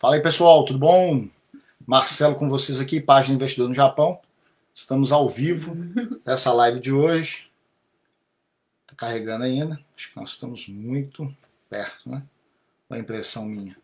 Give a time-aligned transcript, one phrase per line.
[0.00, 1.28] Fala aí pessoal, tudo bom?
[1.84, 4.20] Marcelo com vocês aqui, página Investidor no Japão.
[4.72, 5.74] Estamos ao vivo
[6.24, 7.50] nessa live de hoje.
[8.82, 9.74] Está carregando ainda.
[9.96, 11.34] Acho que nós estamos muito
[11.68, 12.22] perto, né?
[12.88, 13.76] A impressão minha.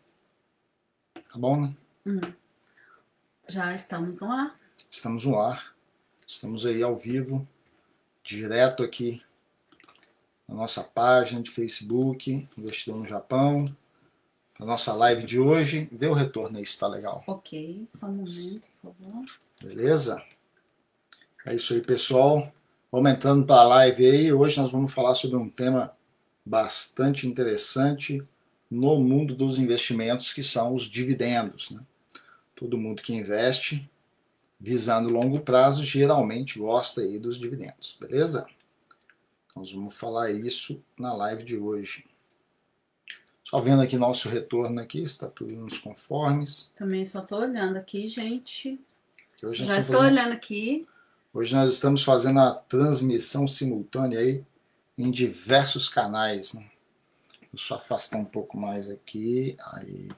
[1.15, 1.75] Tá bom, né?
[2.07, 2.21] Hum.
[3.49, 4.57] Já estamos no ar.
[4.89, 5.75] Estamos no ar.
[6.25, 7.45] Estamos aí ao vivo,
[8.23, 9.21] direto aqui
[10.47, 13.65] na nossa página de Facebook, Investidor no Japão
[14.59, 15.89] a nossa live de hoje.
[15.91, 17.23] Vê o retorno aí se tá legal.
[17.27, 19.25] Ok, só um momento, por favor.
[19.61, 20.23] Beleza?
[21.45, 22.51] É isso aí, pessoal.
[22.91, 24.33] Vamos entrando para a live aí.
[24.33, 25.95] Hoje nós vamos falar sobre um tema
[26.45, 28.21] bastante interessante
[28.69, 31.71] no mundo dos investimentos, que são os dividendos.
[31.71, 31.81] Né?
[32.55, 33.89] Todo mundo que investe
[34.59, 38.47] visando longo prazo geralmente gosta aí dos dividendos, beleza?
[39.55, 42.05] Nós vamos falar isso na live de hoje.
[43.47, 46.73] Só vendo aqui nosso retorno aqui, está tudo nos conformes.
[46.75, 48.79] Também só estou olhando aqui, gente.
[49.43, 50.19] Hoje Já estou fazendo...
[50.19, 50.87] olhando aqui.
[51.31, 54.43] Hoje nós estamos fazendo a transmissão simultânea aí
[54.97, 56.55] em diversos canais.
[56.55, 56.65] Né?
[57.51, 59.55] Vou só afastar um pouco mais aqui.
[59.73, 60.09] Aí.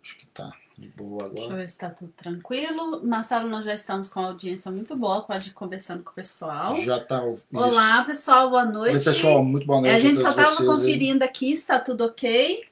[0.00, 1.34] Acho que tá de boa agora.
[1.34, 3.04] Deixa eu ver se está tudo tranquilo.
[3.04, 6.74] Marcelo, nós já estamos com uma audiência muito boa, pode ir conversando com o pessoal.
[6.76, 7.22] Já está.
[7.52, 8.96] Olá, pessoal, boa noite.
[8.96, 9.94] Oi, pessoal, muito boa noite.
[9.94, 11.28] A gente só estava conferindo aí.
[11.28, 12.64] aqui se está tudo ok.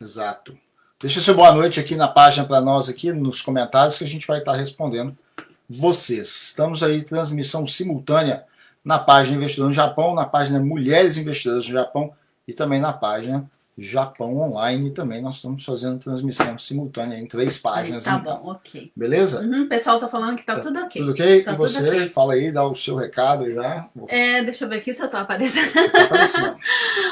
[0.00, 0.58] Exato.
[1.00, 4.26] Deixa seu boa noite aqui na página para nós, aqui nos comentários, que a gente
[4.26, 5.16] vai estar tá respondendo
[5.70, 6.26] vocês.
[6.28, 8.44] Estamos aí transmissão simultânea
[8.84, 12.12] na página Investidor no Japão, na página Mulheres Investidoras no Japão
[12.48, 13.48] e também na página
[13.80, 18.02] Japão Online também nós estamos fazendo transmissão simultânea em três páginas.
[18.02, 18.38] Tá então.
[18.38, 18.90] bom, ok.
[18.96, 19.40] Beleza?
[19.40, 21.00] Uhum, o pessoal tá falando que tá, tá tudo ok.
[21.00, 21.42] Tudo ok?
[21.44, 22.08] Tá e você, okay.
[22.08, 23.88] fala aí, dá o seu recado já.
[24.08, 25.68] É, deixa eu ver aqui se eu tô aparecendo.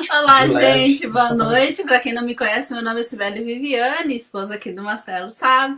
[0.06, 1.82] Tá Olá, gente, boa noite.
[1.82, 5.76] Para quem não me conhece, meu nome é Sibeli Viviane, esposa aqui do Marcelo, sabe?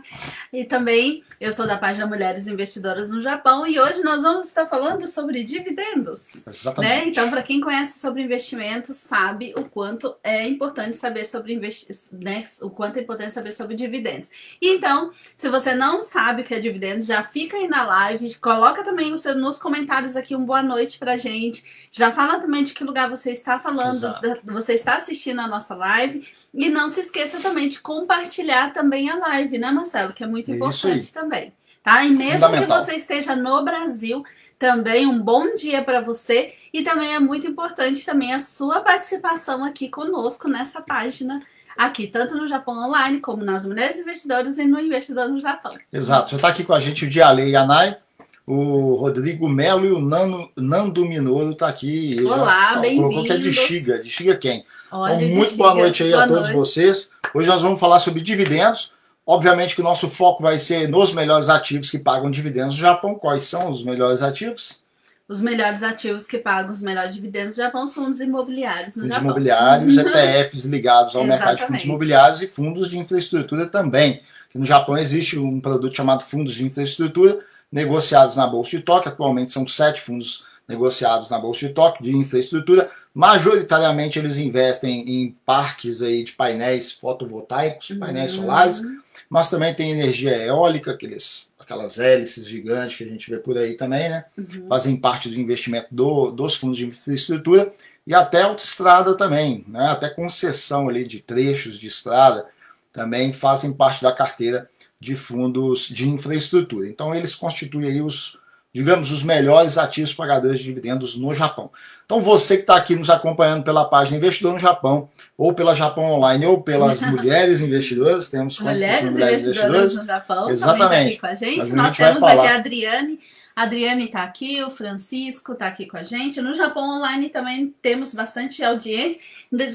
[0.51, 4.65] E também eu sou da página Mulheres Investidoras no Japão e hoje nós vamos estar
[4.67, 6.45] falando sobre dividendos.
[6.47, 6.93] Exatamente.
[6.93, 7.07] Né?
[7.07, 11.95] Então, para quem conhece sobre investimentos, sabe o quanto é importante importante saber sobre investir,
[12.13, 14.29] né, o quanto é importante saber sobre dividendos.
[14.61, 18.83] Então, se você não sabe o que é dividendos, já fica aí na live, coloca
[18.83, 21.63] também seu, nos comentários aqui um boa noite pra gente.
[21.91, 25.75] Já fala também de que lugar você está falando, da, você está assistindo a nossa
[25.75, 26.25] live.
[26.53, 30.13] E não se esqueça também de compartilhar também a live, né, Marcelo?
[30.13, 31.53] Que é muito importante também.
[31.83, 32.03] Tá?
[32.03, 34.23] E mesmo que você esteja no Brasil,
[34.57, 39.63] também um bom dia para você e também é muito importante também a sua participação
[39.63, 41.39] aqui conosco nessa página
[41.77, 45.73] aqui, tanto no Japão Online como nas Mulheres Investidoras e no Investidor no Japão.
[45.91, 47.97] Exato, já está aqui com a gente o Diale Yanai,
[48.45, 52.17] o Rodrigo Melo e o Nano, Nando Minoro está aqui.
[52.23, 53.09] Olá, bem-vindos.
[53.09, 54.65] Colocou que é de Xiga, de Xiga quem?
[54.91, 56.55] Olha, então, muito boa noite aí boa a todos noite.
[56.55, 57.11] vocês.
[57.33, 58.91] Hoje nós vamos falar sobre dividendos.
[59.25, 63.13] Obviamente que o nosso foco vai ser nos melhores ativos que pagam dividendos no Japão.
[63.13, 64.81] Quais são os melhores ativos?
[65.29, 69.15] Os melhores ativos que pagam os melhores dividendos no Japão são fundos imobiliários no fundos
[69.15, 69.29] Japão.
[69.29, 74.21] imobiliários, ETFs ligados ao mercado de fundos imobiliários e fundos de infraestrutura também.
[74.55, 77.39] no Japão existe um produto chamado fundos de infraestrutura,
[77.71, 79.11] negociados na Bolsa de Tóquio.
[79.11, 82.89] Atualmente são sete fundos negociados na Bolsa de Tóquio de infraestrutura.
[83.13, 88.41] Majoritariamente eles investem em parques aí de painéis fotovoltaicos, painéis uhum.
[88.41, 88.81] solares
[89.29, 93.75] mas também tem energia eólica, aqueles, aquelas hélices gigantes que a gente vê por aí
[93.75, 94.25] também, né?
[94.35, 94.67] Uhum.
[94.67, 97.71] Fazem parte do investimento do, dos fundos de infraestrutura
[98.07, 99.87] e até autoestrada também, né?
[99.91, 102.47] Até concessão ali de trechos de estrada
[102.91, 104.67] também fazem parte da carteira
[104.99, 106.87] de fundos de infraestrutura.
[106.87, 108.39] Então eles constituem aí os,
[108.73, 111.71] digamos, os melhores ativos pagadores de dividendos no Japão.
[112.05, 116.05] Então você que está aqui nos acompanhando pela página Investidor no Japão, ou pela Japão
[116.05, 121.19] Online, ou pelas mulheres investidoras, temos mulheres, mulheres investidoras, investidoras no Japão, Exatamente.
[121.19, 121.73] Tá aqui com a gente.
[121.73, 123.19] Nós temos aqui a Adriane.
[123.59, 126.41] A Adriane está aqui, o Francisco está aqui com a gente.
[126.41, 129.19] No Japão Online também temos bastante audiência.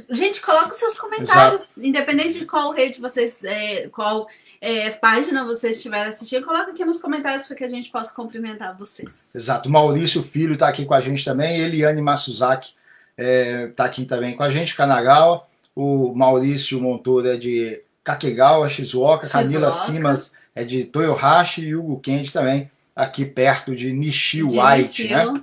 [0.08, 1.86] Gente, coloca os seus comentários, Exato.
[1.86, 4.26] independente de qual rede vocês, é, qual
[4.58, 8.74] é, página vocês estiverem assistindo, coloca aqui nos comentários para que a gente possa cumprimentar
[8.74, 9.28] vocês.
[9.34, 9.68] Exato.
[9.68, 12.72] Maurício Filho está aqui com a gente também, Eliane Masuzaki
[13.18, 15.46] está é, tá aqui também com a gente, Kanagawa.
[15.76, 19.26] O Maurício Montoro é de Kakegawa, Shizuoka.
[19.26, 19.44] Shizuoka.
[19.44, 25.34] Camila Simas é de Toyohashi e Hugo Kendi também, aqui perto de Nishiwaichi, né?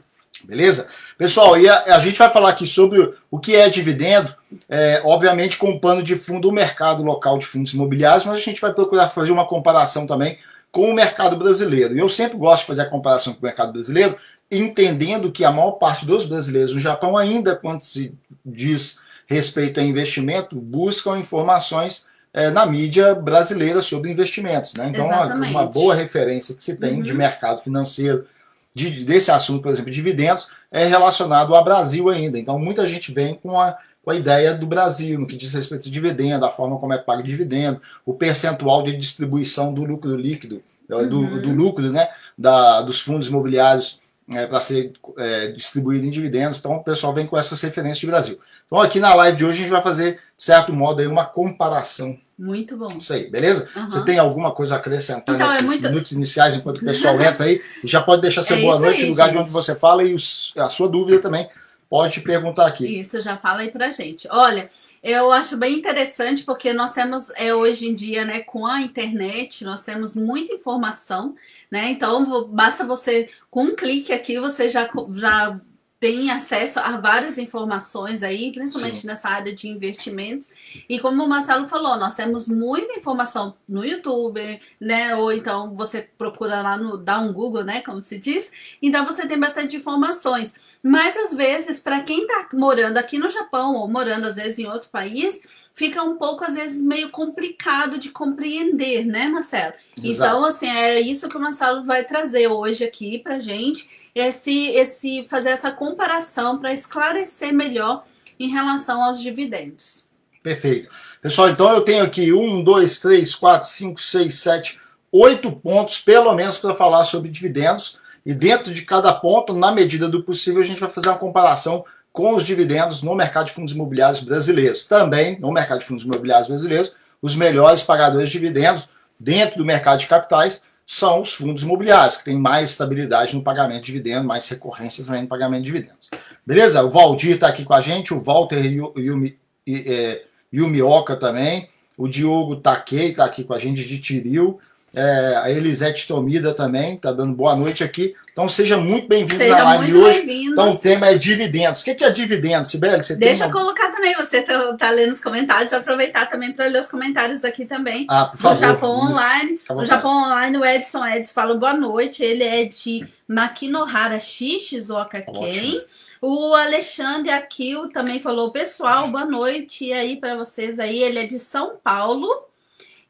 [0.44, 0.88] Beleza?
[1.18, 4.34] Pessoal, e a, a, gente vai falar aqui sobre o que é dividendo,
[4.68, 8.44] é, obviamente com o pano de fundo do mercado local de fundos imobiliários, mas a
[8.44, 10.40] gente vai procurar fazer uma comparação também
[10.72, 11.96] com o mercado brasileiro.
[11.96, 14.18] E eu sempre gosto de fazer a comparação com o mercado brasileiro,
[14.50, 18.14] entendendo que a maior parte dos brasileiros no Japão, ainda quando se
[18.44, 24.74] diz respeito a investimento, buscam informações é, na mídia brasileira sobre investimentos.
[24.74, 24.90] Né?
[24.90, 27.02] Então, uma, uma, boa referência que se tem uhum.
[27.02, 28.26] de mercado financeiro,
[28.74, 32.40] de, desse assunto, por exemplo, dividendos, é relacionado ao Brasil ainda.
[32.40, 35.88] Então, muita gente vem com a, com a ideia do Brasil, no que diz respeito
[35.88, 40.16] ao dividendo, a forma como é pago o dividendo, o percentual de distribuição do lucro
[40.16, 41.10] líquido, uhum.
[41.10, 44.00] do, do, lucro né, da, dos fundos imobiliários
[44.34, 46.60] é, para ser é, distribuído em dividendos.
[46.60, 48.40] Então, o pessoal vem com essas referências de Brasil.
[48.72, 51.26] Então, aqui na live de hoje, a gente vai fazer, de certo modo, aí, uma
[51.26, 52.18] comparação.
[52.40, 52.98] Muito bom.
[52.98, 53.68] Isso aí, beleza?
[53.76, 53.92] Uhum.
[53.92, 55.84] Você tem alguma coisa a acrescentar então, nesses é muito...
[55.84, 57.62] minutos iniciais, enquanto o pessoal entra aí?
[57.84, 59.34] Já pode deixar seu é boa noite aí, no lugar gente.
[59.34, 61.50] de onde você fala e os, a sua dúvida também.
[61.90, 62.88] Pode te perguntar aqui.
[63.02, 64.26] Isso, já fala aí pra gente.
[64.32, 64.70] Olha,
[65.04, 69.66] eu acho bem interessante porque nós temos é, hoje em dia, né, com a internet,
[69.66, 71.36] nós temos muita informação,
[71.70, 71.90] né?
[71.90, 75.60] Então basta você, com um clique aqui, você já, já
[76.02, 79.08] tem acesso a várias informações aí, principalmente Sim.
[79.08, 80.52] nessa área de investimentos.
[80.90, 85.16] E como o Marcelo falou, nós temos muita informação no YouTube, né?
[85.16, 87.82] Ou então você procura lá no dá um Google, né?
[87.82, 88.52] Como se diz.
[88.82, 90.52] Então você tem bastante informações.
[90.84, 94.68] Mas às vezes, para quem está morando aqui no Japão ou morando às vezes em
[94.68, 95.40] outro país,
[95.76, 99.74] fica um pouco às vezes meio complicado de compreender, né, Marcelo?
[100.04, 100.04] Exato.
[100.04, 105.26] Então, assim, é isso que o Marcelo vai trazer hoje aqui pra gente esse, esse
[105.30, 108.04] fazer essa comparação para esclarecer melhor
[108.40, 110.10] em relação aos dividendos.
[110.42, 110.90] Perfeito.
[111.22, 114.82] Pessoal, então eu tenho aqui um, dois, três, quatro, cinco, seis, sete,
[115.12, 118.00] oito pontos, pelo menos, para falar sobre dividendos.
[118.26, 121.84] E dentro de cada ponto, na medida do possível, a gente vai fazer uma comparação
[122.12, 124.86] com os dividendos no mercado de fundos imobiliários brasileiros.
[124.86, 128.90] Também, no mercado de fundos imobiliários brasileiros, os melhores pagadores de dividendos
[129.20, 133.82] dentro do mercado de capitais são os fundos imobiliários, que têm mais estabilidade no pagamento
[133.82, 136.10] de dividendos, mais recorrência também no pagamento de dividendos.
[136.46, 136.84] Beleza?
[136.84, 138.66] O Valdir está aqui com a gente, o Walter
[138.98, 144.60] Yumi, é, Yumioka também, o Diogo Takei está aqui com a gente de Tiril,
[144.94, 148.14] é, a Elisete Tomida também está dando boa noite aqui.
[148.32, 150.26] Então seja muito bem-vindo na live de hoje.
[150.30, 151.82] Então o tema é dividendos.
[151.82, 153.04] O que é dividendos, Sibeli?
[153.04, 156.80] Você Deixa eu colocar também, você está tá lendo os comentários, aproveitar também para ler
[156.80, 158.06] os comentários aqui também.
[158.10, 158.56] Ah, por favor.
[158.56, 159.08] No Japão Isso.
[159.08, 159.60] Online.
[159.70, 162.24] No Japão Online, o Edson Edson fala boa noite.
[162.24, 165.82] Ele é de Makinohara Shizuoka Ken.
[166.22, 171.02] O Alexandre Akil também falou, pessoal, boa noite aí para vocês aí.
[171.02, 172.51] Ele é de São Paulo.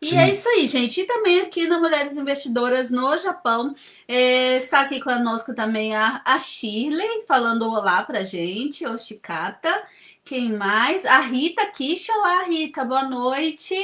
[0.03, 0.17] E Sim.
[0.17, 1.01] é isso aí, gente.
[1.01, 3.75] E também aqui na Mulheres Investidoras no Japão,
[4.07, 9.71] é, está aqui conosco também a, a Shirley, falando olá pra gente, o Chicata.
[10.23, 11.05] Quem mais?
[11.05, 12.11] A Rita Kisha.
[12.13, 13.75] Olá, Rita, boa noite.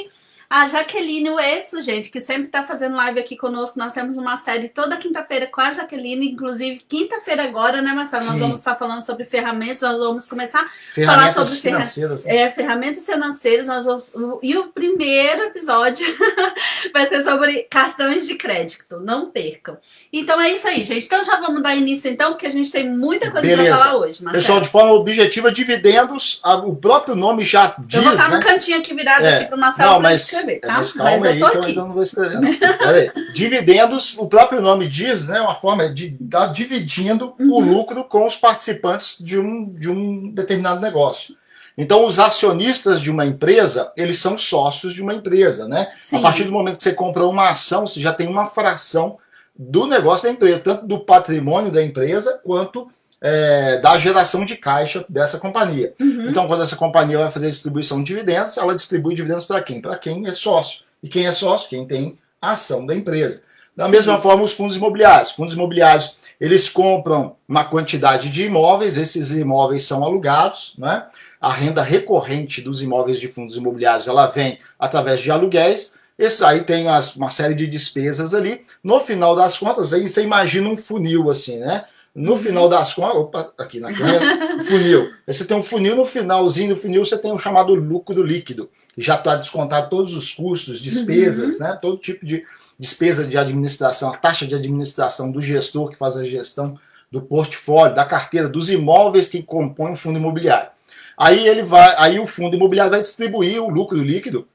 [0.49, 3.77] A Jaqueline Uesso, gente, que sempre está fazendo live aqui conosco.
[3.77, 8.25] Nós temos uma série toda quinta-feira com a Jaqueline, inclusive quinta-feira agora, né, Marcelo?
[8.25, 12.23] Nós vamos estar falando sobre ferramentas, nós vamos começar a falar sobre financeiras.
[12.23, 13.67] Ferra é, ferramentas financeiras.
[13.67, 14.11] Nós vamos...
[14.41, 16.07] E o primeiro episódio
[16.93, 19.01] vai ser sobre cartões de crédito.
[19.01, 19.77] Não percam.
[20.13, 21.05] Então é isso aí, gente.
[21.05, 24.23] Então já vamos dar início, então, porque a gente tem muita coisa para falar hoje.
[24.23, 24.43] Marcelo.
[24.43, 27.95] Pessoal, de forma objetiva, dividendos, o próprio nome já diz.
[27.95, 28.37] Eu vou estar né?
[28.37, 29.35] no cantinho aqui virado é.
[29.39, 29.91] aqui para o Marcelo.
[29.91, 30.73] Não, mas escrever, tá?
[30.73, 32.39] Mas calma mas aí que eu ainda não vou escrever.
[32.39, 33.33] Não.
[33.33, 35.41] Dividendos, o próprio nome diz, né?
[35.41, 37.51] Uma forma de estar tá dividindo uhum.
[37.51, 41.35] o lucro com os participantes de um, de um determinado negócio.
[41.77, 45.91] Então, os acionistas de uma empresa, eles são sócios de uma empresa, né?
[46.01, 46.17] Sim.
[46.17, 49.17] A partir do momento que você compra uma ação, você já tem uma fração
[49.57, 52.89] do negócio da empresa, tanto do patrimônio da empresa quanto
[53.21, 55.93] é, da geração de caixa dessa companhia.
[55.99, 56.29] Uhum.
[56.29, 59.81] Então, quando essa companhia vai fazer distribuição de dividendos, ela distribui dividendos para quem?
[59.81, 60.83] Para quem é sócio.
[61.01, 61.69] E quem é sócio?
[61.69, 63.43] Quem tem a ação da empresa.
[63.75, 63.91] Da Sim.
[63.91, 65.31] mesma forma, os fundos imobiliários.
[65.31, 71.05] Fundos imobiliários, eles compram uma quantidade de imóveis, esses imóveis são alugados, né?
[71.39, 76.61] A renda recorrente dos imóveis de fundos imobiliários, ela vem através de aluguéis, isso aí
[76.63, 78.61] tem uma série de despesas ali.
[78.83, 81.85] No final das contas, aí você imagina um funil assim, né?
[82.17, 82.37] No uhum.
[82.37, 85.11] final das contas, opa, aqui na câmera, funil.
[85.27, 88.23] Aí você tem um funil, no finalzinho do funil você tem o um chamado lucro
[88.23, 91.67] líquido, que já está descontado todos os custos, despesas, uhum.
[91.67, 91.77] né?
[91.79, 92.43] Todo tipo de
[92.79, 96.79] despesa de administração, a taxa de administração do gestor que faz a gestão
[97.11, 100.71] do portfólio, da carteira, dos imóveis que compõem o fundo imobiliário.
[101.15, 104.47] Aí ele vai, aí o fundo imobiliário vai distribuir o lucro líquido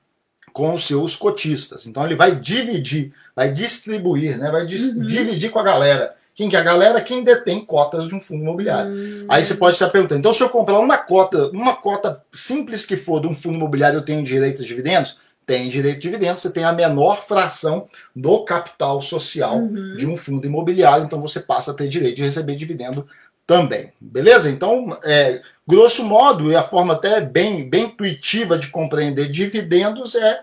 [0.52, 1.87] com os seus cotistas.
[1.87, 4.50] Então ele vai dividir, vai distribuir, né?
[4.50, 5.07] Vai uhum.
[5.07, 7.00] dividir com a galera quem que é a galera?
[7.00, 8.90] Quem detém cotas de um fundo imobiliário.
[8.90, 9.26] Hum.
[9.28, 12.96] Aí você pode estar perguntando, então se eu comprar uma cota, uma cota simples que
[12.96, 15.18] for de um fundo imobiliário, eu tenho direito a dividendos?
[15.46, 19.96] Tem direito a dividendos, você tem a menor fração do capital social uhum.
[19.96, 23.06] de um fundo imobiliário, então você passa a ter direito de receber dividendo
[23.46, 23.92] também.
[24.00, 24.50] Beleza?
[24.50, 30.40] Então, é, grosso modo, e a forma até bem, bem intuitiva de compreender dividendos é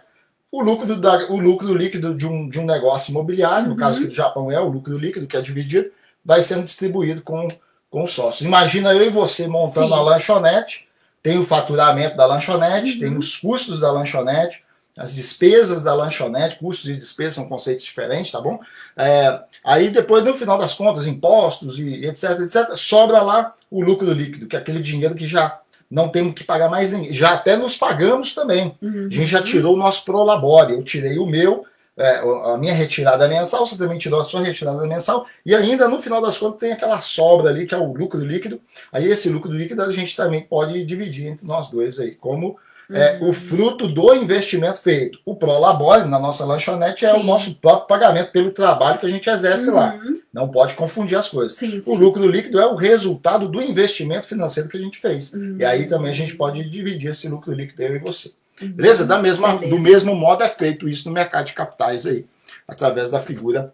[0.51, 3.74] o lucro, da, o lucro líquido de um, de um negócio imobiliário, uhum.
[3.74, 5.91] no caso aqui do Japão é o lucro líquido que é dividido,
[6.25, 7.48] vai sendo distribuído com,
[7.89, 8.48] com os sócios.
[8.48, 9.94] Imagina eu e você montando Sim.
[9.94, 10.88] a lanchonete,
[11.22, 13.00] tem o faturamento da lanchonete, uhum.
[13.00, 14.63] tem os custos da lanchonete,
[14.98, 18.60] as despesas da lanchonete, custos e despesas são conceitos diferentes, tá bom?
[18.98, 24.12] É, aí depois, no final das contas, impostos e etc, etc, sobra lá o lucro
[24.12, 27.13] líquido, que é aquele dinheiro que já não temos que pagar mais ninguém.
[27.13, 28.75] Já até nos pagamos também.
[28.81, 29.08] Uhum.
[29.08, 30.74] A gente já tirou o nosso prolabore.
[30.74, 31.65] Eu tirei o meu,
[31.98, 32.19] é,
[32.53, 36.22] a minha retirada mensal, você também tirou a sua retirada mensal, e ainda no final
[36.22, 38.62] das contas tem aquela sobra ali, que é o lucro líquido.
[38.91, 42.58] Aí esse lucro líquido a gente também pode dividir entre nós dois aí, como
[42.91, 43.29] é, uhum.
[43.29, 45.19] o fruto do investimento feito.
[45.25, 47.05] O Prolabore, na nossa lanchonete, sim.
[47.05, 49.75] é o nosso próprio pagamento pelo trabalho que a gente exerce uhum.
[49.75, 50.00] lá.
[50.34, 51.55] Não pode confundir as coisas.
[51.55, 51.91] Sim, sim.
[51.91, 55.34] O lucro líquido é o resultado do investimento financeiro que a gente fez.
[55.34, 55.58] Uhum.
[55.60, 58.31] E aí também a gente pode dividir esse lucro líquido, eu e você.
[58.62, 58.72] Uhum.
[58.72, 59.05] Beleza?
[59.05, 59.75] Da mesma, Beleza.
[59.75, 62.25] Do mesmo modo é feito isso no mercado de capitais aí,
[62.67, 63.74] através da figura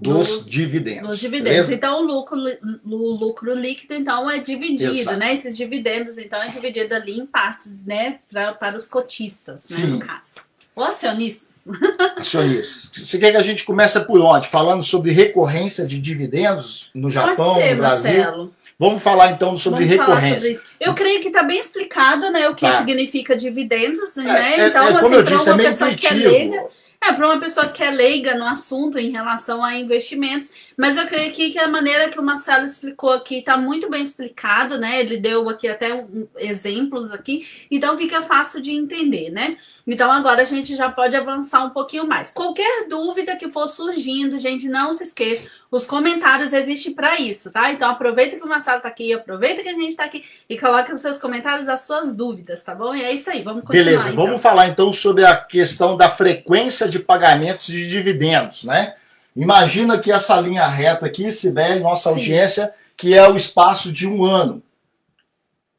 [0.00, 1.08] dos do, dividendos.
[1.08, 1.50] Dos dividendos.
[1.50, 1.74] Beleza?
[1.74, 2.38] Então, o lucro,
[2.84, 5.16] o lucro líquido, então, é dividido, Exato.
[5.16, 5.32] né?
[5.32, 8.18] Esses dividendos, então, é dividido ali em partes, né?
[8.30, 9.76] Pra, para os cotistas, né?
[9.76, 9.86] Sim.
[9.86, 10.46] No caso.
[10.74, 11.64] Ou acionistas.
[12.16, 12.90] Acionistas.
[13.08, 14.46] Você quer que a gente comece por onde?
[14.46, 18.12] Falando sobre recorrência de dividendos no Japão, ser, no Brasil?
[18.12, 18.54] Marcelo.
[18.78, 20.54] Vamos falar então sobre Vamos recorrência.
[20.54, 22.76] Sobre eu creio que está bem explicado, né, o que tá.
[22.78, 24.60] significa dividendos, né?
[24.60, 26.68] É, então, é, assim, para uma é pessoa intuitivo.
[27.00, 31.06] É para uma pessoa que é leiga no assunto em relação a investimentos, mas eu
[31.06, 35.00] creio que, que a maneira que o Marcelo explicou aqui está muito bem explicado, né?
[35.00, 39.56] Ele deu aqui até um, exemplos aqui, então fica fácil de entender, né?
[39.86, 42.32] Então agora a gente já pode avançar um pouquinho mais.
[42.32, 47.72] Qualquer dúvida que for surgindo, gente, não se esqueça, os comentários existem para isso, tá?
[47.72, 50.92] Então aproveita que o Marcelo tá aqui, aproveita que a gente tá aqui e coloca
[50.92, 52.94] nos seus comentários as suas dúvidas, tá bom?
[52.94, 53.84] E é isso aí, vamos continuar.
[53.84, 54.24] Beleza, então.
[54.24, 58.94] vamos falar então sobre a questão da frequência de pagamentos de dividendos, né?
[59.34, 62.16] Imagina que essa linha reta aqui, Sibeli, nossa Sim.
[62.16, 64.62] audiência, que é o espaço de um ano.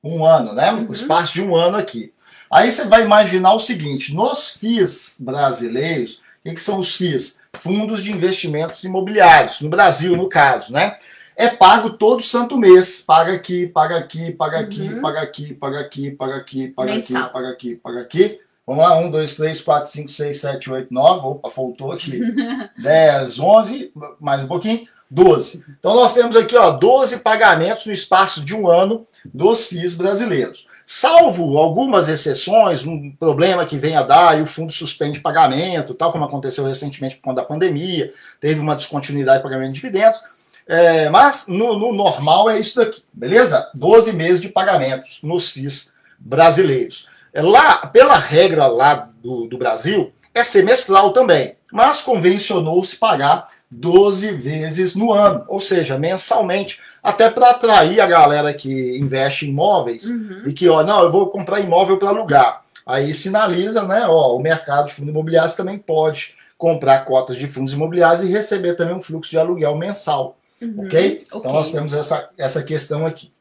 [0.03, 0.71] Um ano, né?
[0.71, 0.89] Uhum.
[0.89, 2.13] O espaço de um ano aqui.
[2.51, 7.37] Aí você vai imaginar o seguinte: nos FIIs brasileiros, o que são os FIIs?
[7.57, 10.97] fundos de investimentos imobiliários, no Brasil, no caso, né?
[11.35, 13.01] É pago todo santo mês.
[13.01, 15.01] Paga aqui, paga aqui, paga aqui, uhum.
[15.01, 17.23] paga aqui, paga aqui, paga aqui, paga Mensal.
[17.23, 18.39] aqui, paga aqui, paga aqui.
[18.67, 21.27] Vamos lá, 1, 2, 3, 4, 5, 6, 7, 8, 9.
[21.27, 22.19] Opa, faltou aqui.
[22.77, 24.85] 10, 11, mais um pouquinho.
[25.09, 25.63] 12.
[25.79, 30.67] Então nós temos aqui ó, 12 pagamentos no espaço de um ano dos FIIs brasileiros.
[30.85, 36.11] Salvo algumas exceções, um problema que venha a dar e o fundo suspende pagamento, tal
[36.11, 40.21] como aconteceu recentemente por conta da pandemia, teve uma descontinuidade de pagamento de dividendos.
[40.67, 43.69] É, mas no, no, normal é isso daqui, beleza?
[43.75, 47.07] 12 meses de pagamentos nos FIIs brasileiros.
[47.37, 54.31] É, lá, pela regra lá do, do Brasil, é semestral também, mas convencionou-se pagar 12
[54.31, 60.05] vezes no ano, ou seja, mensalmente até para atrair a galera que investe em imóveis
[60.05, 60.45] uhum.
[60.47, 62.63] e que, ó, não, eu vou comprar imóvel para alugar.
[62.83, 67.73] Aí sinaliza, né, ó, o mercado de fundos imobiliários também pode comprar cotas de fundos
[67.73, 70.85] imobiliários e receber também um fluxo de aluguel mensal, uhum.
[70.87, 71.23] ok?
[71.27, 73.31] Então nós temos essa, essa questão aqui.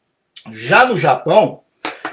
[0.53, 1.63] Já no Japão,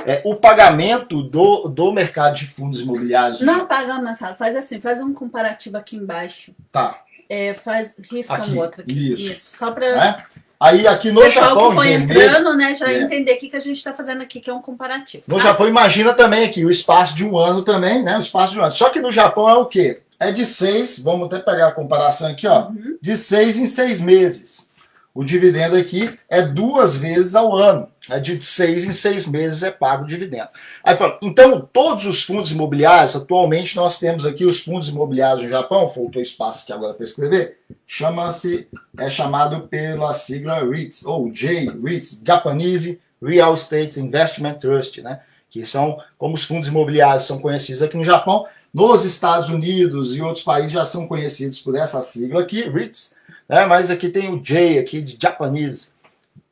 [0.06, 3.42] é, o pagamento do, do mercado de fundos imobiliários.
[3.42, 6.54] Não apaga mensal, faz assim, faz um comparativo aqui embaixo.
[6.72, 7.02] Tá.
[7.30, 9.14] É, faz, risca aqui, um outro aqui.
[9.14, 9.32] Isso.
[9.32, 9.86] isso só para.
[9.86, 10.24] É?
[10.60, 11.70] Aí aqui no Pessoal Japão.
[11.70, 13.02] que foi entrando, né, já é.
[13.02, 15.24] entender o que, que a gente está fazendo aqui, que é um comparativo.
[15.28, 18.16] No Japão, imagina também aqui o espaço de um ano também, né?
[18.16, 18.72] O espaço de um ano.
[18.72, 20.02] Só que no Japão é o quê?
[20.20, 22.68] É de seis, vamos até pegar a comparação aqui, ó.
[22.68, 22.98] Uhum.
[23.02, 24.70] De seis em seis meses.
[25.16, 27.88] O dividendo aqui é duas vezes ao ano.
[28.10, 30.50] É de seis em seis meses é pago o dividendo.
[30.84, 35.50] Aí fala, então, todos os fundos imobiliários, atualmente nós temos aqui os fundos imobiliários no
[35.50, 38.68] Japão, faltou espaço aqui agora para escrever, chama-se,
[38.98, 45.22] é chamado pela sigla REITs, ou J-REITs, Japanese Real Estate Investment Trust, né?
[45.48, 50.22] Que são, como os fundos imobiliários são conhecidos aqui no Japão, nos Estados Unidos e
[50.22, 53.16] outros países já são conhecidos por essa sigla aqui, REITs,
[53.48, 53.66] né?
[53.66, 55.92] mas aqui tem o J aqui de Japanese.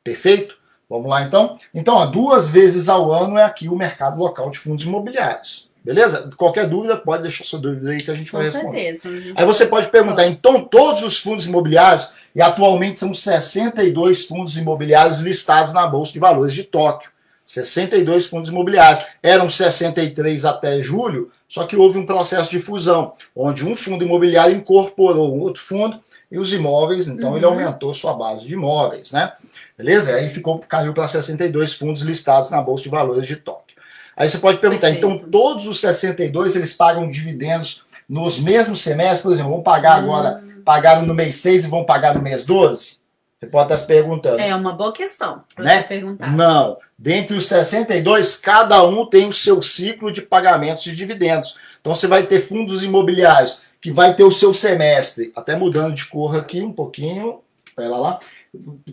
[0.02, 0.56] Perfeito?
[0.88, 1.56] Vamos lá então?
[1.72, 5.70] Então, ó, duas vezes ao ano é aqui o mercado local de fundos imobiliários.
[5.84, 6.30] Beleza?
[6.36, 8.94] Qualquer dúvida, pode deixar sua dúvida aí que a gente vai Com responder.
[8.94, 9.34] certeza.
[9.34, 15.20] Aí você pode perguntar, então todos os fundos imobiliários, e atualmente são 62 fundos imobiliários
[15.20, 17.10] listados na Bolsa de Valores de Tóquio.
[17.44, 19.04] 62 fundos imobiliários.
[19.22, 24.54] Eram 63 até julho, só que houve um processo de fusão, onde um fundo imobiliário
[24.54, 26.00] incorporou um outro fundo
[26.32, 27.36] e os imóveis, então uhum.
[27.36, 29.34] ele aumentou sua base de imóveis, né?
[29.76, 30.14] Beleza?
[30.14, 33.76] Aí ficou, caiu para 62 fundos listados na Bolsa de Valores de Tóquio.
[34.16, 35.14] Aí você pode perguntar, Perfeito.
[35.14, 40.04] então todos os 62 eles pagam dividendos nos mesmos semestres, por exemplo, vão pagar hum.
[40.04, 42.96] agora, pagaram no mês 6 e vão pagar no mês 12?
[43.38, 44.40] Você pode estar se perguntando.
[44.40, 45.82] É uma boa questão para né?
[45.82, 46.34] perguntar.
[46.34, 46.78] Não.
[46.98, 51.56] Dentre os 62, cada um tem o seu ciclo de pagamentos de dividendos.
[51.80, 56.06] Então você vai ter fundos imobiliários que vai ter o seu semestre, até mudando de
[56.06, 57.40] cor aqui um pouquinho,
[57.74, 58.20] pera lá.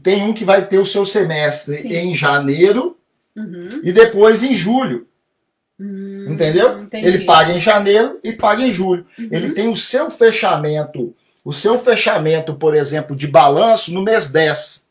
[0.02, 1.94] Tem um que vai ter o seu semestre Sim.
[1.94, 2.98] em janeiro
[3.36, 3.70] uhum.
[3.84, 5.08] e depois em julho.
[5.80, 6.82] Hum, Entendeu?
[6.82, 7.08] Entendi.
[7.08, 9.06] Ele paga em janeiro e paga em julho.
[9.18, 9.30] Uhum.
[9.32, 11.16] Ele tem o seu fechamento,
[11.46, 14.86] o seu fechamento, por exemplo, de balanço no mês 10.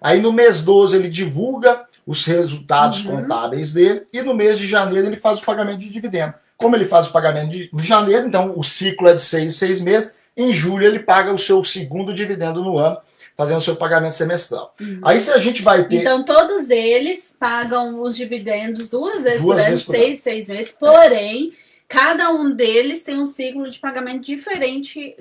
[0.00, 3.22] Aí no mês 12 ele divulga os resultados uhum.
[3.22, 6.34] contábeis dele e no mês de janeiro ele faz o pagamento de dividendo.
[6.56, 9.80] Como ele faz o pagamento de, de janeiro, então o ciclo é de seis, seis
[9.80, 10.14] meses.
[10.36, 12.98] Em julho ele paga o seu segundo dividendo no ano
[13.36, 14.74] fazendo o seu pagamento semestral.
[14.80, 15.00] Uhum.
[15.04, 15.96] Aí se a gente vai ter.
[15.96, 21.52] Então todos eles pagam os dividendos duas vezes duas por ano, seis, seis meses, porém.
[21.62, 21.66] É.
[21.88, 25.14] Cada um deles tem um ciclo de pagamento diferente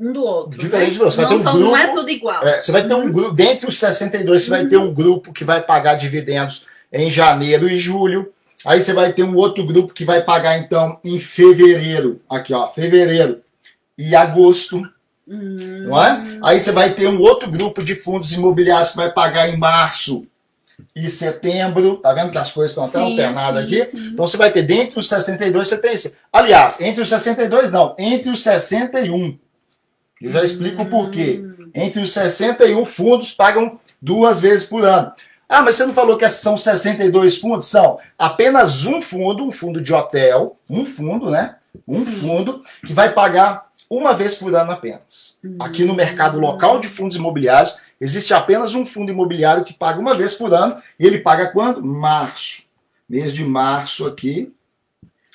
[0.00, 0.58] um do outro.
[0.58, 0.98] Diferente né?
[0.98, 1.20] do outro.
[1.20, 2.42] Não, um grupo, não é tudo igual.
[2.42, 3.12] É, você vai ter um uhum.
[3.12, 4.56] grupo, dentre os 62, você uhum.
[4.56, 8.32] vai ter um grupo que vai pagar dividendos em janeiro e julho.
[8.66, 12.20] Aí você vai ter um outro grupo que vai pagar, então, em fevereiro.
[12.28, 13.40] Aqui, ó, fevereiro
[13.96, 14.82] e agosto.
[15.26, 15.84] Hum.
[15.86, 16.22] Não é?
[16.42, 20.26] Aí você vai ter um outro grupo de fundos imobiliários que vai pagar em março
[20.94, 21.96] e setembro.
[21.98, 23.84] Tá vendo que as coisas estão até alternadas aqui?
[23.84, 24.08] Sim.
[24.12, 26.14] Então você vai ter dentro dos 62, você tem esse.
[26.32, 29.38] Aliás, entre os 62, não, entre os 61.
[30.20, 30.86] Eu já explico hum.
[30.86, 31.40] o porquê.
[31.40, 31.70] Hum.
[31.72, 35.12] Entre os 61 fundos pagam duas vezes por ano.
[35.48, 37.66] Ah, mas você não falou que são 62 fundos?
[37.66, 41.56] São apenas um fundo, um fundo de hotel, um fundo, né?
[41.86, 42.20] Um Sim.
[42.20, 45.36] fundo que vai pagar uma vez por ano apenas.
[45.58, 50.16] Aqui no mercado local de fundos imobiliários, existe apenas um fundo imobiliário que paga uma
[50.16, 51.84] vez por ano, e ele paga quando?
[51.84, 52.64] Março.
[53.08, 54.52] Mês de março aqui,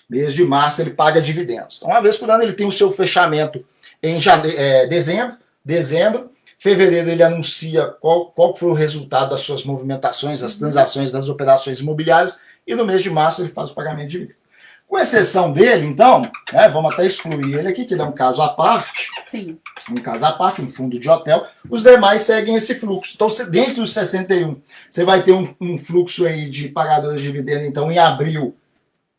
[0.10, 1.78] mês de março ele paga dividendos.
[1.78, 3.64] Então, uma vez por ano ele tem o seu fechamento
[4.04, 4.54] em jane...
[4.54, 6.30] É, dezembro, dezembro,
[6.62, 11.80] fevereiro ele anuncia qual, qual foi o resultado das suas movimentações, das transações, das operações
[11.80, 14.42] imobiliárias, e no mês de março ele faz o pagamento de dividendos.
[14.88, 18.44] Com exceção dele, então, né, vamos até excluir ele aqui, que ele é um caso
[18.44, 19.10] à parte.
[19.22, 19.58] Sim.
[19.90, 21.48] Um caso à parte, um fundo de hotel.
[21.68, 23.14] Os demais seguem esse fluxo.
[23.16, 27.66] Então, dentro dos 61, você vai ter um, um fluxo aí de pagadores de dividendo,
[27.66, 28.56] então, em abril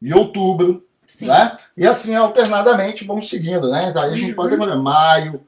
[0.00, 0.86] e outubro.
[1.06, 1.26] Sim.
[1.26, 1.56] Né?
[1.76, 3.88] E assim, alternadamente, vamos seguindo, né?
[3.88, 4.36] Então, aí a gente uhum.
[4.36, 5.40] pode ter maio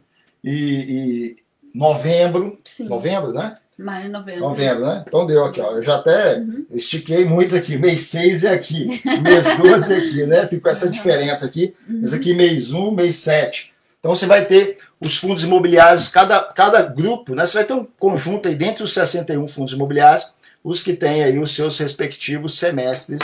[0.42, 1.43] e, e
[1.74, 2.58] novembro.
[2.64, 2.88] Sim.
[2.88, 3.56] Novembro, né?
[3.76, 4.40] Maio, novembro.
[4.40, 5.04] Novembro, né?
[5.06, 5.72] Então deu aqui, ó.
[5.72, 6.64] Eu já até uhum.
[6.70, 7.76] estiquei muito aqui.
[7.76, 10.46] Mês 6 é aqui, mês 12 é aqui, né?
[10.46, 11.74] Fica essa diferença aqui.
[11.88, 11.98] Uhum.
[12.02, 13.74] Mas aqui mês 1, mês 7.
[13.98, 17.44] Então você vai ter os fundos imobiliários, cada, cada grupo, né?
[17.44, 21.38] Você vai ter um conjunto aí dentro dos 61 fundos imobiliários, os que têm aí
[21.38, 23.18] os seus respectivos semestres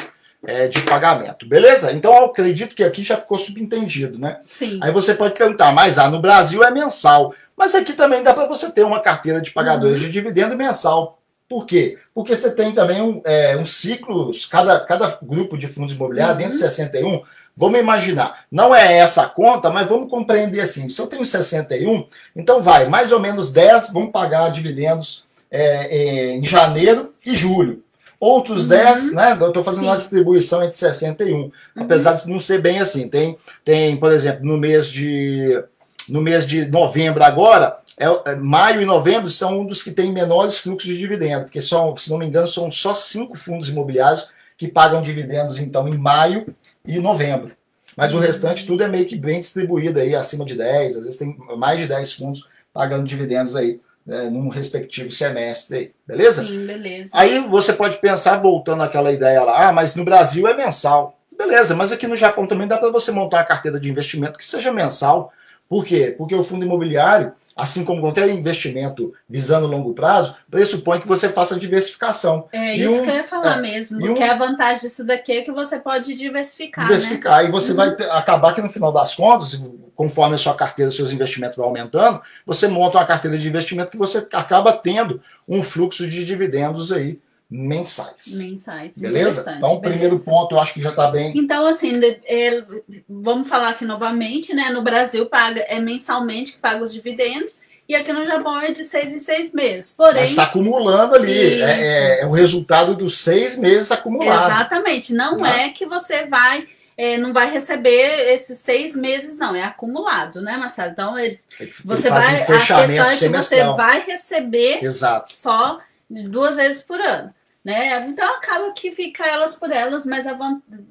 [0.45, 1.47] é, de pagamento.
[1.47, 1.93] Beleza?
[1.93, 4.41] Então eu acredito que aqui já ficou subentendido, né?
[4.45, 4.81] Sim.
[4.83, 7.35] Aí você pode perguntar, mas ah, no Brasil é mensal.
[7.61, 10.07] Mas aqui também dá para você ter uma carteira de pagadores uhum.
[10.07, 11.21] de dividendo mensal.
[11.47, 11.99] Por quê?
[12.15, 16.43] Porque você tem também um, é, um ciclo, cada, cada grupo de fundos imobiliários, uhum.
[16.43, 17.23] dentro de 61,
[17.55, 20.89] vamos imaginar, não é essa a conta, mas vamos compreender assim.
[20.89, 26.37] Se eu tenho 61, então vai, mais ou menos 10 vão pagar dividendos é, é,
[26.37, 27.85] em janeiro e julho.
[28.19, 28.69] Outros uhum.
[28.71, 29.37] 10, né?
[29.39, 29.89] Eu estou fazendo Sim.
[29.89, 31.37] uma distribuição entre 61.
[31.37, 31.53] Uhum.
[31.77, 33.07] Apesar de não ser bem assim.
[33.07, 35.63] Tem, tem, por exemplo, no mês de
[36.11, 40.13] no mês de novembro agora, é, é, maio e novembro são um dos que têm
[40.13, 44.29] menores fluxos de dividendos, porque são, se não me engano, são só cinco fundos imobiliários
[44.57, 46.55] que pagam dividendos então em maio
[46.87, 47.55] e novembro.
[47.97, 51.19] Mas o restante tudo é meio que bem distribuído aí, acima de 10, às vezes
[51.19, 56.43] tem mais de 10 fundos pagando dividendos aí né, num respectivo semestre aí, beleza?
[56.43, 57.11] Sim, beleza.
[57.13, 61.19] Aí você pode pensar, voltando àquela ideia lá, ah, mas no Brasil é mensal.
[61.37, 64.47] Beleza, mas aqui no Japão também dá para você montar uma carteira de investimento que
[64.47, 65.33] seja mensal,
[65.71, 66.13] por quê?
[66.19, 71.57] Porque o fundo imobiliário, assim como qualquer investimento visando longo prazo, pressupõe que você faça
[71.57, 72.49] diversificação.
[72.53, 74.01] É e isso um, que eu ia falar é, mesmo.
[74.01, 76.87] Porque um, a vantagem disso daqui é que você pode diversificar.
[76.87, 77.45] Diversificar.
[77.45, 77.49] Né?
[77.49, 77.77] E você uhum.
[77.77, 81.67] vai ter, acabar que no final das contas, conforme a sua carteira, seus investimentos vão
[81.67, 86.91] aumentando, você monta uma carteira de investimento que você acaba tendo um fluxo de dividendos
[86.91, 87.21] aí
[87.51, 88.29] mensais.
[88.29, 88.97] Mensais.
[88.97, 89.55] Beleza?
[89.57, 91.33] Então, o primeiro ponto eu acho que já está bem.
[91.37, 92.65] Então, assim, é,
[93.09, 94.71] vamos falar aqui novamente, né?
[94.71, 97.59] No Brasil paga, é mensalmente que paga os dividendos.
[97.89, 99.95] E aqui no Japão é de seis em seis meses.
[99.97, 100.23] Porém.
[100.23, 101.61] está acumulando ali.
[101.61, 104.45] É, é, é, o resultado dos seis meses acumulados.
[104.45, 105.13] Exatamente.
[105.13, 105.45] Não, não.
[105.45, 106.69] é que você vai.
[106.97, 110.93] É, não vai receber esses seis meses, não, é acumulado, né, Marcelo?
[110.93, 111.41] Então, ele,
[111.83, 112.35] você vai.
[112.35, 115.33] Um a questão é que você vai receber Exato.
[115.33, 117.35] só duas vezes por ano.
[117.63, 118.07] Né?
[118.07, 120.25] Então acaba que fica elas por elas, mas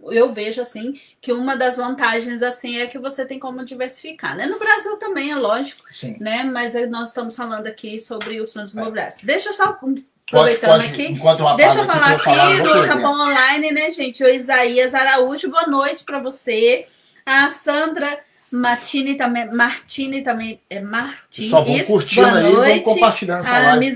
[0.03, 4.35] eu vejo assim que uma das vantagens assim é que você tem como diversificar.
[4.35, 4.45] Né?
[4.45, 6.17] No Brasil também é lógico, Sim.
[6.19, 6.43] né?
[6.43, 9.23] Mas nós estamos falando aqui sobre os fundos imobiliários.
[9.23, 9.25] É.
[9.25, 11.19] Deixa eu só aproveitando pode, pode, aqui.
[11.57, 14.23] Deixa eu falar aqui, aqui do Capão Online, né, gente?
[14.23, 16.85] O Isaías Araújo, boa noite para você.
[17.25, 18.19] A Sandra
[18.51, 21.49] Martini também, Martini também, é Martini.
[21.49, 22.85] Só vão curtindo boa aí, noite.
[22.85, 23.95] vão compartilhando essa a live.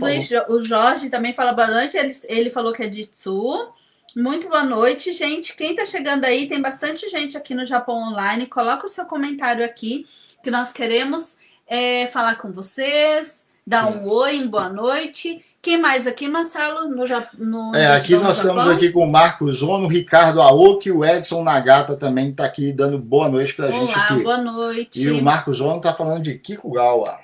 [0.49, 3.73] O Jorge também fala boa noite, ele, ele falou que é de Tsu.
[4.15, 5.55] Muito boa noite, gente.
[5.55, 8.45] Quem tá chegando aí, tem bastante gente aqui no Japão Online.
[8.45, 10.05] Coloca o seu comentário aqui,
[10.43, 13.99] que nós queremos é, falar com vocês, dar Sim.
[13.99, 15.43] um oi, boa noite.
[15.63, 16.89] Quem mais aqui, Marcelo?
[16.89, 17.05] No,
[17.37, 21.41] no, é, aqui nós estamos aqui com o Marcos Ono, o Ricardo Aoki, o Edson
[21.41, 24.21] Nagata também está aqui dando boa noite para a gente aqui.
[24.23, 25.01] boa noite.
[25.01, 27.17] E o Marcos Ono está falando de Kiko Gawa.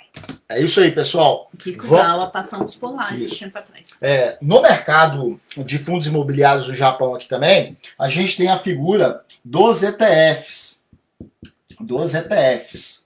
[0.47, 1.51] É isso aí, pessoal.
[1.57, 2.31] Kiko Vamos...
[2.31, 3.97] Passamos por lá esse tempo atrás.
[4.01, 9.21] É, no mercado de fundos imobiliários do Japão aqui também, a gente tem a figura
[9.43, 10.85] dos ETFs.
[11.77, 13.03] Dos ETFs.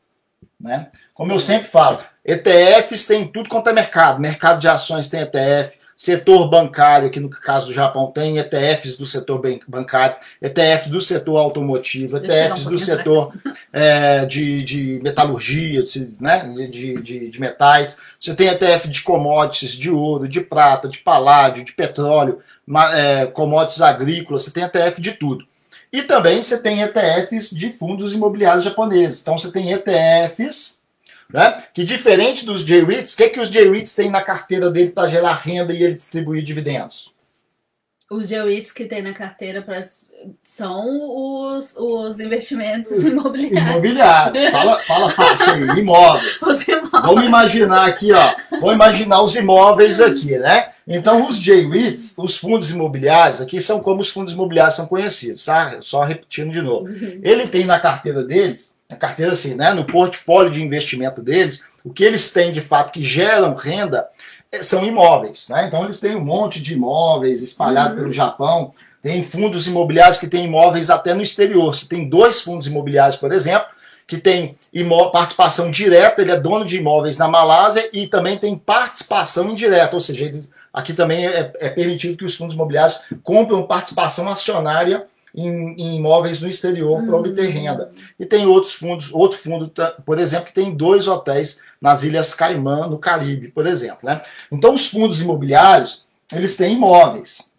[0.62, 0.91] Né?
[1.12, 4.19] Como eu sempre falo, ETFs tem tudo quanto é mercado.
[4.19, 9.05] Mercado de ações tem ETF, setor bancário, aqui no caso do Japão tem ETFs do
[9.05, 13.33] setor bancário, ETFs do setor automotivo, ETFs um do setor
[13.71, 17.97] é, de, de metalurgia, de, né, de, de, de, metais.
[18.19, 22.39] Você tem ETF de commodities, de ouro, de prata, de paládio, de petróleo,
[22.93, 25.45] é, commodities agrícolas, você tem ETF de tudo.
[25.91, 29.21] E também você tem ETFs de fundos imobiliários japoneses.
[29.21, 30.83] Então você tem ETFs
[31.31, 31.63] né?
[31.73, 35.09] Que diferente dos J-REITs, o que, é que os J-REITs têm na carteira dele para
[35.09, 37.13] gerar renda e ele distribuir dividendos?
[38.12, 39.81] Os J-REITs que tem na carteira pra,
[40.43, 40.86] são
[41.57, 43.71] os, os investimentos imobiliários.
[43.71, 46.41] Imobiliários, fala, fala fácil aí, imóveis.
[46.41, 47.03] Os imóveis.
[47.03, 48.36] Vamos imaginar aqui, ó.
[48.51, 50.73] Vamos imaginar os imóveis aqui, né?
[50.86, 55.77] Então, os J-REITs, os fundos imobiliários, aqui são como os fundos imobiliários são conhecidos, tá?
[55.81, 56.88] Só repetindo de novo.
[56.88, 57.19] Uhum.
[57.23, 61.91] Ele tem na carteira deles na carteira assim, né, no portfólio de investimento deles, o
[61.91, 64.08] que eles têm de fato que geram renda
[64.51, 65.49] eh, são imóveis.
[65.49, 65.65] Né?
[65.67, 68.03] Então eles têm um monte de imóveis espalhados uhum.
[68.03, 71.75] pelo Japão, tem fundos imobiliários que têm imóveis até no exterior.
[71.75, 73.67] Você tem dois fundos imobiliários, por exemplo,
[74.08, 74.56] que tem
[75.12, 80.01] participação direta, ele é dono de imóveis na Malásia e também tem participação indireta, ou
[80.01, 85.74] seja, ele, aqui também é, é permitido que os fundos imobiliários compram participação acionária em,
[85.82, 87.91] em imóveis no exterior para obter renda.
[88.19, 89.72] E tem outros fundos, outro fundo,
[90.06, 94.00] por exemplo, que tem dois hotéis nas Ilhas Caimã, no Caribe, por exemplo.
[94.04, 94.22] Né?
[94.52, 97.52] Então, os fundos imobiliários, eles têm imóveis.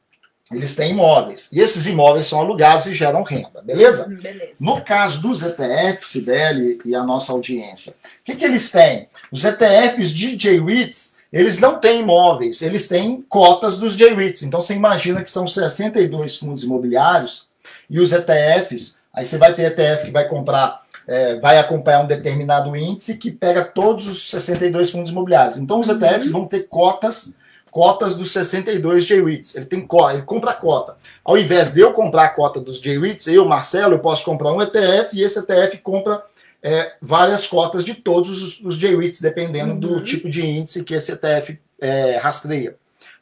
[0.53, 1.49] Eles têm imóveis.
[1.53, 4.07] E esses imóveis são alugados e geram renda, beleza?
[4.09, 4.53] Hum, beleza.
[4.61, 9.09] No caso dos ETFs, Sibeli e a nossa audiência, o que, que eles têm?
[9.33, 14.43] Os ETFs de J-REITs, eles não têm imóveis, eles têm cotas dos J-REITs.
[14.45, 17.47] Então você imagina que são 62 fundos imobiliários
[17.88, 22.07] e os ETFs, aí você vai ter ETF que vai comprar, é, vai acompanhar um
[22.07, 25.57] determinado índice que pega todos os 62 fundos imobiliários.
[25.57, 26.33] Então os ETFs uhum.
[26.33, 27.35] vão ter cotas
[27.75, 29.57] cotas dos 62 J-REITs.
[29.57, 29.81] Ele tem
[30.12, 30.97] ele compra a cota.
[31.25, 34.62] Ao invés de eu comprar a cota dos J-REITs, eu, Marcelo, eu posso comprar um
[34.62, 36.23] ETF e esse ETF compra
[36.62, 39.81] é, várias cotas de todos os, os J-REITs, dependendo uhum.
[39.81, 42.77] do tipo de índice que esse ETF é, rastreia.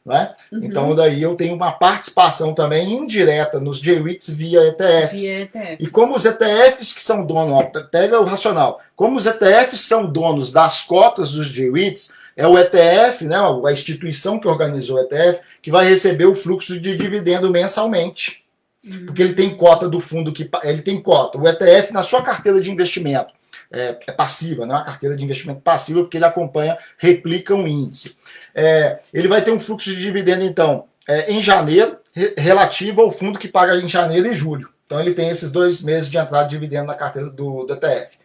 [0.05, 0.35] Né?
[0.51, 0.59] Uhum.
[0.63, 5.21] Então daí eu tenho uma participação também indireta nos J-REITs via ETFs.
[5.21, 5.77] via ETFs.
[5.79, 10.05] E como os ETFs que são donos, ó, pega o racional, como os ETFs são
[10.05, 15.39] donos das cotas dos J-REITs, é o ETF, né, a instituição que organizou o ETF,
[15.61, 18.43] que vai receber o fluxo de dividendo mensalmente.
[18.83, 19.05] Uhum.
[19.05, 21.37] Porque ele tem cota do fundo que ele tem cota.
[21.37, 23.33] O ETF na sua carteira de investimento
[23.71, 27.67] é, é passiva, não é uma carteira de investimento passiva, porque ele acompanha, replica um
[27.67, 28.17] índice.
[28.55, 33.11] É, ele vai ter um fluxo de dividendo, então, é, em janeiro, re relativo ao
[33.11, 34.69] fundo que paga em janeiro e julho.
[34.85, 38.17] Então ele tem esses dois meses de entrada de dividendo na carteira do, do ETF.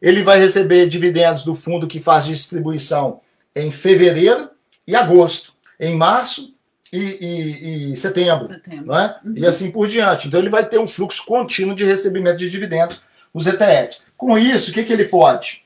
[0.00, 3.20] Ele vai receber dividendos do fundo que faz distribuição
[3.54, 4.50] em fevereiro
[4.86, 6.54] e agosto, em março
[6.92, 8.86] e, e, e setembro, setembro.
[8.86, 9.18] Não é?
[9.24, 9.34] Uhum.
[9.36, 10.28] e assim por diante.
[10.28, 14.02] Então ele vai ter um fluxo contínuo de recebimento de dividendos os ETFs.
[14.16, 15.64] Com isso, o que, que ele pode?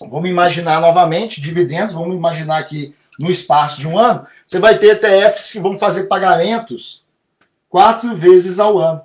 [0.00, 4.96] Vamos imaginar novamente dividendos, vamos imaginar que no espaço de um ano, você vai ter
[4.96, 7.04] ETFs que vão fazer pagamentos
[7.68, 9.02] quatro vezes ao ano.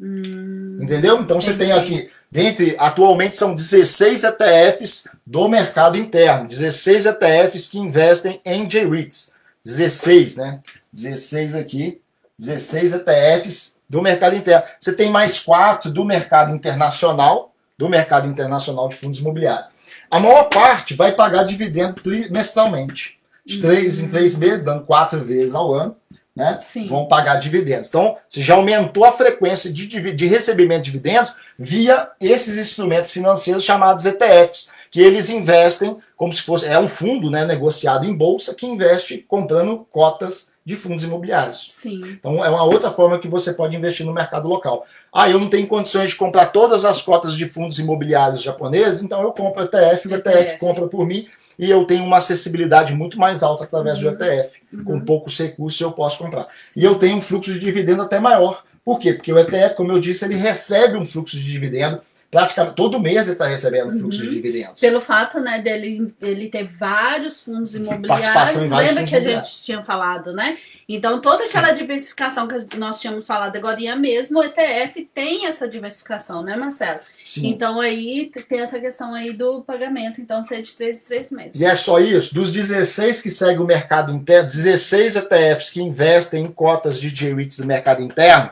[0.00, 1.20] Hum, Entendeu?
[1.20, 1.52] Então entendi.
[1.52, 8.40] você tem aqui, dentre, atualmente são 16 ETFs do mercado interno, 16 ETFs que investem
[8.44, 9.34] em J-REITs.
[9.64, 10.60] 16, né?
[10.92, 12.00] 16 aqui,
[12.38, 14.64] 16 ETFs do mercado interno.
[14.78, 19.68] Você tem mais quatro do mercado internacional, do mercado internacional de fundos imobiliários.
[20.08, 23.15] A maior parte vai pagar dividendo trimestralmente
[23.46, 25.96] de três em três meses, dando quatro vezes ao ano,
[26.34, 27.88] né, vão pagar dividendos.
[27.88, 33.64] Então, você já aumentou a frequência de, de recebimento de dividendos via esses instrumentos financeiros
[33.64, 38.54] chamados ETFs, que eles investem como se fosse é um fundo né, negociado em bolsa
[38.54, 41.68] que investe comprando cotas de fundos imobiliários.
[41.70, 42.00] Sim.
[42.02, 44.84] Então é uma outra forma que você pode investir no mercado local.
[45.14, 49.22] Ah, eu não tenho condições de comprar todas as cotas de fundos imobiliários japoneses, então
[49.22, 53.16] eu compro ETF, o ETF, ETF compra por mim e eu tenho uma acessibilidade muito
[53.16, 54.10] mais alta através uhum.
[54.10, 54.60] do ETF.
[54.72, 54.84] Uhum.
[54.84, 56.48] Com poucos recursos eu posso comprar.
[56.58, 56.80] Sim.
[56.80, 58.64] E eu tenho um fluxo de dividendo até maior.
[58.84, 59.12] Por quê?
[59.12, 62.00] Porque o ETF, como eu disse, ele recebe um fluxo de dividendo
[62.30, 64.00] praticamente todo mês ele está recebendo uhum.
[64.00, 64.80] fluxo de dividendos.
[64.80, 69.82] Pelo fato né, dele ele ter vários fundos imobiliários, lembra fundos que a gente tinha
[69.82, 70.58] falado, né?
[70.88, 71.74] Então toda aquela Sim.
[71.74, 77.00] diversificação que nós tínhamos falado agora mesmo, o ETF tem essa diversificação, né, Marcelo?
[77.24, 77.48] Sim.
[77.48, 81.60] Então aí tem essa questão aí do pagamento, então ser de 3 em 3 meses.
[81.60, 86.44] E é só isso, dos 16 que seguem o mercado interno, 16 ETFs que investem
[86.44, 88.50] em cotas de J-REITs do mercado interno,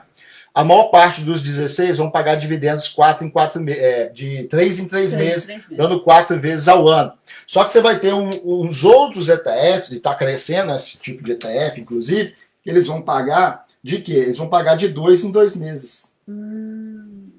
[0.54, 4.88] a maior parte dos 16 vão pagar dividendos 4 em 4, é, de 3 em
[4.88, 7.12] 3, 3 meses, 3 meses, dando 4 vezes ao ano.
[7.44, 11.32] Só que você vai ter um, uns outros ETFs, e está crescendo esse tipo de
[11.32, 14.12] ETF, inclusive, que eles vão pagar de quê?
[14.12, 16.14] Eles vão pagar de 2 em 2 meses.
[16.28, 17.30] Hum.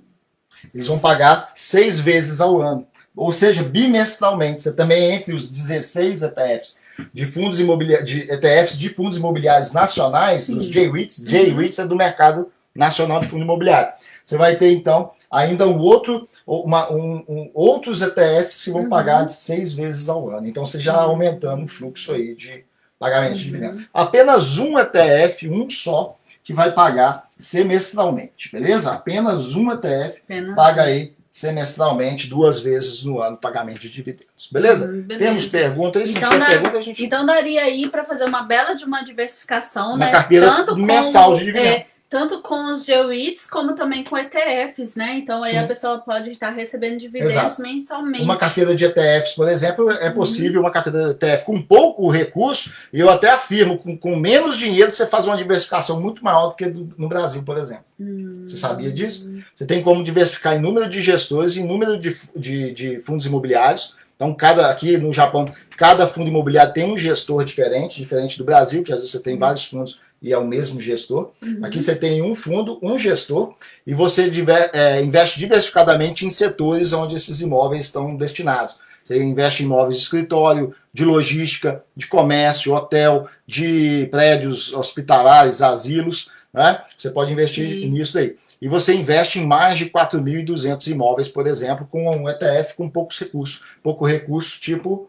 [0.73, 2.85] Eles vão pagar 6 vezes ao ano.
[3.15, 4.61] Ou seja, bimestralmente.
[4.61, 6.77] Você também entre os 16 ETFs
[7.13, 10.55] de fundos imobiliários, de ETFs de fundos imobiliários nacionais, Sim.
[10.55, 11.23] dos J-REITs.
[11.23, 11.85] J-REITs uhum.
[11.85, 13.93] é do mercado Nacional de Fundo Imobiliário.
[14.23, 18.89] Você vai ter, então, ainda um outro, uma, um, um, outros ETFs que vão uhum.
[18.89, 20.47] pagar seis vezes ao ano.
[20.47, 22.65] Então, você já aumentando o fluxo aí de
[22.99, 23.37] pagamento uhum.
[23.37, 23.85] de dividendos.
[23.93, 28.93] Apenas um ETF, um só, que vai pagar semestralmente, beleza?
[28.93, 30.85] Apenas um ETF Apenas paga um.
[30.85, 34.47] aí semestralmente, duas vezes no ano, pagamento de dividendos.
[34.49, 34.85] Beleza?
[34.85, 35.25] Uhum, beleza.
[35.25, 36.09] Temos perguntas?
[36.11, 37.03] Então, pergunta, gente...
[37.03, 40.11] então daria aí para fazer uma bela de uma diversificação, uma né?
[40.11, 41.77] carteira Tanto mensal como, de dividendos.
[41.81, 45.17] É, tanto com os GEWITs como também com ETFs, né?
[45.17, 45.57] Então aí Sim.
[45.57, 47.61] a pessoa pode estar recebendo dividendos Exato.
[47.61, 48.23] mensalmente.
[48.23, 50.13] Uma carteira de ETFs, por exemplo, é uhum.
[50.13, 50.65] possível uhum.
[50.65, 54.89] uma carteira de ETF com pouco recurso, e eu até afirmo, com, com menos dinheiro
[54.89, 57.83] você faz uma diversificação muito maior do que do, no Brasil, por exemplo.
[57.99, 58.45] Uhum.
[58.47, 59.29] Você sabia disso?
[59.53, 63.93] Você tem como diversificar em número de gestores, em número de, de, de fundos imobiliários.
[64.15, 65.43] Então, cada aqui no Japão,
[65.75, 69.33] cada fundo imobiliário tem um gestor diferente, diferente do Brasil, que às vezes você tem
[69.33, 69.39] uhum.
[69.41, 71.29] vários fundos e é o mesmo gestor.
[71.43, 71.59] Uhum.
[71.63, 73.53] Aqui você tem um fundo, um gestor,
[73.85, 78.79] e você diver, é, investe diversificadamente em setores onde esses imóveis estão destinados.
[79.03, 86.31] Você investe em imóveis de escritório, de logística, de comércio, hotel, de prédios hospitalares, asilos.
[86.51, 86.81] Né?
[86.97, 87.91] Você pode investir Sim.
[87.91, 88.35] nisso aí.
[88.59, 93.19] E você investe em mais de 4.200 imóveis, por exemplo, com um ETF com poucos
[93.19, 93.61] recursos.
[93.83, 95.07] Pouco recurso, tipo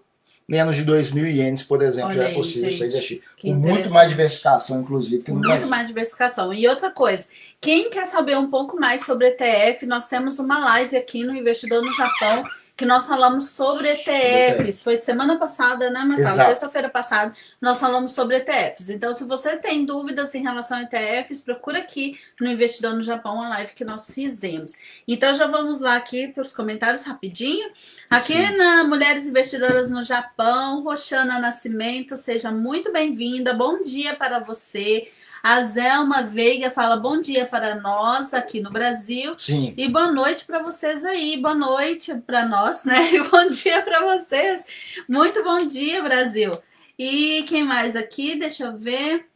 [0.49, 3.23] menos de 2 mil ienes, por exemplo, Olha já é possível você investir.
[3.41, 5.69] Com muito mais diversificação, inclusive, que no Muito Brasil.
[5.69, 6.55] mais diversificação.
[6.55, 7.27] E outra coisa,
[7.61, 11.83] quem quer saber um pouco mais sobre ETF, nós temos uma live aqui no Investidor
[11.83, 12.45] no Japão
[12.77, 14.83] que nós falamos sobre ETFs.
[14.83, 16.37] Foi semana passada, né, Marcelo?
[16.37, 18.91] Terça-feira passada, nós falamos sobre ETFs.
[18.91, 23.43] Então, se você tem dúvidas em relação a ETFs, procura aqui no Investidor no Japão,
[23.43, 24.73] a live que nós fizemos.
[25.09, 27.71] Então, já vamos lá aqui para os comentários rapidinho.
[28.11, 28.57] Aqui Sim.
[28.57, 33.55] na Mulheres Investidoras no Japão, Roxana Nascimento, seja muito bem-vinda.
[33.55, 35.09] Bom dia para você.
[35.43, 39.35] A Zelma Veiga fala bom dia para nós aqui no Brasil.
[39.39, 39.73] Sim.
[39.77, 41.37] E boa noite para vocês aí.
[41.37, 43.11] Boa noite para nós, né?
[43.15, 44.65] E bom dia para vocês.
[45.09, 46.59] Muito bom dia, Brasil.
[46.99, 48.39] E quem mais aqui?
[48.39, 49.27] Deixa eu ver.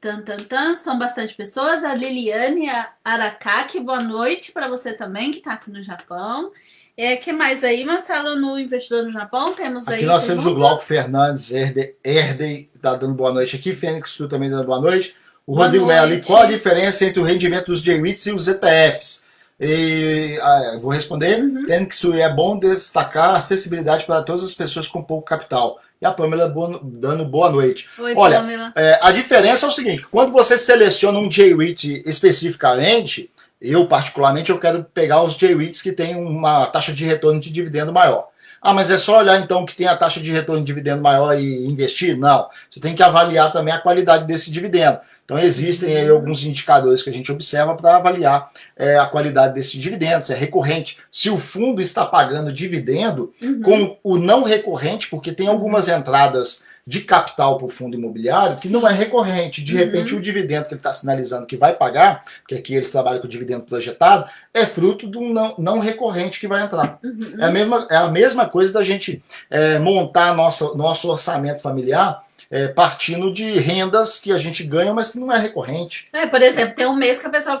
[0.00, 0.76] Tan, tan, tan.
[0.76, 1.84] São bastante pessoas.
[1.84, 2.66] A Liliane
[3.04, 6.52] Aracaki, boa noite para você também, que está aqui no Japão.
[6.96, 9.52] É, que mais aí, Marcelo, no Investidor no Japão?
[9.52, 10.06] Temos aqui aí.
[10.06, 13.74] nós temos o Glauco Fernandes, Erdei, está dando boa noite aqui.
[13.74, 15.14] Fênix, tu também dando boa noite.
[15.46, 19.24] O Boa Rodrigo Melli, qual a diferença entre o rendimento dos J-REITs e os ETFs?
[19.60, 21.40] E, ah, vou responder.
[21.40, 21.66] Uhum.
[21.66, 25.78] Tendo que é bom destacar a acessibilidade para todas as pessoas com pouco capital.
[26.00, 26.52] E a Pamela
[26.82, 27.88] dando boa noite.
[27.98, 28.66] Oi, Olha, Pamela.
[28.74, 33.30] É, a diferença é o seguinte: quando você seleciona um J-REIT especificamente,
[33.60, 37.92] eu particularmente eu quero pegar os J-REITs que têm uma taxa de retorno de dividendo
[37.92, 38.28] maior.
[38.60, 41.38] Ah, mas é só olhar então que tem a taxa de retorno de dividendo maior
[41.38, 42.16] e investir?
[42.16, 42.48] Não.
[42.70, 44.98] Você tem que avaliar também a qualidade desse dividendo.
[45.24, 49.78] Então existem aí alguns indicadores que a gente observa para avaliar é, a qualidade desse
[49.78, 53.60] dividendo, se é recorrente, se o fundo está pagando dividendo uhum.
[53.62, 58.68] com o não recorrente, porque tem algumas entradas de capital para o fundo imobiliário que
[58.68, 58.74] Sim.
[58.74, 59.64] não é recorrente.
[59.64, 59.78] De uhum.
[59.78, 63.26] repente, o dividendo que ele está sinalizando que vai pagar, porque aqui eles trabalham com
[63.26, 66.98] o dividendo projetado, é fruto do não, não recorrente que vai entrar.
[67.02, 67.36] Uhum.
[67.38, 72.22] É, a mesma, é a mesma coisa da gente é, montar nossa, nosso orçamento familiar
[72.54, 76.06] é, partindo de rendas que a gente ganha, mas que não é recorrente.
[76.12, 77.60] É, por exemplo, tem um mês que a pessoa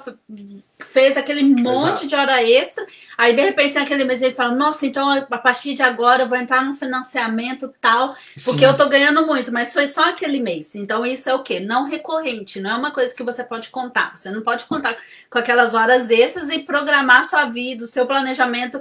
[0.78, 2.06] fez aquele monte Exato.
[2.06, 2.86] de hora extra,
[3.18, 6.38] aí de repente naquele mês ele fala, nossa, então a partir de agora eu vou
[6.38, 8.66] entrar no financiamento tal, porque Sim.
[8.66, 10.76] eu tô ganhando muito, mas foi só aquele mês.
[10.76, 11.58] Então isso é o quê?
[11.58, 14.16] Não recorrente, não é uma coisa que você pode contar.
[14.16, 14.96] Você não pode contar
[15.28, 18.80] com aquelas horas extras e programar sua vida, o seu planejamento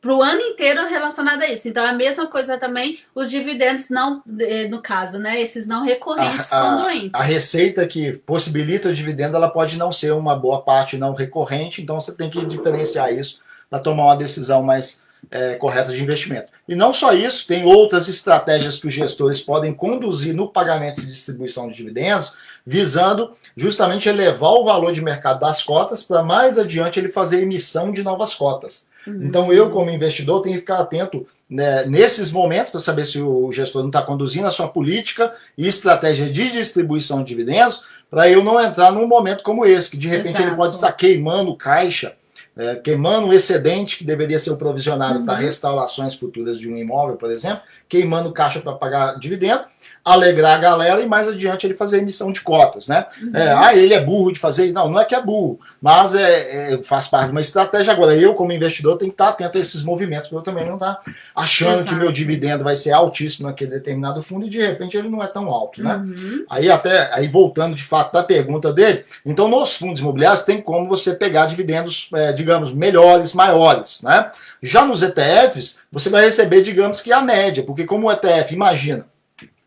[0.00, 1.68] para o ano inteiro relacionado a isso.
[1.68, 4.22] Então é a mesma coisa também os dividendos não,
[4.68, 5.40] no caso, né?
[5.40, 7.20] Esses não recorrentes a, a, quando entram.
[7.20, 11.82] A receita que possibilita o dividendo, ela pode não ser uma boa parte não recorrente,
[11.82, 16.48] então você tem que diferenciar isso para tomar uma decisão mais é, correta de investimento.
[16.68, 21.06] E não só isso, tem outras estratégias que os gestores podem conduzir no pagamento de
[21.06, 22.32] distribuição de dividendos,
[22.64, 27.92] visando justamente elevar o valor de mercado das cotas para mais adiante ele fazer emissão
[27.92, 28.86] de novas cotas.
[29.06, 29.20] Uhum.
[29.22, 33.50] Então eu, como investidor, tenho que ficar atento né, nesses momentos para saber se o
[33.52, 38.42] gestor não está conduzindo a sua política e estratégia de distribuição de dividendos, para eu
[38.42, 40.44] não entrar num momento como esse, que de repente Exato.
[40.44, 42.14] ele pode estar queimando caixa,
[42.56, 45.26] é, queimando o excedente que deveria ser o provisionado uhum.
[45.26, 49.64] para restaurações futuras de um imóvel, por exemplo, queimando caixa para pagar dividendo,
[50.06, 53.06] alegrar a galera e mais adiante ele fazer emissão de cotas, né?
[53.20, 53.32] Uhum.
[53.34, 54.72] É, ah, ele é burro de fazer.
[54.72, 57.92] Não, não é que é burro, mas é, é, faz parte de uma estratégia.
[57.92, 60.74] Agora, eu, como investidor, tenho que estar atento a esses movimentos, para eu também não
[60.74, 61.00] estar
[61.34, 61.88] achando Exato.
[61.88, 65.26] que meu dividendo vai ser altíssimo naquele determinado fundo e de repente ele não é
[65.26, 65.96] tão alto, né?
[65.96, 66.44] Uhum.
[66.48, 70.88] Aí, até aí voltando de fato da pergunta dele, então nos fundos imobiliários tem como
[70.88, 74.30] você pegar dividendos, é, digamos, melhores, maiores, né?
[74.62, 79.04] Já nos ETFs, você vai receber, digamos que a média, porque como o ETF, imagina,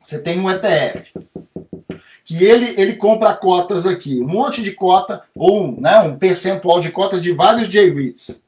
[0.10, 1.14] você tem um ETF
[2.26, 6.92] que ele, ele compra cotas aqui, um monte de cota, ou né, um percentual de
[6.92, 8.44] cota de vários J-REITs.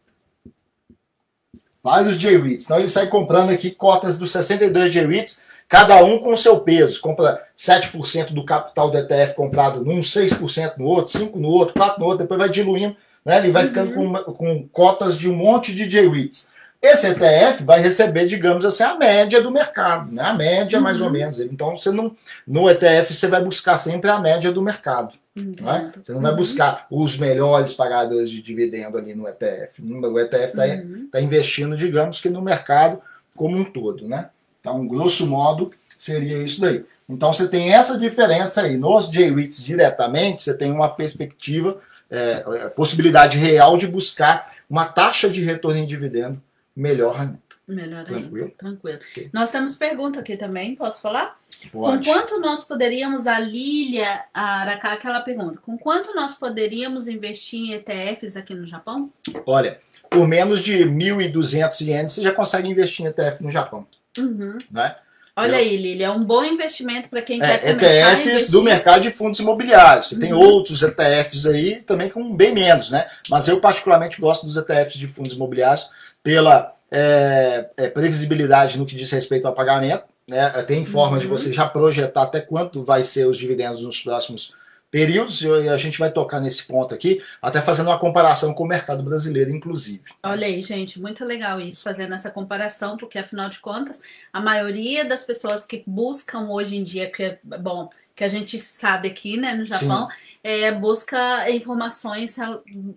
[1.84, 2.66] Vários J-REITs.
[2.66, 7.00] Então ele sai comprando aqui cotas dos 62 J-REITs, cada um com o seu peso.
[7.00, 11.98] Compra 7% do capital do ETF comprado num, 6% no outro, 5% no outro, 4%
[11.98, 12.96] no outro, depois vai diluindo.
[13.24, 13.70] Né, ele vai uhum.
[13.70, 16.51] ficando com, com cotas de um monte de J-REITs.
[16.82, 20.24] Esse ETF vai receber, digamos assim, a média do mercado, né?
[20.24, 20.84] A média uhum.
[20.84, 21.40] mais ou menos.
[21.40, 22.16] Então você não
[22.48, 25.14] no ETF você vai buscar sempre a média do mercado.
[25.38, 25.54] Uhum.
[25.62, 25.92] Né?
[26.04, 26.38] Você não vai uhum.
[26.38, 29.80] buscar os melhores pagadores de dividendo ali no ETF.
[29.80, 31.08] O ETF está uhum.
[31.12, 33.00] tá investindo, digamos que no mercado
[33.36, 34.30] como um todo, né?
[34.60, 36.84] Então, grosso modo, seria isso daí.
[37.08, 38.76] Então você tem essa diferença aí.
[38.76, 41.78] Nos J-REITs diretamente, você tem uma perspectiva,
[42.10, 46.42] é, é possibilidade real de buscar uma taxa de retorno em dividendo
[46.82, 47.40] melhor ainda.
[47.68, 48.46] Melhor Tranquilo?
[48.46, 48.56] ainda.
[48.58, 49.00] Tranquilo.
[49.12, 49.30] Okay.
[49.32, 51.40] Nós temos pergunta aqui também, posso falar?
[51.72, 52.06] Pode.
[52.06, 57.60] Com quanto nós poderíamos, a Lília a Aracá, aquela pergunta, com quanto nós poderíamos investir
[57.60, 59.12] em ETFs aqui no Japão?
[59.46, 63.88] Olha, por menos de 1.200 ienes você já consegue investir em ETF no Japão.
[64.18, 64.58] Uhum.
[64.70, 64.96] Né?
[65.36, 68.62] Olha eu, aí, Lili, é um bom investimento para quem é, quer começar ETFs do
[68.62, 70.10] mercado de fundos imobiliários.
[70.10, 70.22] Você uhum.
[70.22, 73.08] tem outros ETFs aí também com bem menos, né?
[73.30, 75.90] Mas eu particularmente gosto dos ETFs de fundos imobiliários
[76.24, 80.04] pela é, é, previsibilidade no que diz respeito ao pagamento.
[80.30, 80.50] Né?
[80.64, 81.22] Tem forma uhum.
[81.22, 84.54] de você já projetar até quanto vai ser os dividendos nos próximos
[84.92, 88.68] períodos, e a gente vai tocar nesse ponto aqui, até fazendo uma comparação com o
[88.68, 90.04] mercado brasileiro, inclusive.
[90.22, 94.02] Olha aí, gente, muito legal isso, fazendo essa comparação, porque afinal de contas,
[94.34, 98.60] a maioria das pessoas que buscam hoje em dia, que é bom, que a gente
[98.60, 100.08] sabe aqui, né, no Japão,
[100.44, 102.36] é, busca informações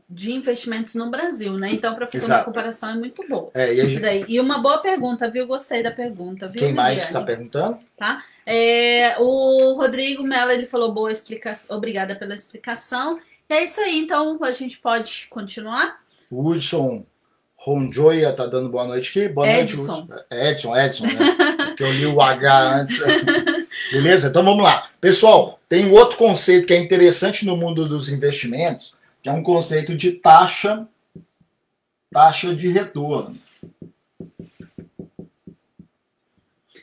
[0.08, 1.70] de investimentos no Brasil, né?
[1.72, 2.40] Então, para fazer Exato.
[2.40, 3.50] uma comparação é muito boa.
[3.54, 4.32] É, e, gente...
[4.32, 5.46] e uma boa pergunta, viu?
[5.46, 6.60] Gostei da pergunta, viu?
[6.60, 7.78] Quem mais está perguntando?
[7.96, 8.24] Tá.
[8.46, 13.18] É, o Rodrigo Mello ele falou boa explicação, obrigada pela explicação.
[13.48, 16.00] E é isso aí, então a gente pode continuar.
[16.30, 17.04] O Hudson
[17.56, 19.28] Ronjoia tá dando boa noite aqui.
[19.28, 20.06] Boa Edson.
[20.06, 20.76] noite, Edson.
[20.76, 21.56] Edson, né?
[21.68, 22.98] Porque eu li o H antes.
[23.90, 24.28] Beleza?
[24.28, 24.90] Então vamos lá.
[25.00, 29.94] Pessoal, tem outro conceito que é interessante no mundo dos investimentos, que é um conceito
[29.94, 30.86] de taxa,
[32.10, 33.36] taxa de retorno.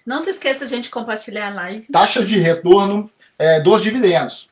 [0.05, 1.87] Não se esqueça, de compartilhar a live.
[1.91, 4.49] Taxa de retorno é, dos dividendos.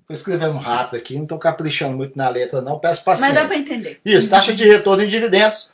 [0.00, 2.78] Estou escrevendo rápido aqui, não estou caprichando muito na letra, não.
[2.78, 3.34] Peço paciência.
[3.34, 4.00] Mas dá para entender.
[4.04, 5.70] Isso, taxa de retorno em dividendos.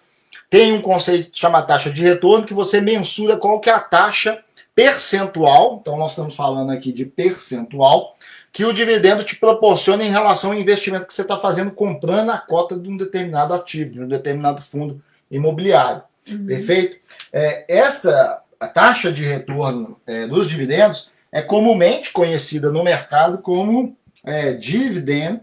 [0.54, 4.40] Tem um conceito chamado taxa de retorno, que você mensura qual que é a taxa
[4.72, 5.80] percentual.
[5.80, 8.16] Então, nós estamos falando aqui de percentual
[8.52, 12.38] que o dividendo te proporciona em relação ao investimento que você está fazendo comprando a
[12.38, 16.04] cota de um determinado ativo, de um determinado fundo imobiliário.
[16.30, 16.46] Uhum.
[16.46, 16.98] Perfeito?
[17.32, 23.96] É, esta a taxa de retorno é, dos dividendos é comumente conhecida no mercado como
[24.24, 25.40] é dividend,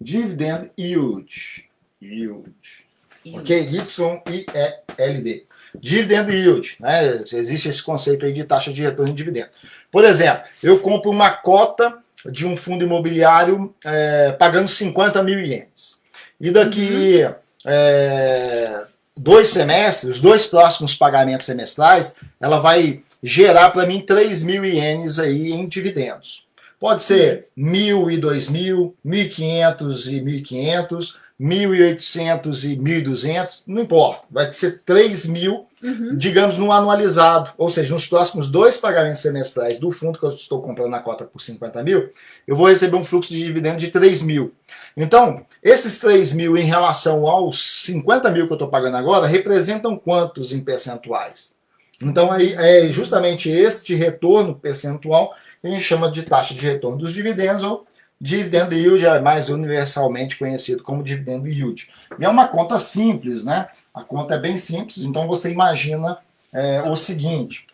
[0.00, 1.71] dividend yield.
[2.02, 2.52] Yield.
[3.34, 3.68] Ok?
[3.70, 5.44] Y-I-E-L-D.
[5.74, 6.76] Dividend yield.
[6.80, 7.22] Né?
[7.32, 9.50] Existe esse conceito aí de taxa de retorno de dividendo.
[9.90, 16.00] Por exemplo, eu compro uma cota de um fundo imobiliário é, pagando 50 mil ienes.
[16.40, 17.34] E daqui uhum.
[17.66, 18.84] é,
[19.16, 25.18] dois semestres, os dois próximos pagamentos semestrais, ela vai gerar para mim 3 mil ienes
[25.18, 26.44] aí em dividendos.
[26.78, 33.82] Pode ser mil e dois mil, mil quinhentos e mil quinhentos, 1.800 e 1.200, não
[33.82, 36.16] importa, vai ser 3 mil, uhum.
[36.16, 40.62] digamos, no anualizado, ou seja, nos próximos dois pagamentos semestrais do fundo que eu estou
[40.62, 42.10] comprando na cota por 50 mil,
[42.46, 44.54] eu vou receber um fluxo de dividendo de 3 mil.
[44.96, 49.96] Então, esses 3 mil em relação aos 50 mil que eu estou pagando agora, representam
[49.96, 51.56] quantos em percentuais?
[52.00, 56.98] Então, aí é justamente este retorno percentual que a gente chama de taxa de retorno
[56.98, 57.84] dos dividendos ou
[58.24, 61.90] Dividend yield é mais universalmente conhecido como dividend yield.
[62.20, 63.68] E é uma conta simples, né?
[63.92, 66.18] A conta é bem simples, então você imagina
[66.52, 67.66] é, o seguinte: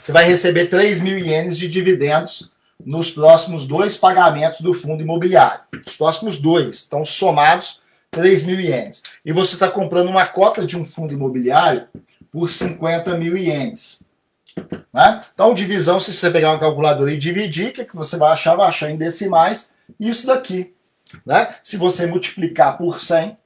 [0.00, 2.52] você vai receber 3 mil ienes de dividendos
[2.84, 5.62] nos próximos dois pagamentos do fundo imobiliário.
[5.84, 7.80] Os próximos dois estão somados
[8.12, 9.02] 3 mil ienes.
[9.24, 11.88] E você está comprando uma cota de um fundo imobiliário
[12.30, 13.98] por 50 mil ienes.
[14.92, 15.20] Né?
[15.34, 18.56] Então, divisão, se você pegar uma calculadora e dividir, o que, que você vai achar?
[18.56, 20.74] Vai achar em decimais isso daqui.
[21.24, 21.54] Né?
[21.62, 23.36] Se você multiplicar por 100,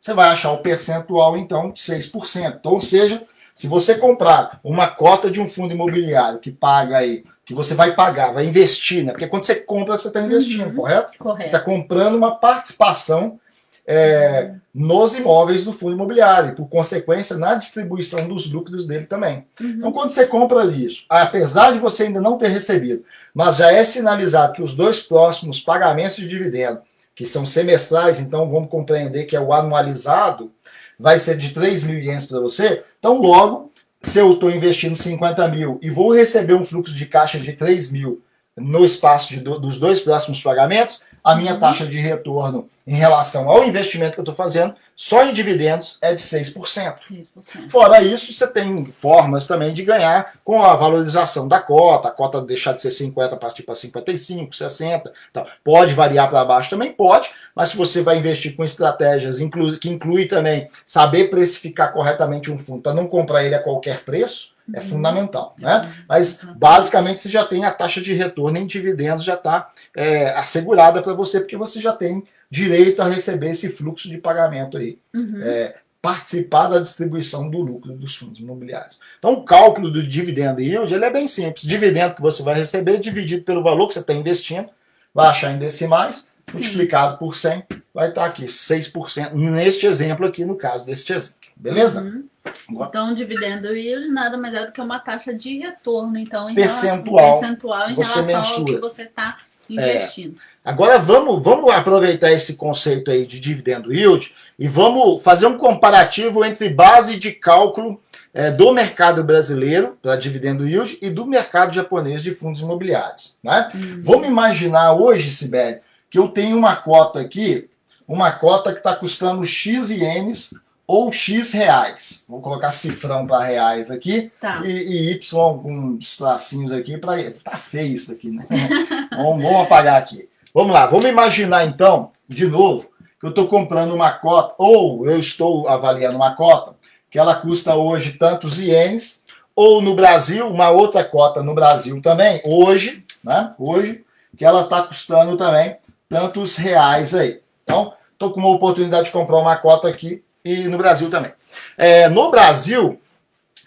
[0.00, 2.56] você vai achar o percentual, então, de 6%.
[2.58, 3.22] Então, ou seja,
[3.54, 7.94] se você comprar uma cota de um fundo imobiliário que paga aí, que você vai
[7.94, 9.12] pagar, vai investir, né?
[9.12, 10.76] Porque quando você compra, você está investindo, uhum.
[10.76, 11.16] correto?
[11.18, 11.42] Correto.
[11.42, 13.38] Você está comprando uma participação
[13.86, 19.46] é, nos imóveis do fundo imobiliário, e por consequência, na distribuição dos lucros dele também.
[19.60, 19.70] Uhum.
[19.70, 23.84] Então, quando você compra isso, apesar de você ainda não ter recebido, mas já é
[23.84, 26.80] sinalizado que os dois próximos pagamentos de dividendo,
[27.14, 30.50] que são semestrais, então vamos compreender que é o anualizado,
[30.98, 33.72] vai ser de 3 mil ienes para você, então logo,
[34.02, 37.90] se eu estou investindo 50 mil e vou receber um fluxo de caixa de 3
[37.90, 38.22] mil
[38.56, 41.60] no espaço de, dos dois próximos pagamentos, a minha uhum.
[41.60, 46.14] taxa de retorno em relação ao investimento que eu estou fazendo, só em dividendos é
[46.14, 46.54] de 6%.
[46.54, 47.68] 6%.
[47.68, 52.40] Fora isso, você tem formas também de ganhar com a valorização da cota, a cota
[52.40, 55.12] deixar de ser 50 partir para 55, 60.
[55.30, 56.92] Então, pode variar para baixo também?
[56.92, 59.38] Pode, mas se você vai investir com estratégias
[59.80, 64.56] que inclui também saber precificar corretamente um fundo para não comprar ele a qualquer preço,
[64.74, 64.86] é uhum.
[64.86, 65.54] fundamental.
[65.60, 65.82] Né?
[65.84, 65.92] Uhum.
[66.08, 71.02] Mas basicamente você já tem a taxa de retorno em dividendos já está é, assegurada
[71.02, 74.98] para você, porque você já tem direito a receber esse fluxo de pagamento aí.
[75.14, 75.40] Uhum.
[75.42, 79.00] É, participar da distribuição do lucro dos fundos imobiliários.
[79.18, 81.66] Então, o cálculo do dividendo yield ele é bem simples.
[81.66, 84.68] Dividendo que você vai receber dividido pelo valor que você está investindo,
[85.12, 86.58] vai achar em decimais, Sim.
[86.58, 91.36] multiplicado por 100, vai estar tá aqui 6%, neste exemplo aqui, no caso deste exemplo.
[91.56, 92.02] Beleza?
[92.02, 92.28] Uhum.
[92.70, 97.16] Então, dividendo yield nada mais é do que uma taxa de retorno, então, em percentual,
[97.16, 98.60] relação, percentual em relação mensura.
[98.60, 99.38] ao que você está
[99.68, 100.36] investindo.
[100.36, 100.55] É.
[100.66, 106.44] Agora vamos, vamos aproveitar esse conceito aí de dividendo yield e vamos fazer um comparativo
[106.44, 108.00] entre base de cálculo
[108.34, 113.36] é, do mercado brasileiro para dividendo yield e do mercado japonês de fundos imobiliários.
[113.44, 113.70] Né?
[113.72, 114.00] Uhum.
[114.02, 115.78] Vamos imaginar hoje, Sibeli,
[116.10, 117.70] que eu tenho uma cota aqui,
[118.08, 120.52] uma cota que está custando X ienes
[120.84, 122.24] ou X reais.
[122.28, 124.62] Vou colocar cifrão para reais aqui tá.
[124.64, 127.30] e, e, Y alguns tracinhos aqui para.
[127.44, 128.44] Tá feio isso aqui, né?
[129.14, 130.28] vamos, vamos apagar aqui.
[130.56, 132.90] Vamos lá, vamos imaginar então, de novo,
[133.20, 136.74] que eu estou comprando uma cota, ou eu estou avaliando uma cota,
[137.10, 139.20] que ela custa hoje tantos ienes,
[139.54, 143.52] ou no Brasil, uma outra cota no Brasil também, hoje, né?
[143.58, 144.02] Hoje,
[144.34, 145.76] que ela está custando também
[146.08, 147.38] tantos reais aí.
[147.62, 151.32] Então, estou com uma oportunidade de comprar uma cota aqui e no Brasil também.
[151.76, 152.98] É, no Brasil,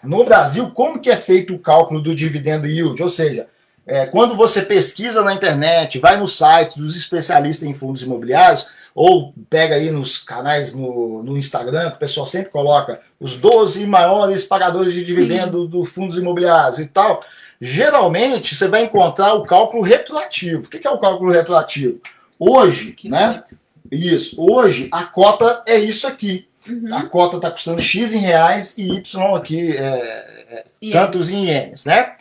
[0.02, 3.00] no Brasil, como que é feito o cálculo do dividendo yield?
[3.00, 3.46] Ou seja,
[3.86, 9.32] é, quando você pesquisa na internet, vai nos sites dos especialistas em fundos imobiliários, ou
[9.48, 14.44] pega aí nos canais no, no Instagram, que o pessoal sempre coloca os 12 maiores
[14.44, 17.20] pagadores de dividendo dos fundos imobiliários e tal.
[17.60, 20.64] Geralmente você vai encontrar o cálculo retroativo.
[20.64, 22.00] O que é o cálculo retroativo?
[22.38, 23.44] Hoje, que né?
[23.48, 23.58] Foi?
[23.98, 24.36] Isso.
[24.40, 26.48] Hoje a cota é isso aqui.
[26.68, 26.94] Uhum.
[26.94, 31.84] A cota está custando X em reais e Y aqui, é, é, tantos em ienes,
[31.84, 32.16] né?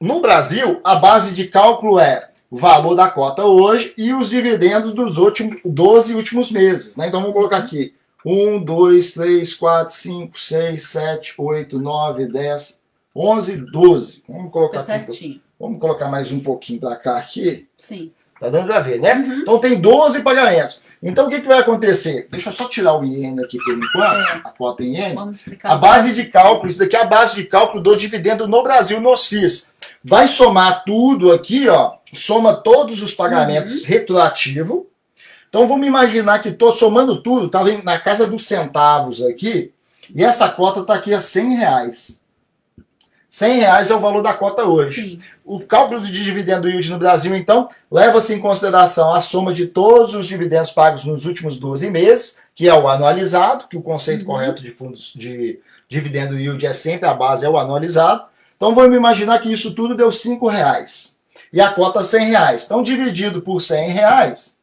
[0.00, 4.92] No Brasil, a base de cálculo é o valor da cota hoje e os dividendos
[4.92, 7.08] dos últimos 12 últimos meses, né?
[7.08, 7.92] Então vamos colocar aqui
[8.24, 12.80] 1, 2, 3, 4, 5, 6, 7, 8, 9, 10,
[13.14, 14.22] 11, 12.
[14.28, 15.40] Vamos colocar tá certinho.
[15.58, 17.66] Vamos colocar mais um pouquinho para cá aqui.
[17.76, 18.12] Sim.
[18.38, 19.14] Tá dando para ver, né?
[19.14, 19.40] Uhum.
[19.40, 20.80] Então tem 12 pagamentos.
[21.02, 22.26] Então o que, que vai acontecer?
[22.30, 24.40] Deixa eu só tirar o iene aqui por enquanto, é.
[24.44, 25.16] a cota em iene.
[25.62, 29.00] A base de cálculo, isso daqui é a base de cálculo do dividendo no Brasil
[29.00, 29.68] nos FIIs.
[30.02, 33.86] Vai somar tudo aqui, ó, soma todos os pagamentos uhum.
[33.86, 34.86] retroativo.
[35.48, 39.72] Então vamos imaginar que estou somando tudo, tá na casa dos centavos aqui,
[40.14, 42.20] e essa cota está aqui a 100 reais.
[43.38, 45.00] 100 reais é o valor da cota hoje.
[45.00, 45.18] Sim.
[45.44, 50.12] O cálculo de dividendo yield no Brasil, então, leva-se em consideração a soma de todos
[50.12, 54.26] os dividendos pagos nos últimos 12 meses, que é o anualizado, que o conceito uhum.
[54.26, 58.24] correto de fundos de dividendo yield é sempre a base, é o anualizado.
[58.56, 61.16] Então vamos imaginar que isso tudo deu 5 reais.
[61.52, 62.64] E a cota 100 reais.
[62.64, 64.56] Então, dividido por 100 reais,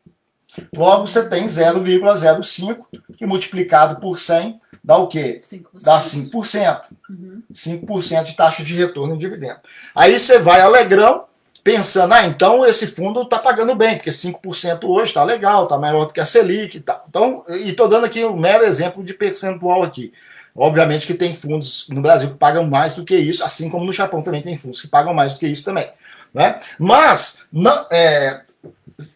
[0.76, 2.86] logo você tem 0,05,
[3.17, 5.41] que multiplicado por 100 dá o quê?
[5.41, 5.83] 5%.
[5.83, 6.81] Dá 5%.
[7.09, 7.41] Uhum.
[7.51, 9.59] 5% de taxa de retorno em dividendo.
[9.95, 11.25] Aí você vai alegrão,
[11.63, 16.05] pensando, ah, então esse fundo está pagando bem, porque 5% hoje está legal, está maior
[16.05, 17.03] do que a Selic e tal.
[17.09, 20.13] Então, e estou dando aqui um mero exemplo de percentual aqui.
[20.55, 23.91] Obviamente que tem fundos no Brasil que pagam mais do que isso, assim como no
[23.91, 25.89] Japão também tem fundos que pagam mais do que isso também.
[26.33, 26.59] Né?
[26.77, 28.41] Mas não, é,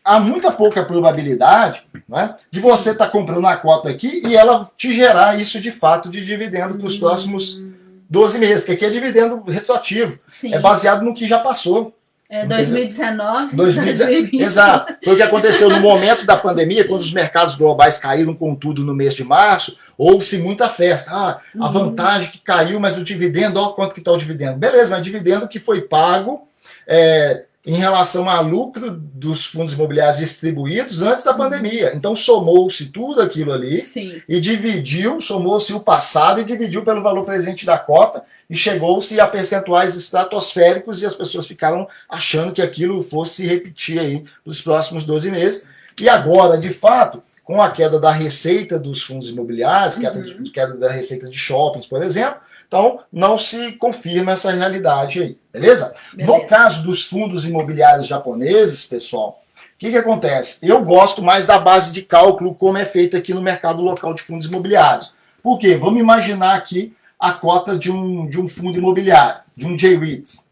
[0.04, 4.70] há muita pouca probabilidade né, de você estar tá comprando a cota aqui e ela
[4.78, 7.00] te gerar isso de fato de dividendo para os hum.
[7.00, 7.64] próximos
[8.10, 10.18] 12 meses, porque aqui é dividendo retroativo.
[10.28, 10.54] Sim.
[10.54, 11.96] É baseado no que já passou.
[12.30, 14.40] É 2019, 2020.
[14.40, 14.96] Exato.
[15.04, 18.84] Foi o que aconteceu no momento da pandemia, quando os mercados globais caíram com tudo
[18.84, 21.12] no mês de março, houve-se muita festa.
[21.12, 21.72] Ah, a uhum.
[21.72, 24.58] vantagem que caiu, mas o dividendo, olha quanto que está o dividendo.
[24.58, 26.48] Beleza, mas dividendo que foi pago
[26.88, 31.38] é, em relação ao lucro dos fundos imobiliários distribuídos antes da uhum.
[31.38, 31.94] pandemia.
[31.94, 34.22] Então somou-se tudo aquilo ali Sim.
[34.28, 39.28] e dividiu, somou-se o passado e dividiu pelo valor presente da cota e chegou-se a
[39.28, 45.30] percentuais estratosféricos e as pessoas ficaram achando que aquilo fosse repetir aí nos próximos 12
[45.30, 45.66] meses.
[46.00, 50.02] E agora, de fato, com a queda da receita dos fundos imobiliários, uhum.
[50.02, 52.40] queda, queda da receita de shoppings, por exemplo,
[52.70, 55.92] então, não se confirma essa realidade aí, beleza?
[56.14, 56.32] beleza.
[56.40, 60.60] No caso dos fundos imobiliários japoneses, pessoal, o que, que acontece?
[60.62, 64.22] Eu gosto mais da base de cálculo como é feita aqui no mercado local de
[64.22, 65.12] fundos imobiliários.
[65.42, 65.78] Por quê?
[65.78, 70.52] Vamos imaginar aqui a cota de um, de um fundo imobiliário, de um J-REITs.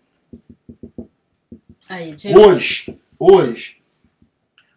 [2.36, 3.76] Hoje, hoje,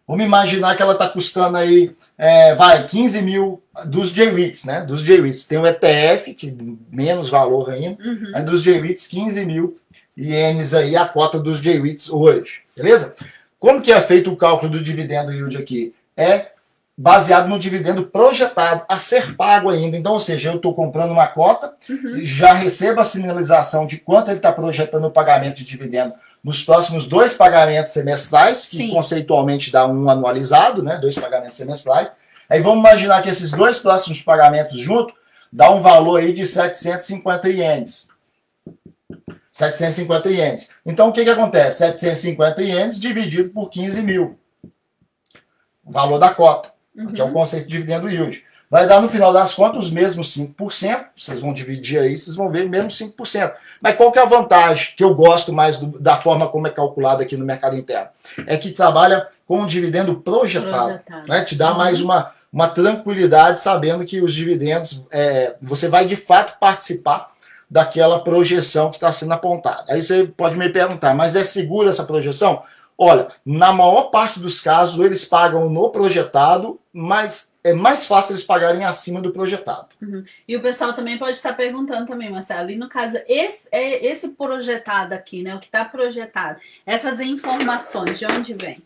[0.07, 4.81] vamos imaginar que ela está custando aí, é, vai, 15 mil dos J-REITs, né?
[4.81, 5.45] Dos J-REITs.
[5.45, 6.55] Tem o ETF, que
[6.91, 8.31] menos valor ainda, uhum.
[8.35, 9.77] é dos J-REITs 15 mil
[10.17, 13.15] ienes aí, a cota dos J-REITs hoje, beleza?
[13.59, 15.93] Como que é feito o cálculo do dividendo yield aqui?
[16.17, 16.51] É
[16.97, 19.97] baseado no dividendo projetado a ser pago ainda.
[19.97, 22.19] Então, ou seja, eu estou comprando uma cota, uhum.
[22.21, 26.13] já recebo a sinalização de quanto ele está projetando o pagamento de dividendo
[26.43, 28.87] nos próximos dois pagamentos semestrais, Sim.
[28.87, 30.97] que conceitualmente dá um anualizado, né?
[30.97, 32.11] Dois pagamentos semestrais.
[32.49, 35.15] Aí vamos imaginar que esses dois próximos pagamentos juntos
[35.51, 38.09] dá um valor aí de 750 ienes.
[39.51, 40.69] 750 ienes.
[40.85, 41.79] Então o que, que acontece?
[41.79, 44.39] 750 ienes dividido por 15 mil.
[45.85, 47.13] O valor da cota, uhum.
[47.13, 48.43] que é o conceito de dividendo yield.
[48.69, 51.07] Vai dar no final das contas os mesmos 5%.
[51.15, 53.53] Vocês vão dividir aí, vocês vão ver mesmo 5%.
[53.81, 56.69] Mas qual que é a vantagem que eu gosto mais do, da forma como é
[56.69, 58.09] calculado aqui no mercado interno?
[58.45, 60.99] É que trabalha com um dividendo projetado.
[60.99, 61.27] projetado.
[61.27, 61.43] Né?
[61.43, 61.77] Te dá uhum.
[61.77, 67.31] mais uma, uma tranquilidade sabendo que os dividendos, é, você vai de fato participar
[67.69, 69.85] daquela projeção que está sendo apontada.
[69.89, 72.63] Aí você pode me perguntar, mas é segura essa projeção?
[72.97, 78.43] Olha, na maior parte dos casos eles pagam no projetado, mas é mais fácil eles
[78.43, 79.89] pagarem acima do projetado.
[80.01, 80.23] Uhum.
[80.47, 84.29] E o pessoal também pode estar perguntando também, Marcelo, e no caso, esse, é, esse
[84.29, 88.81] projetado aqui, né, o que está projetado, essas informações, de onde vem?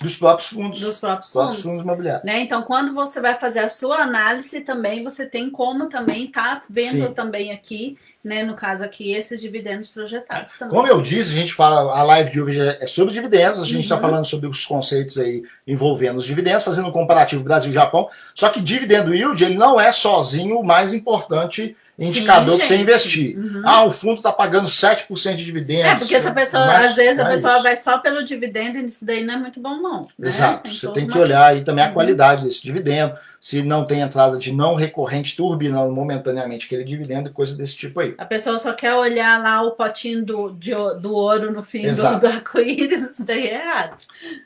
[0.00, 0.80] Dos próprios fundos.
[0.80, 1.72] Dos próprios, próprios fundos.
[1.72, 2.24] fundos imobiliários.
[2.24, 2.40] Né?
[2.40, 6.62] Então, quando você vai fazer a sua análise, também você tem como também estar tá
[6.70, 7.12] vendo Sim.
[7.12, 10.74] também aqui, né, no caso aqui, esses dividendos projetados também.
[10.74, 13.82] Como eu disse, a gente fala, a live de hoje é sobre dividendos, a gente
[13.82, 14.00] está uhum.
[14.00, 18.08] falando sobre os conceitos aí envolvendo os dividendos, fazendo um comparativo Brasil-Japão.
[18.34, 23.36] Só que dividendo yield, ele não é sozinho o mais importante indicador para você investir.
[23.36, 23.62] Uhum.
[23.64, 25.86] Ah, o fundo está pagando 7% de dividendos.
[25.86, 27.62] É, porque essa pessoa, mas, às vezes, a pessoa isso.
[27.62, 30.02] vai só pelo dividendo e isso daí não é muito bom, não.
[30.18, 30.28] Né?
[30.28, 30.62] Exato.
[30.64, 31.94] Tem você tem que olhar aí também a uhum.
[31.94, 37.32] qualidade desse dividendo se não tem entrada de não recorrente turbinando momentaneamente aquele dividendo e
[37.32, 38.14] coisa desse tipo aí.
[38.18, 42.20] A pessoa só quer olhar lá o potinho do, de, do ouro no fim do,
[42.20, 43.96] do arco-íris, isso daí é errado.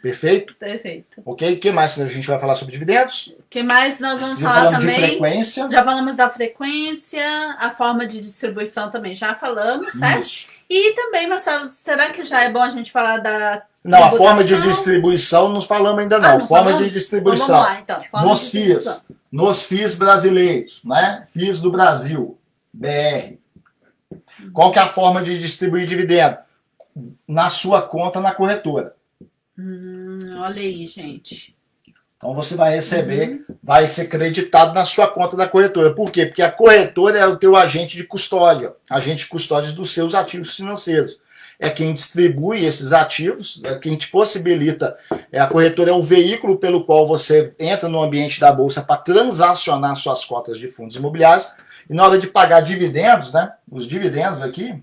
[0.00, 0.54] Perfeito?
[0.54, 1.20] Perfeito.
[1.24, 3.34] Ok, o que mais a gente vai falar sobre dividendos?
[3.36, 4.94] O que mais nós vamos já falar também?
[4.94, 5.68] De frequência.
[5.68, 10.22] Já falamos da frequência, a forma de distribuição também já falamos, certo?
[10.22, 10.48] Isso.
[10.70, 14.42] E também, Marcelo, será que já é bom a gente falar da Não, a forma
[14.42, 16.28] de distribuição não falamos ainda não.
[16.28, 16.88] Ah, não forma falamos?
[16.88, 17.44] de distribuição.
[17.44, 18.00] Então, vamos lá, então.
[18.10, 21.26] Forma nos FIIs, nos FIIs brasileiros, né?
[21.32, 22.38] FIIs do Brasil,
[22.72, 23.36] BR.
[24.54, 26.38] Qual que é a forma de distribuir dividendo?
[27.28, 28.94] Na sua conta na corretora.
[29.58, 31.54] Hum, olha aí, gente.
[32.16, 33.56] Então você vai receber, uhum.
[33.62, 35.94] vai ser creditado na sua conta da corretora.
[35.94, 36.24] Por quê?
[36.24, 40.56] Porque a corretora é o teu agente de custódia, agente de custódia dos seus ativos
[40.56, 41.18] financeiros.
[41.58, 44.96] É quem distribui esses ativos, é quem te possibilita.
[45.30, 48.96] É, a corretora é o veículo pelo qual você entra no ambiente da bolsa para
[48.96, 51.48] transacionar suas cotas de fundos imobiliários.
[51.88, 53.52] E na hora de pagar dividendos, né?
[53.70, 54.82] Os dividendos aqui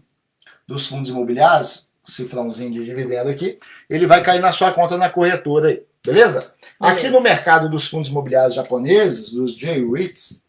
[0.68, 3.60] dos fundos imobiliários, cifrãozinho de dividendo aqui,
[3.90, 5.84] ele vai cair na sua conta na corretora aí.
[6.04, 6.40] Beleza?
[6.40, 6.56] Beleza?
[6.80, 10.44] Aqui no mercado dos fundos imobiliários japoneses, dos J-REITs,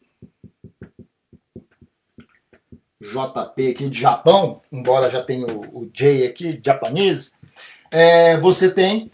[3.03, 7.33] JP aqui de Japão, embora já tenha o, o J aqui, japonês,
[7.91, 9.11] é, você tem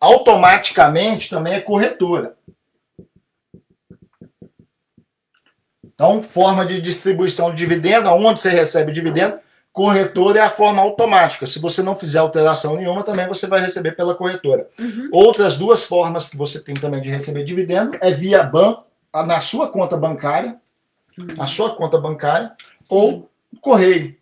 [0.00, 2.36] automaticamente também é corretora.
[5.82, 9.40] Então, forma de distribuição de dividendo, onde você recebe dividendo,
[9.72, 11.44] corretora é a forma automática.
[11.44, 14.68] Se você não fizer alteração nenhuma, também você vai receber pela corretora.
[14.78, 15.08] Uhum.
[15.12, 19.68] Outras duas formas que você tem também de receber dividendo é via banco, na sua
[19.68, 20.56] conta bancária,
[21.18, 21.26] uhum.
[21.36, 22.52] na sua conta bancária.
[22.90, 23.30] Ou
[23.60, 24.16] correio.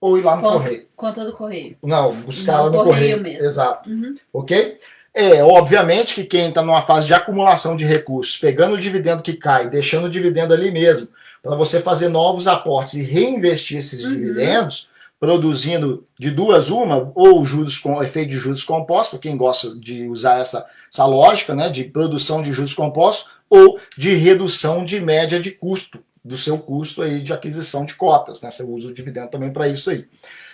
[0.00, 0.86] Ou ir lá no conta, correio.
[0.94, 1.78] Conta do correio.
[1.82, 2.94] Não, buscar no lá no correio.
[2.94, 3.48] correio mesmo.
[3.48, 3.88] Exato.
[3.88, 4.14] Uhum.
[4.32, 4.78] Ok?
[5.14, 9.34] É, obviamente que quem está numa fase de acumulação de recursos, pegando o dividendo que
[9.34, 11.08] cai, deixando o dividendo ali mesmo,
[11.40, 14.12] para você fazer novos aportes e reinvestir esses uhum.
[14.12, 14.88] dividendos,
[15.20, 20.06] produzindo de duas uma, ou juros com efeito de juros compostos, para quem gosta de
[20.08, 25.38] usar essa, essa lógica né, de produção de juros compostos, ou de redução de média
[25.40, 28.40] de custo, do seu custo aí de aquisição de cotas.
[28.40, 28.50] Né?
[28.50, 30.06] Você usa o dividendo também para isso aí.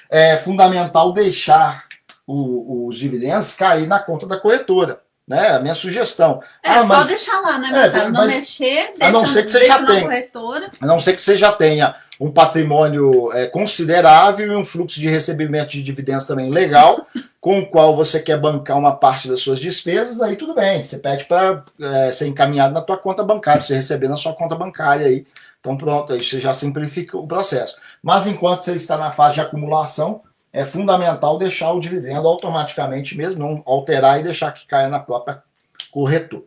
[0.08, 1.86] É fundamental deixar
[2.26, 5.00] o, os dividendos cair na conta da corretora
[5.30, 5.50] né?
[5.50, 6.42] A minha sugestão.
[6.60, 8.08] É ah, só deixar lá, né, é, Marcelo?
[8.08, 10.70] É, não mexer, deixa, a não ser que você já tenha, corretora.
[10.80, 15.08] A não ser que você já tenha um patrimônio é, considerável e um fluxo de
[15.08, 17.06] recebimento de dividendos também legal,
[17.40, 20.82] com o qual você quer bancar uma parte das suas despesas, aí tudo bem.
[20.82, 24.56] Você pede para é, ser encaminhado na tua conta bancária, você receber na sua conta
[24.56, 25.24] bancária aí.
[25.60, 27.78] Então pronto, aí você já simplifica o processo.
[28.02, 33.40] Mas enquanto você está na fase de acumulação, é fundamental deixar o dividendo automaticamente mesmo,
[33.46, 35.42] não alterar e deixar que caia na própria
[35.90, 36.44] corretora.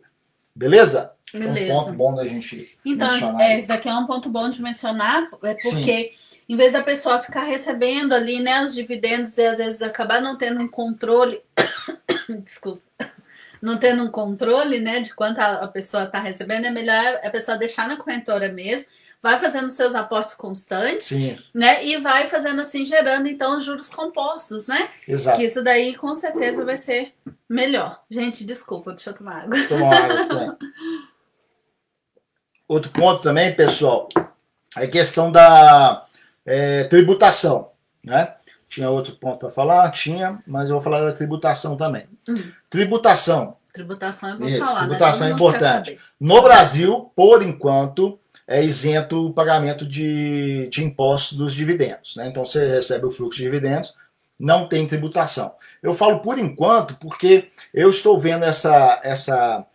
[0.54, 1.12] Beleza?
[1.32, 1.72] Beleza.
[1.72, 5.28] Um ponto bom da gente Então, é, esse daqui é um ponto bom de mencionar,
[5.42, 6.38] é porque Sim.
[6.48, 10.36] em vez da pessoa ficar recebendo ali, né, os dividendos e às vezes acabar não
[10.36, 11.40] tendo um controle,
[12.44, 12.82] desculpa,
[13.60, 17.58] não tendo um controle, né, de quanto a pessoa está recebendo, é melhor a pessoa
[17.58, 18.86] deixar na corretora mesmo
[19.24, 21.34] vai fazendo seus aportes constantes, Sim.
[21.54, 21.82] né?
[21.82, 24.90] E vai fazendo assim, gerando então juros compostos, né?
[25.08, 25.38] Exato.
[25.38, 27.14] Que isso daí com certeza vai ser
[27.48, 28.02] melhor.
[28.10, 29.56] Gente, desculpa, deixa eu tomar água.
[29.66, 30.58] Tomar água,
[32.68, 34.10] Outro ponto também, pessoal,
[34.76, 36.04] é a questão da
[36.44, 37.70] é, tributação,
[38.04, 38.34] né?
[38.68, 39.90] Tinha outro ponto para falar?
[39.90, 42.06] Tinha, mas eu vou falar da tributação também.
[42.28, 42.52] Uhum.
[42.68, 43.56] Tributação.
[43.72, 44.80] Tributação é bom Isso, falar, né?
[44.80, 45.30] Tributação né?
[45.30, 45.98] é importante.
[46.20, 52.16] No Brasil, por enquanto, é isento o pagamento de, de impostos dos dividendos.
[52.16, 52.28] Né?
[52.28, 53.94] Então você recebe o fluxo de dividendos,
[54.38, 55.52] não tem tributação.
[55.82, 59.66] Eu falo por enquanto porque eu estou vendo essa, essa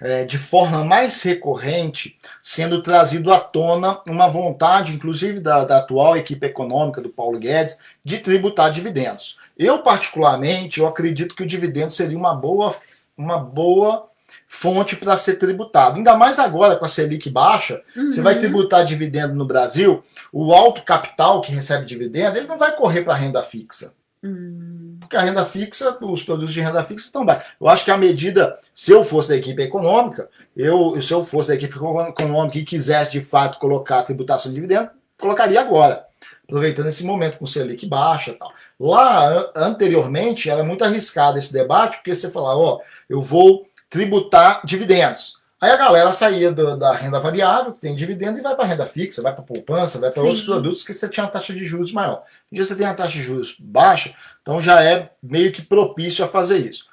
[0.00, 6.16] é, de forma mais recorrente sendo trazido à tona uma vontade, inclusive da, da atual
[6.16, 9.38] equipe econômica do Paulo Guedes, de tributar dividendos.
[9.56, 12.76] Eu particularmente, eu acredito que o dividendo seria uma boa,
[13.16, 14.08] uma boa
[14.54, 15.96] fonte para ser tributado.
[15.96, 18.10] Ainda mais agora com a Selic baixa, uhum.
[18.10, 18.40] você vai uhum.
[18.40, 20.02] tributar dividendo no Brasil,
[20.32, 23.92] o alto capital que recebe dividendo, ele não vai correr para a renda fixa.
[24.22, 24.96] Uhum.
[25.00, 27.44] Porque a renda fixa, os produtos de renda fixa estão baixos.
[27.60, 31.48] Eu acho que a medida, se eu fosse da equipe econômica, eu, se eu fosse
[31.48, 34.88] da equipe econômica e quisesse de fato colocar a tributação de dividendo,
[35.18, 36.06] colocaria agora,
[36.44, 38.52] aproveitando esse momento com Selic baixa e tal.
[38.78, 45.36] Lá, anteriormente, era muito arriscado esse debate, porque você falava, ó, eu vou tributar dividendos.
[45.60, 48.84] Aí a galera saía do, da renda variável, que tem dividendo, e vai para renda
[48.84, 51.92] fixa, vai para poupança, vai para outros produtos que você tinha uma taxa de juros
[51.92, 52.24] maior.
[52.50, 56.24] Um dia você tem uma taxa de juros baixa, então já é meio que propício
[56.24, 56.86] a fazer isso.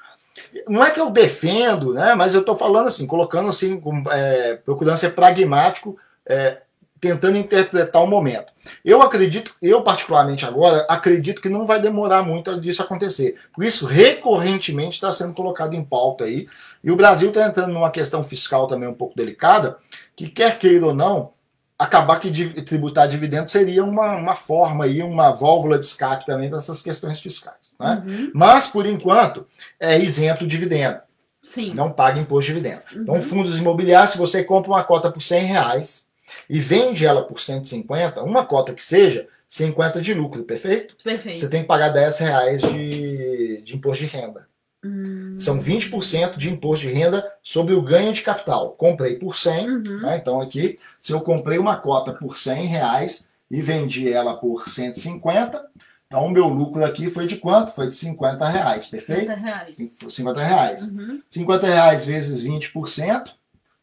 [0.70, 3.82] Não é que eu defendo, né, mas eu estou falando assim, colocando assim,
[4.12, 6.60] é, procurando ser pragmático, é,
[7.02, 8.54] tentando interpretar o momento.
[8.86, 13.36] Eu acredito, eu particularmente agora, acredito que não vai demorar muito disso acontecer.
[13.56, 16.48] Por isso, recorrentemente está sendo colocado em pauta aí.
[16.84, 19.78] E o Brasil está entrando numa questão fiscal também um pouco delicada,
[20.16, 21.32] que quer queira ou não,
[21.78, 22.32] acabar que
[22.62, 27.20] tributar dividendo seria uma, uma forma aí, uma válvula de escape também para essas questões
[27.20, 27.76] fiscais.
[27.80, 28.04] Né?
[28.06, 28.32] Uhum.
[28.36, 29.48] Mas, por enquanto,
[29.80, 31.00] é isento o dividendo.
[31.42, 31.74] Sim.
[31.74, 32.84] Não paga imposto de dividendo.
[32.94, 33.02] Uhum.
[33.02, 36.11] Então, fundos imobiliários, se você compra uma cota por 100 reais
[36.52, 40.98] e vende ela por 150, uma cota que seja, 50 de lucro, perfeito?
[41.02, 41.40] Perfeito.
[41.40, 44.50] Você tem que pagar 10 reais de, de imposto de renda.
[44.84, 45.38] Hum.
[45.40, 48.72] São 20% de imposto de renda sobre o ganho de capital.
[48.72, 50.02] Comprei por 100, uhum.
[50.02, 50.18] né?
[50.22, 55.66] então aqui, se eu comprei uma cota por 100 reais e vendi ela por 150,
[56.06, 57.72] então o meu lucro aqui foi de quanto?
[57.72, 59.32] Foi de 50 reais, perfeito?
[59.32, 59.98] 50 reais.
[60.10, 60.82] 50 reais.
[60.90, 61.22] Uhum.
[61.30, 63.30] 50 reais vezes 20%,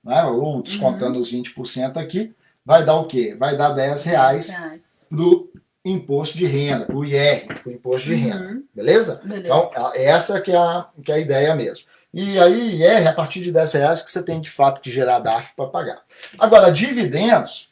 [0.04, 0.24] né?
[0.24, 1.20] ou descontando uhum.
[1.20, 2.34] os 20% aqui,
[2.68, 3.34] vai dar o quê?
[3.34, 5.06] Vai dar 10 reais, 10 reais.
[5.08, 5.50] pro
[5.82, 8.36] imposto de renda, pro IR, pro imposto de renda.
[8.36, 8.64] Uhum.
[8.74, 9.22] Beleza?
[9.24, 9.68] Beleza?
[9.70, 11.86] Então, essa que é, a, que é a ideia mesmo.
[12.12, 15.18] E aí, IR, a partir de 10 reais que você tem de fato que gerar
[15.20, 16.02] DAF para pagar.
[16.38, 17.70] Agora, dividendos,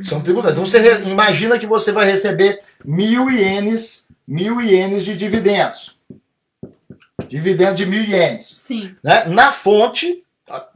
[0.00, 0.52] São tributados.
[0.52, 5.96] Então você imagina que você vai receber mil ienes, mil ienes de dividendos.
[7.28, 8.46] Dividendo de mil ienes.
[8.46, 8.94] Sim.
[9.02, 9.26] Né?
[9.26, 10.24] Na fonte,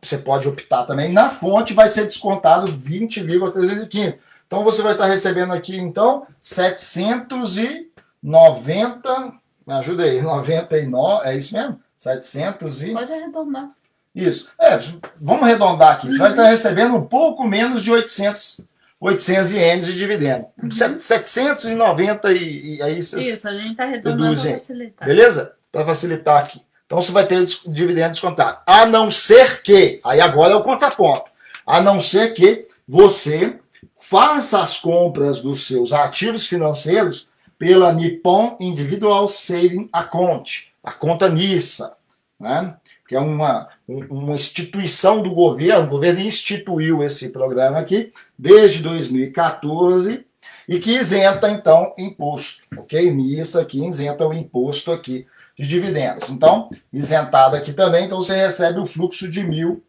[0.02, 4.18] você pode optar também, na fonte vai ser descontado 20,315.
[4.46, 9.32] Então você vai estar recebendo aqui, então, 790,
[9.66, 11.80] me ajuda aí, 99, é isso mesmo?
[11.96, 12.92] 700 e...
[12.92, 13.70] Pode arredondar.
[14.16, 14.48] Isso.
[14.58, 14.78] É,
[15.20, 16.10] vamos arredondar aqui.
[16.10, 18.62] Você vai estar recebendo um pouco menos de 800,
[18.98, 20.46] 800 ienes de dividendo.
[20.62, 20.70] Uhum.
[20.70, 25.06] 790 e, e aí Isso, a gente está arredondando para facilitar.
[25.06, 25.52] Beleza?
[25.70, 26.62] Para facilitar aqui.
[26.86, 28.60] Então você vai ter dividendo descontado.
[28.64, 31.30] A não ser que, aí agora é o contraponto,
[31.66, 33.58] a não ser que você
[34.00, 41.94] faça as compras dos seus ativos financeiros pela Nippon Individual Saving Account, a conta NISA.
[42.38, 42.74] Né?
[43.06, 50.24] Que é uma, uma instituição do governo, o governo instituiu esse programa aqui desde 2014
[50.68, 53.10] e que isenta então imposto, ok?
[53.12, 55.26] Nisso aqui isenta o imposto aqui
[55.58, 56.28] de dividendos.
[56.28, 59.82] Então, isentado aqui também, então você recebe o fluxo de mil.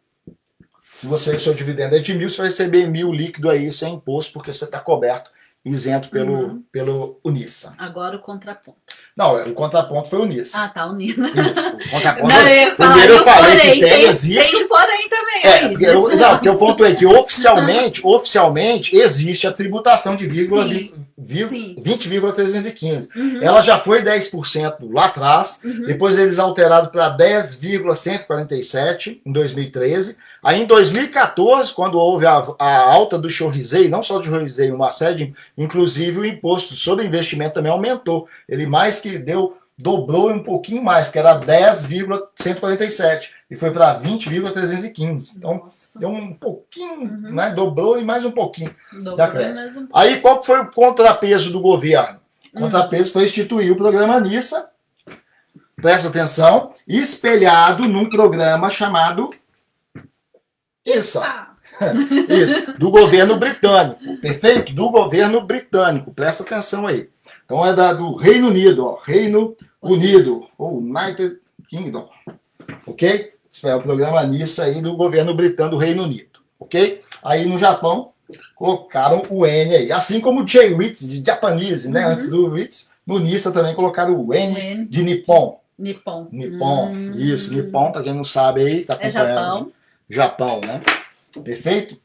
[0.99, 4.33] Se você, seu dividendo é de mil, você vai receber mil líquido aí sem imposto,
[4.33, 5.31] porque você está coberto
[5.65, 6.63] isento pelo, uhum.
[6.71, 7.73] pelo Unissa.
[7.77, 8.77] Agora o contraponto.
[9.15, 10.57] Não, o contraponto foi o Unissa.
[10.57, 11.27] Ah, tá, o Unissa.
[11.27, 12.29] Isso, o contraponto.
[12.29, 14.55] Não, eu primeiro eu falei porém, que tem, tem, existe.
[14.55, 15.41] Tem um porém também.
[15.43, 20.15] É, aí, porque eu, não, porque o ponto é que oficialmente, oficialmente existe a tributação
[20.15, 20.65] de vírgula,
[21.17, 23.09] 20,315.
[23.15, 23.41] Uhum.
[23.41, 25.85] Ela já foi 10% lá atrás, uhum.
[25.85, 30.17] depois eles alteraram para 10,147 em 2013.
[30.43, 34.91] Aí em 2014, quando houve a, a alta do Chorrisei, não só do Chorrisei, uma
[34.91, 38.27] série, inclusive o imposto sobre investimento também aumentou.
[38.47, 45.37] Ele mais que deu, dobrou um pouquinho mais, porque era 10,147 e foi para 20,315.
[45.37, 45.99] Então Nossa.
[45.99, 47.33] deu um pouquinho, uhum.
[47.33, 47.49] né?
[47.51, 49.79] Dobrou e mais um pouquinho dobrou da cresce.
[49.79, 52.19] Um Aí qual foi o contrapeso do governo?
[52.53, 52.65] O uhum.
[52.65, 54.69] contrapeso foi instituir o programa NISA,
[55.75, 59.33] presta atenção, espelhado num programa chamado
[60.95, 61.21] isso.
[62.27, 64.73] Isso, do governo britânico, perfeito?
[64.73, 67.07] Do governo britânico, presta atenção aí.
[67.45, 71.37] Então é da, do Reino Unido, ó, Reino Unido, ou United
[71.69, 72.09] Kingdom,
[72.85, 73.31] ok?
[73.49, 77.01] Isso é o programa NISA aí do governo britânico do Reino Unido, ok?
[77.23, 78.11] Aí no Japão,
[78.55, 82.05] colocaram o N aí, assim como o J-Wits de Japanese, né?
[82.05, 82.11] Uhum.
[82.11, 84.85] Antes do Wits, no NISA também colocaram o N, N.
[84.87, 85.59] de Nippon.
[85.77, 86.27] Nippon.
[86.31, 87.11] Nippon, hum.
[87.15, 89.29] isso, Nippon, pra quem não sabe aí, tá acompanhando.
[89.29, 89.71] É Japão.
[90.09, 90.81] Japão, né?
[91.43, 91.99] Perfeito?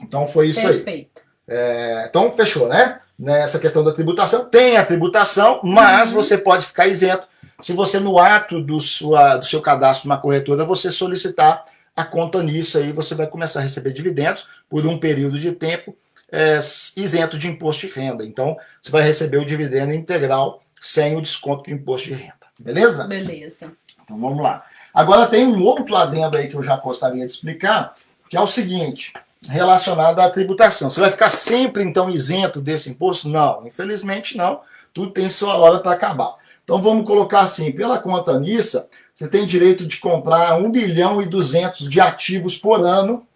[0.00, 0.88] Então foi isso Perfeito.
[0.88, 1.56] aí.
[1.56, 3.00] É, então fechou, né?
[3.18, 6.16] Nessa questão da tributação, tem a tributação, mas uhum.
[6.16, 7.28] você pode ficar isento
[7.60, 11.64] se você no ato do, sua, do seu cadastro numa corretora você solicitar
[11.94, 15.96] a conta nisso aí, você vai começar a receber dividendos por um período de tempo
[16.32, 16.58] é,
[16.96, 18.24] isento de imposto de renda.
[18.24, 22.34] Então você vai receber o dividendo integral sem o desconto de imposto de renda.
[22.58, 23.06] Beleza?
[23.06, 23.72] Beleza.
[24.02, 24.64] Então vamos lá.
[24.92, 27.94] Agora tem um outro adendo aí que eu já gostaria de explicar,
[28.28, 29.12] que é o seguinte:
[29.48, 30.90] relacionada à tributação.
[30.90, 33.28] Você vai ficar sempre, então, isento desse imposto?
[33.28, 34.60] Não, infelizmente não.
[34.92, 36.34] Tudo tem sua hora para acabar.
[36.64, 41.26] Então vamos colocar assim, pela conta NISA, você tem direito de comprar 1 bilhão e
[41.26, 43.26] 200 de ativos por ano,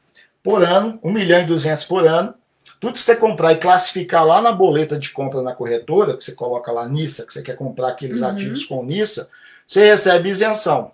[0.42, 2.34] por ano, 1 milhão e 200 por ano.
[2.78, 6.32] Tudo que você comprar e classificar lá na boleta de compra na corretora, que você
[6.32, 8.28] coloca lá NISA, que você quer comprar aqueles uhum.
[8.28, 9.28] ativos com NISA,
[9.66, 10.92] você recebe isenção.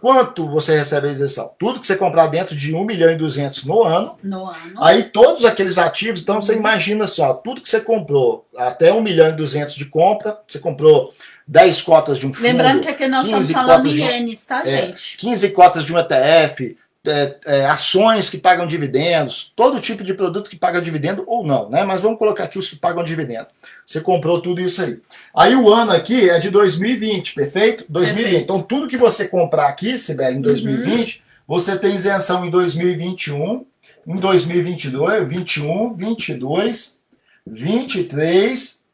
[0.00, 1.50] Quanto você recebe a isenção?
[1.58, 4.16] Tudo que você comprar dentro de 1 milhão e 200 no ano.
[4.22, 4.56] No ano.
[4.80, 9.02] Aí todos aqueles ativos, então você imagina assim, ó, tudo que você comprou, até 1
[9.02, 11.12] milhão e 200 de compra, você comprou
[11.48, 12.44] 10 cotas de um fundo.
[12.44, 15.16] Lembrando que aqui nós estamos falando em ienes, tá, é, gente?
[15.16, 16.76] 15 cotas de um ETF,
[17.08, 21.68] é, é, ações que pagam dividendos, todo tipo de produto que paga dividendo ou não,
[21.68, 21.84] né?
[21.84, 23.46] Mas vamos colocar aqui os que pagam dividendo.
[23.86, 24.98] Você comprou tudo isso aí.
[25.34, 27.84] Aí o ano aqui é de 2020, perfeito?
[27.88, 28.22] 2020.
[28.22, 28.44] Perfeito.
[28.44, 31.22] Então tudo que você comprar aqui, Sibeli, em 2020, uhum.
[31.56, 33.64] você tem isenção em 2021,
[34.06, 36.98] em 2022, 21, 22,
[37.46, 38.84] 23,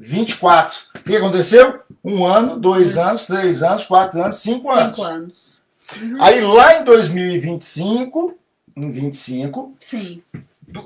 [0.00, 0.78] 24.
[0.96, 1.80] O que aconteceu?
[2.04, 4.96] Um ano, dois anos, três anos, quatro anos, cinco, cinco anos.
[4.96, 5.65] Cinco anos.
[6.00, 6.22] Uhum.
[6.22, 8.36] Aí lá em 2025,
[8.76, 10.22] em 25, Sim.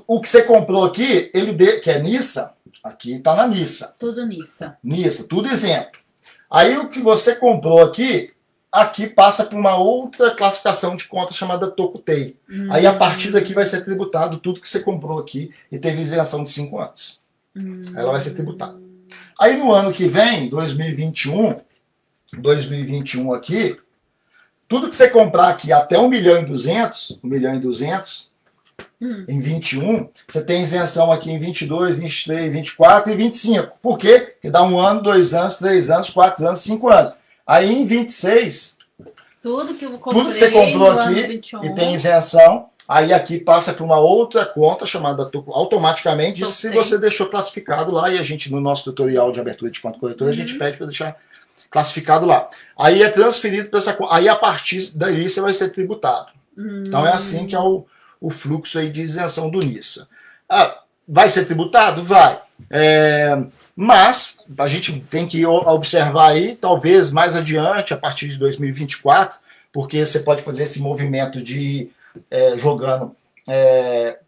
[0.07, 3.95] o que você comprou aqui, ele de, que é Nissa, aqui está na Nissa.
[3.99, 4.77] Tudo Nissa.
[4.83, 5.99] Nissa, tudo isento.
[6.49, 8.31] Aí o que você comprou aqui,
[8.71, 12.37] aqui passa para uma outra classificação de conta chamada Tokutei.
[12.49, 12.67] Hum.
[12.69, 16.43] Aí a partir daqui vai ser tributado tudo que você comprou aqui e teve isenção
[16.43, 17.21] de 5 anos.
[17.55, 17.81] Hum.
[17.95, 18.79] Ela vai ser tributada.
[19.39, 21.55] Aí no ano que vem, 2021,
[22.37, 23.75] 2021 aqui,
[24.71, 28.31] tudo que você comprar aqui até 1 milhão e 200, 1 milhão e 200,
[29.01, 29.25] hum.
[29.27, 33.73] em 21, você tem isenção aqui em 22, 23, 24 e 25.
[33.81, 34.31] Por quê?
[34.31, 37.11] Porque dá um ano, dois anos, três anos, quatro anos, cinco anos.
[37.45, 38.77] Aí em 26,
[39.43, 43.83] tudo que, comprei tudo que você comprou aqui e tem isenção, aí aqui passa para
[43.83, 48.61] uma outra conta chamada automaticamente, isso se você deixou classificado lá e a gente no
[48.61, 50.33] nosso tutorial de abertura de conta corretora, uhum.
[50.33, 50.59] a gente uhum.
[50.59, 51.17] pede para deixar
[51.71, 52.49] classificado lá.
[52.77, 54.13] Aí é transferido para essa conta.
[54.13, 56.27] Aí a partir daí você vai ser tributado.
[56.55, 56.83] Hum.
[56.85, 57.85] Então é assim que é o,
[58.19, 60.07] o fluxo aí de isenção do NISA.
[60.49, 62.03] Ah, vai ser tributado?
[62.03, 62.39] Vai.
[62.69, 63.41] É,
[63.75, 69.39] mas a gente tem que observar aí, talvez mais adiante, a partir de 2024,
[69.71, 71.89] porque você pode fazer esse movimento de
[72.29, 73.15] é, jogando
[73.47, 74.19] é,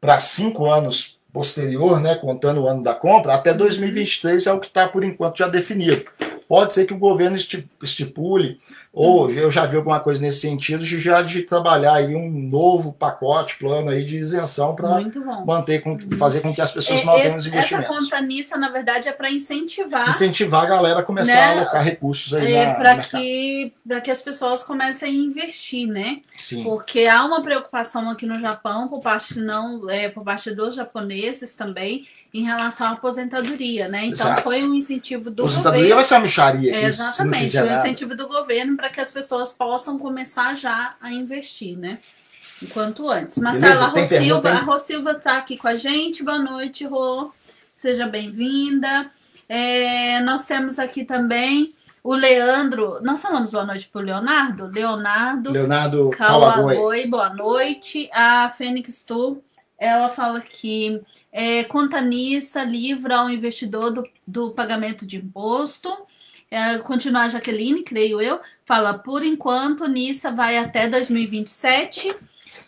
[0.00, 4.66] para cinco anos posterior, né, contando o ano da compra, até 2023 é o que
[4.66, 6.10] está por enquanto já definido.
[6.50, 8.58] Pode ser que o governo estipule,
[8.92, 12.92] ou eu já vi alguma coisa nesse sentido, de já de trabalhar aí um novo
[12.92, 15.00] pacote, plano aí de isenção para
[15.46, 17.88] manter, com, fazer com que as pessoas é, mantenham os investimentos.
[17.88, 20.08] Essa conta nisso, na verdade, é para incentivar.
[20.08, 21.40] Incentivar a galera a começar né?
[21.40, 23.72] a alocar recursos aí é, para que,
[24.02, 26.20] que as pessoas comecem a investir, né?
[26.36, 26.64] Sim.
[26.64, 31.54] Porque há uma preocupação aqui no Japão, por parte, não, é, por parte dos japoneses
[31.54, 34.06] também, em relação à aposentadoria, né?
[34.06, 34.42] Então Exato.
[34.42, 35.94] foi um incentivo do aposentadoria governo.
[35.94, 39.52] vai ser uma micharia é, Exatamente, foi um incentivo do governo para que as pessoas
[39.52, 41.98] possam começar já a investir, né?
[42.62, 43.36] Enquanto antes.
[43.36, 46.24] Marcela Rô Silva, a Rô Silva está aqui com a gente.
[46.24, 47.30] Boa noite, Rô.
[47.74, 49.10] Seja bem-vinda.
[49.46, 53.02] É, nós temos aqui também o Leandro.
[53.02, 54.68] Nós falamos boa noite para o Leonardo?
[54.68, 55.52] Leonardo.
[55.52, 57.06] Leonardo Kawagoi.
[57.06, 58.08] Boa noite.
[58.14, 59.42] A Fênix Tu
[59.78, 65.94] ela fala que é, contanista livra ao investidor do, do pagamento de imposto.
[66.50, 72.12] É, continuar a Jaqueline, creio eu, fala, por enquanto, Nissa vai até 2027,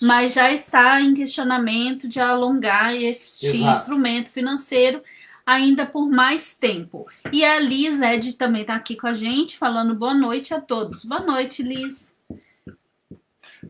[0.01, 3.71] mas já está em questionamento de alongar este Exato.
[3.71, 5.03] instrumento financeiro
[5.47, 7.07] ainda por mais tempo.
[7.33, 11.05] E a Liz Ed também está aqui com a gente, falando boa noite a todos.
[11.05, 12.13] Boa noite, Liz.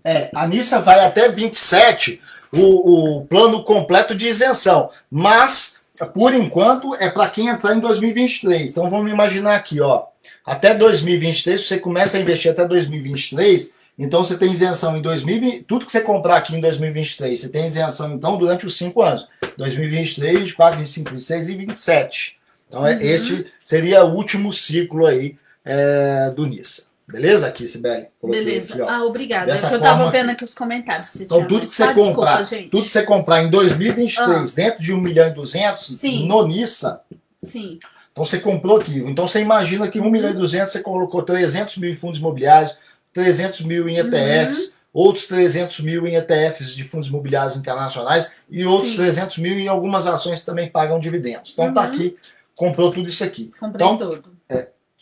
[0.04, 2.20] É, a Nissa vai até 27,
[2.52, 4.90] o, o plano completo de isenção.
[5.10, 5.80] Mas,
[6.14, 8.70] por enquanto, é para quem entrar em 2023.
[8.70, 10.04] Então vamos imaginar aqui, ó.
[10.44, 15.64] Até 2023, você começa a investir até 2023, então você tem isenção em 2020.
[15.64, 19.28] Tudo que você comprar aqui em 2023, você tem isenção então durante os cinco anos.
[19.56, 22.38] 2023, 24, 25, 26 e 27.
[22.68, 23.00] Então, é, uhum.
[23.02, 26.84] este seria o último ciclo aí é, do NISA.
[27.12, 28.06] Beleza aqui, Sibeli?
[28.22, 28.74] Beleza.
[28.74, 29.52] Aqui, ah, obrigada.
[29.52, 31.20] É que eu tava vendo aqui os comentários.
[31.20, 34.44] Então, tudo que, você ah, comprar, desculpa, tudo que você comprar em 2023, ah.
[34.54, 36.26] dentro de 1 milhão e 200, Sim.
[36.26, 37.00] no NISA,
[37.36, 37.78] Sim.
[38.12, 38.98] Então você comprou aqui.
[38.98, 42.76] Então você imagina que 1 milhão e 200 você colocou 300 mil em fundos imobiliários,
[43.12, 44.72] 300 mil em ETFs, uhum.
[44.92, 48.98] outros 300 mil em ETFs de fundos imobiliários internacionais e outros Sim.
[48.98, 51.52] 300 mil em algumas ações que também pagam dividendos.
[51.52, 51.88] Então tá uhum.
[51.88, 52.16] tá aqui,
[52.54, 53.50] comprou tudo isso aqui.
[53.58, 54.24] Comprei então, tudo.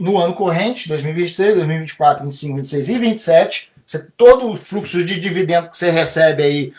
[0.01, 5.68] No ano corrente, 2023, 2024, 2025, 2026 e 2027, você, todo o fluxo de dividendo
[5.68, 6.72] que você recebe aí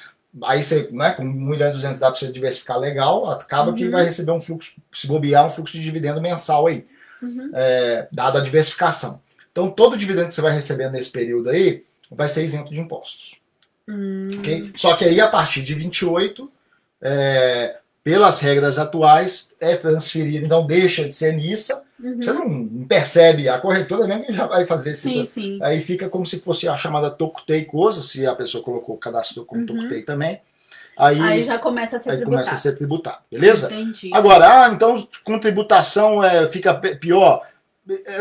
[0.43, 3.75] aí você, né, com 1 milhão e 200 dá para você diversificar legal, acaba uhum.
[3.75, 6.87] que vai receber um fluxo, se bobear, um fluxo de dividendo mensal aí,
[7.21, 7.51] uhum.
[7.53, 9.21] é, dada a diversificação.
[9.51, 13.35] Então, todo dividendo que você vai receber nesse período aí vai ser isento de impostos.
[13.87, 14.29] Uhum.
[14.39, 14.71] Okay?
[14.75, 16.49] Só que aí, a partir de 28,
[17.01, 22.21] é, pelas regras atuais, é transferido, então deixa de ser NISA, Uhum.
[22.21, 25.07] Você não percebe, a corretora mesmo já vai fazer esse.
[25.07, 25.59] Sim, sim.
[25.61, 29.45] Aí fica como se fosse a chamada Tokutei coisa, se a pessoa colocou o cadastro
[29.45, 29.67] como uhum.
[29.67, 30.41] Tokutei também.
[30.97, 32.31] Aí, aí, já começa a ser tributado.
[32.31, 33.67] começa a ser tributado, beleza?
[33.67, 34.09] Entendi.
[34.13, 37.47] Agora, ah, então com tributação é, fica pior.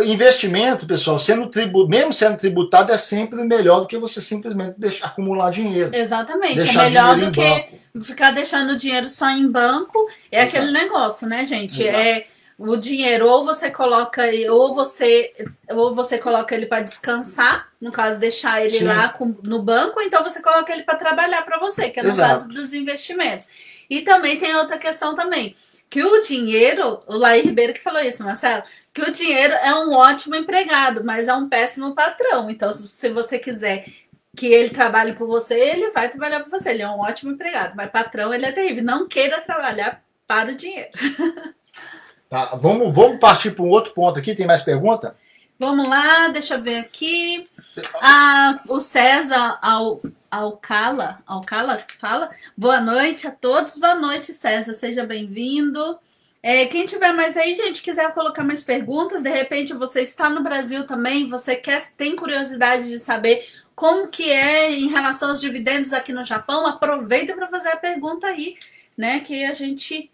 [0.04, 5.06] Investimento, pessoal, sendo tribu, mesmo sendo tributado, é sempre melhor do que você simplesmente deixar,
[5.06, 5.94] acumular dinheiro.
[5.94, 6.60] Exatamente.
[6.60, 8.04] é melhor do que banco.
[8.04, 10.08] ficar deixando dinheiro só em banco.
[10.32, 10.56] É Exato.
[10.56, 11.82] aquele negócio, né, gente?
[11.82, 11.96] Exato.
[11.98, 12.26] É
[12.58, 15.32] o dinheiro ou você coloca ou você
[15.70, 18.84] ou você coloca ele para descansar, no caso deixar ele Sim.
[18.84, 22.02] lá com, no banco, ou então você coloca ele para trabalhar para você, que é
[22.02, 22.30] no Exato.
[22.30, 23.46] caso dos investimentos.
[23.88, 25.54] E também tem outra questão também,
[25.90, 28.62] que o dinheiro, o Laí Ribeiro que falou isso, Marcelo,
[28.94, 32.48] que o dinheiro é um ótimo empregado, mas é um péssimo patrão.
[32.48, 33.84] Então, se você quiser
[34.36, 36.70] que ele trabalhe por você, ele vai trabalhar por você.
[36.70, 38.84] Ele é um ótimo empregado, mas patrão ele é terrível.
[38.84, 40.90] Não queira trabalhar para o dinheiro.
[42.30, 44.36] Tá, vamos, vamos partir para um outro ponto aqui.
[44.36, 45.16] Tem mais pergunta?
[45.60, 47.46] Vamos lá, deixa eu ver aqui.
[48.00, 50.00] Ah, o César Al,
[50.30, 52.30] Alcala, Alcala que fala.
[52.56, 53.76] Boa noite a todos.
[53.76, 54.72] Boa noite, César.
[54.72, 55.98] Seja bem-vindo.
[56.42, 60.42] É, quem tiver mais aí, gente, quiser colocar mais perguntas, de repente você está no
[60.42, 65.92] Brasil também, você quer, tem curiosidade de saber como que é em relação aos dividendos
[65.92, 68.56] aqui no Japão, aproveita para fazer a pergunta aí,
[68.96, 69.20] né?
[69.20, 70.10] Que a gente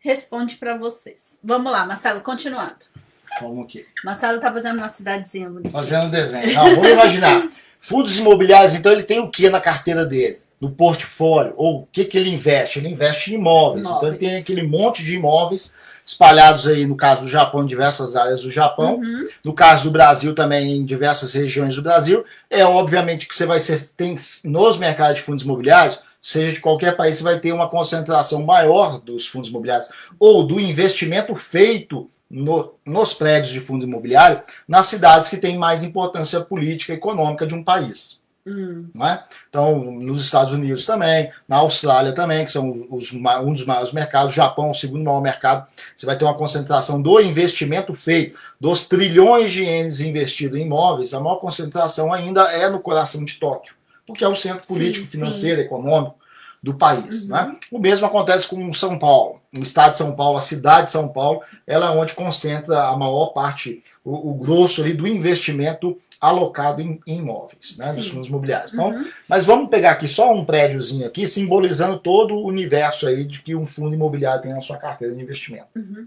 [0.00, 1.40] responde para vocês.
[1.42, 2.91] Vamos lá, Marcelo, continuando.
[3.40, 3.86] Vamos aqui.
[4.04, 5.72] Marcelo tá fazendo uma cidadezinha bonitinha.
[5.72, 6.54] Fazendo desenho.
[6.54, 7.42] Não, vamos imaginar.
[7.80, 10.40] Fundos imobiliários, então, ele tem o que na carteira dele?
[10.60, 11.54] No portfólio?
[11.56, 12.78] Ou o que, que ele investe?
[12.78, 13.86] Ele investe em imóveis.
[13.86, 13.96] imóveis.
[13.96, 15.74] Então, ele tem aquele monte de imóveis
[16.04, 18.96] espalhados aí, no caso do Japão, em diversas áreas do Japão.
[18.96, 19.24] Uhum.
[19.44, 22.24] No caso do Brasil, também em diversas regiões do Brasil.
[22.50, 26.96] É obviamente que você vai ser, tem nos mercados de fundos imobiliários, seja de qualquer
[26.96, 32.74] país, você vai ter uma concentração maior dos fundos imobiliários ou do investimento feito no,
[32.84, 37.54] nos prédios de fundo imobiliário nas cidades que têm mais importância política e econômica de
[37.54, 38.20] um país.
[38.44, 38.88] Hum.
[39.00, 39.22] É?
[39.48, 44.34] Então, nos Estados Unidos também, na Austrália também, que são os, um dos maiores mercados,
[44.34, 49.52] Japão, o segundo maior mercado, você vai ter uma concentração do investimento feito, dos trilhões
[49.52, 53.74] de ienes investidos em imóveis, a maior concentração ainda é no coração de Tóquio
[54.06, 55.66] porque é o centro político, sim, financeiro, sim.
[55.66, 56.16] econômico
[56.62, 57.24] do país.
[57.24, 57.30] Uhum.
[57.30, 57.56] Né?
[57.70, 59.40] O mesmo acontece com São Paulo.
[59.54, 62.96] O estado de São Paulo, a cidade de São Paulo, ela é onde concentra a
[62.96, 68.28] maior parte, o, o grosso ali do investimento alocado em, em imóveis, né, nos fundos
[68.28, 68.72] imobiliários.
[68.72, 69.06] Então, uhum.
[69.28, 73.54] Mas vamos pegar aqui só um prédiozinho aqui, simbolizando todo o universo aí de que
[73.54, 75.68] um fundo imobiliário tem na sua carteira de investimento.
[75.76, 76.06] Uhum.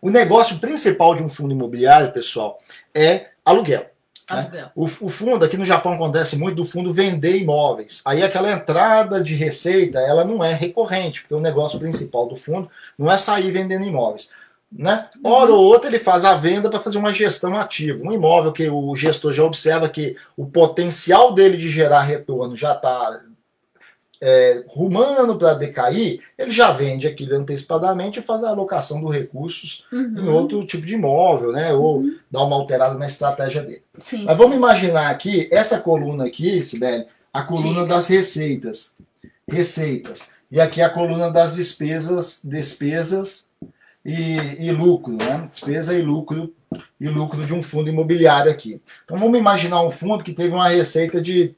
[0.00, 2.60] O negócio principal de um fundo imobiliário, pessoal,
[2.94, 3.86] é aluguel.
[4.30, 4.70] Né?
[4.74, 8.02] O, o, fundo, aqui no Japão acontece muito do fundo vender imóveis.
[8.04, 12.70] Aí aquela entrada de receita, ela não é recorrente, porque o negócio principal do fundo
[12.98, 14.30] não é sair vendendo imóveis.
[14.70, 15.08] Né?
[15.16, 15.30] Uhum.
[15.30, 18.04] Hora ou outra ele faz a venda para fazer uma gestão ativa.
[18.04, 22.74] Um imóvel que o gestor já observa que o potencial dele de gerar retorno já
[22.74, 23.20] está
[24.20, 29.84] é, rumando para decair, ele já vende aquilo antecipadamente e faz a alocação dos recursos
[29.92, 30.14] uhum.
[30.16, 31.72] em outro tipo de imóvel, né?
[31.72, 32.16] Ou uhum.
[32.30, 33.82] dá uma alterada na estratégia dele.
[33.98, 34.42] Sim, Mas sim.
[34.42, 37.94] vamos imaginar aqui, essa coluna aqui, Sibeli, a coluna Diga.
[37.94, 38.96] das receitas.
[39.48, 40.28] Receitas.
[40.50, 43.46] E aqui a coluna das despesas, despesas
[44.04, 45.46] e, e lucro, né?
[45.48, 46.52] Despesa e lucro
[47.00, 48.80] e lucro de um fundo imobiliário aqui.
[49.04, 51.54] Então vamos imaginar um fundo que teve uma receita de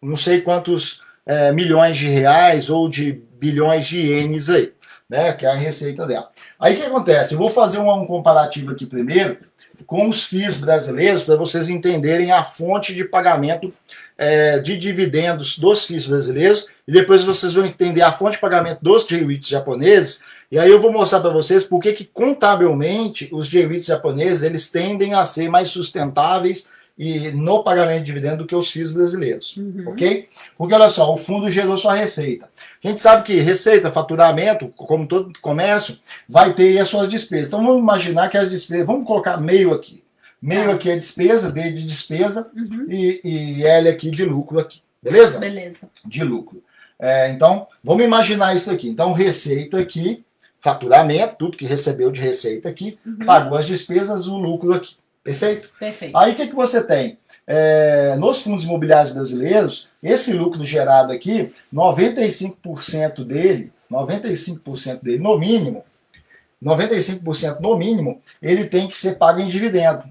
[0.00, 4.72] não sei quantos é, milhões de reais ou de bilhões de ienes aí,
[5.08, 5.32] né?
[5.32, 6.28] Que é a receita dela.
[6.58, 7.34] Aí o que acontece?
[7.34, 9.38] Eu vou fazer um, um comparativo aqui primeiro
[9.86, 13.72] com os FIIs brasileiros para vocês entenderem a fonte de pagamento
[14.16, 18.78] é, de dividendos dos FIIs brasileiros e depois vocês vão entender a fonte de pagamento
[18.80, 23.86] dos J-REITs japoneses e aí eu vou mostrar para vocês por que contabilmente os J-REITs
[23.86, 28.70] japoneses eles tendem a ser mais sustentáveis e no pagamento de dividendo do que os
[28.70, 29.84] FIIs brasileiros, uhum.
[29.88, 30.28] ok?
[30.56, 32.48] Porque olha só, o fundo gerou sua receita.
[32.82, 37.48] A gente sabe que receita, faturamento, como todo comércio, vai ter as suas despesas.
[37.48, 40.04] Então vamos imaginar que as despesas, vamos colocar meio aqui.
[40.40, 40.72] Meio tá.
[40.74, 42.86] aqui é despesa, D de despesa uhum.
[42.88, 44.80] e, e L aqui de lucro aqui.
[45.02, 45.38] Beleza?
[45.38, 45.90] Beleza.
[46.04, 46.62] De lucro.
[46.98, 48.88] É, então, vamos imaginar isso aqui.
[48.88, 50.24] Então, receita aqui,
[50.60, 53.26] faturamento, tudo que recebeu de receita aqui, uhum.
[53.26, 54.96] pagou as despesas, o lucro aqui.
[55.24, 55.70] Perfeito?
[55.78, 56.16] Perfeito.
[56.16, 57.18] Aí o que, que você tem?
[57.46, 65.82] É, nos fundos imobiliários brasileiros, esse lucro gerado aqui, 95% dele, 95% dele, no mínimo,
[66.62, 70.04] 95% no mínimo, ele tem que ser pago em dividendo.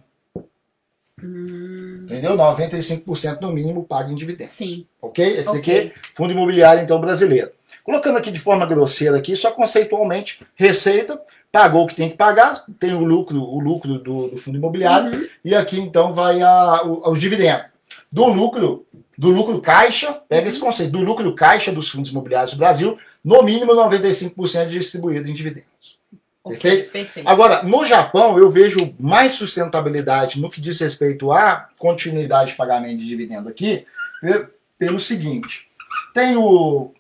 [1.24, 2.06] Hum.
[2.06, 2.36] Entendeu?
[2.36, 4.50] 95% no mínimo pago em dividendo.
[4.50, 4.86] Sim.
[5.00, 5.26] Ok?
[5.26, 5.60] Esse Ok.
[5.60, 7.52] aqui é fundo imobiliário, então, brasileiro.
[7.84, 11.22] Colocando aqui de forma grosseira aqui, só conceitualmente, receita,
[11.54, 15.14] pagou o que tem que pagar, tem o lucro, o lucro do, do fundo imobiliário,
[15.14, 15.28] Uhum.
[15.46, 17.68] e aqui então vai a, o- os dividendos.
[18.12, 22.58] Do lucro, do lucro caixa, pega esse conceito, do lucro caixa dos fundos imobiliários do
[22.58, 26.00] Brasil, no mínimo 95% distribuído em dividendos.
[26.44, 26.92] Ok, Perfeito?
[26.92, 27.30] Perfeito.
[27.30, 32.98] Agora, no Japão, eu vejo mais sustentabilidade no que diz respeito à continuidade de pagamento
[32.98, 33.86] de dividendo aqui,
[34.20, 34.48] pe-
[34.80, 35.70] pelo seguinte:
[36.16, 36.92] tem o,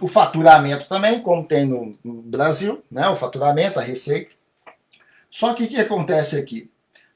[0.00, 3.08] o faturamento também, como tem no, Brasil, né?
[3.08, 4.30] O faturamento, a receita.
[5.30, 6.70] Só que o que acontece aqui?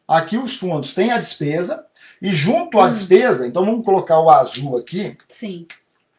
[0.06, 1.86] Aqui os fundos têm a despesa,
[2.20, 2.92] e junto à Hum.
[2.92, 5.66] despesa, então vamos colocar o azul aqui Sim.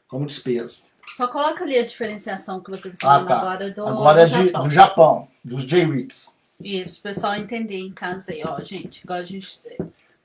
[0.07, 0.81] como despesa.
[1.15, 3.37] Só coloca ali a diferenciação que você está Ah, falando tá.
[3.39, 4.63] agora do, Agora é do de- Japão.
[4.63, 6.37] do Japão, dos J-REITs.
[6.59, 9.01] Isso, o pessoal entender em casa aí, ó, gente.
[9.03, 9.59] Agora a gente.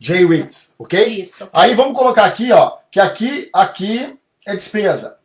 [0.01, 1.21] J-REITs, ok?
[1.21, 1.49] Isso.
[1.53, 4.17] Aí vamos colocar aqui, ó, que aqui, aqui
[4.47, 5.18] é despesa.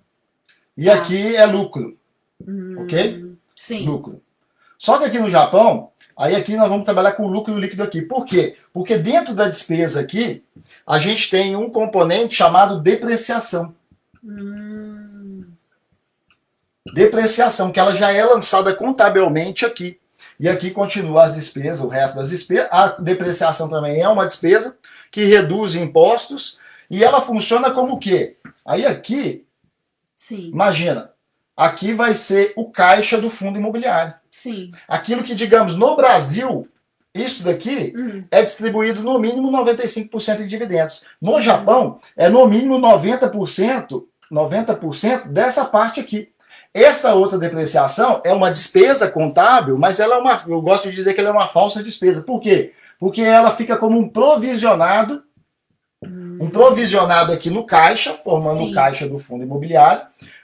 [0.77, 0.93] E Tá.
[0.95, 1.97] aqui é lucro,
[2.45, 3.31] Hum, ok?
[3.55, 3.85] Sim.
[3.85, 4.21] Lucro.
[4.77, 8.01] Só que aqui no Japão, aí aqui nós vamos trabalhar com o lucro líquido aqui.
[8.01, 8.57] Por quê?
[8.73, 10.43] Porque dentro da despesa aqui,
[10.85, 13.73] a gente tem um componente chamado depreciação.
[14.23, 15.45] Hum,
[16.93, 19.97] Depreciação, que ela já é lançada contabilmente aqui.
[20.39, 22.67] E aqui continua as despesas, o resto das despesas.
[22.71, 24.77] A depreciação também é uma despesa
[25.09, 26.59] que reduz impostos
[26.89, 28.35] e ela funciona como o quê?
[28.65, 29.45] Aí aqui
[30.23, 30.49] sim.
[30.51, 31.11] Imagina,
[31.55, 34.13] aqui vai ser o caixa do fundo imobiliário.
[34.31, 34.71] Sim.
[34.87, 36.67] Aquilo que, digamos, no Brasil,
[37.13, 41.03] isso daqui Hum, é distribuído no mínimo 95% em dividendos.
[41.21, 46.29] No Japão, é no mínimo 90%, 90% dessa parte aqui.
[46.73, 51.13] Essa outra depreciação é uma despesa contábil, mas ela é uma, eu gosto de dizer
[51.13, 52.23] que ela é uma falsa despesa.
[52.23, 52.73] Por quê?
[52.97, 55.23] Porque ela fica como um provisionado
[56.43, 58.71] um provisionado aqui no caixa, formando Sim.
[58.71, 60.01] o caixa do fundo imobiliário,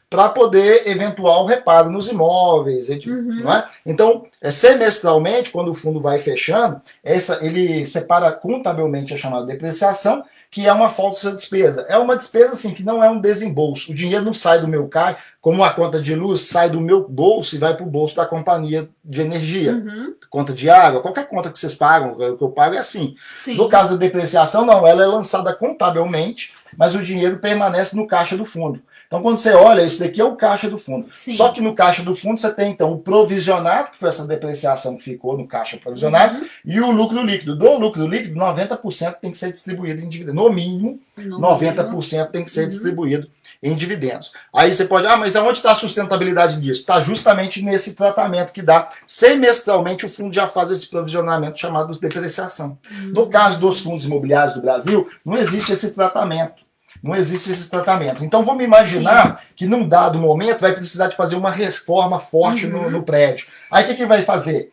[0.09, 3.41] para poder eventual reparo nos imóveis, et- Uhum.
[3.43, 3.65] não é?
[3.85, 10.23] Então, é, semestralmente, quando o fundo vai fechando, essa, ele separa contabilmente a chamada depreciação,
[10.51, 11.85] que é uma falsa despesa.
[11.87, 13.91] É uma despesa assim que não é um desembolso.
[13.91, 17.07] O dinheiro não sai do meu caixa, como a conta de luz sai do meu
[17.07, 21.27] bolso e vai para o bolso da companhia de energia, uhum, conta de água, qualquer
[21.27, 23.15] conta que vocês pagam, o que eu pago é assim.
[23.31, 23.55] Sim.
[23.55, 28.35] No caso da depreciação, não, ela é lançada contabilmente, mas o dinheiro permanece no caixa
[28.35, 28.81] do fundo.
[29.09, 31.07] Então, quando você olha, esse daqui é o caixa do fundo.
[31.11, 31.33] Sim.
[31.33, 34.95] Só que no caixa do fundo você tem, então, o provisionado, que foi essa depreciação
[34.97, 36.47] que ficou no caixa provisionado, Uhum.
[36.63, 37.55] e o lucro líquido.
[37.55, 40.35] Do lucro líquido, 90% tem que ser distribuído em dividendos.
[40.43, 42.67] No mínimo, No 90% tem que ser Uhum.
[42.67, 43.27] distribuído
[43.63, 44.31] em dividendos.
[44.53, 46.79] Aí você pode, ah, mas aonde está a sustentabilidade disso?
[46.81, 48.87] Está justamente nesse tratamento que dá.
[49.05, 52.77] Semestralmente o fundo já faz esse provisionamento chamado de depreciação.
[53.11, 56.58] No caso dos fundos imobiliários do Brasil, não existe esse tratamento.
[57.01, 58.23] Não existe esse tratamento.
[58.25, 62.79] Então vamos imaginar que num dado momento vai precisar de fazer uma reforma forte no,
[62.79, 62.89] Uhum.
[62.91, 63.47] no prédio.
[63.71, 64.71] Aí o que, que vai fazer?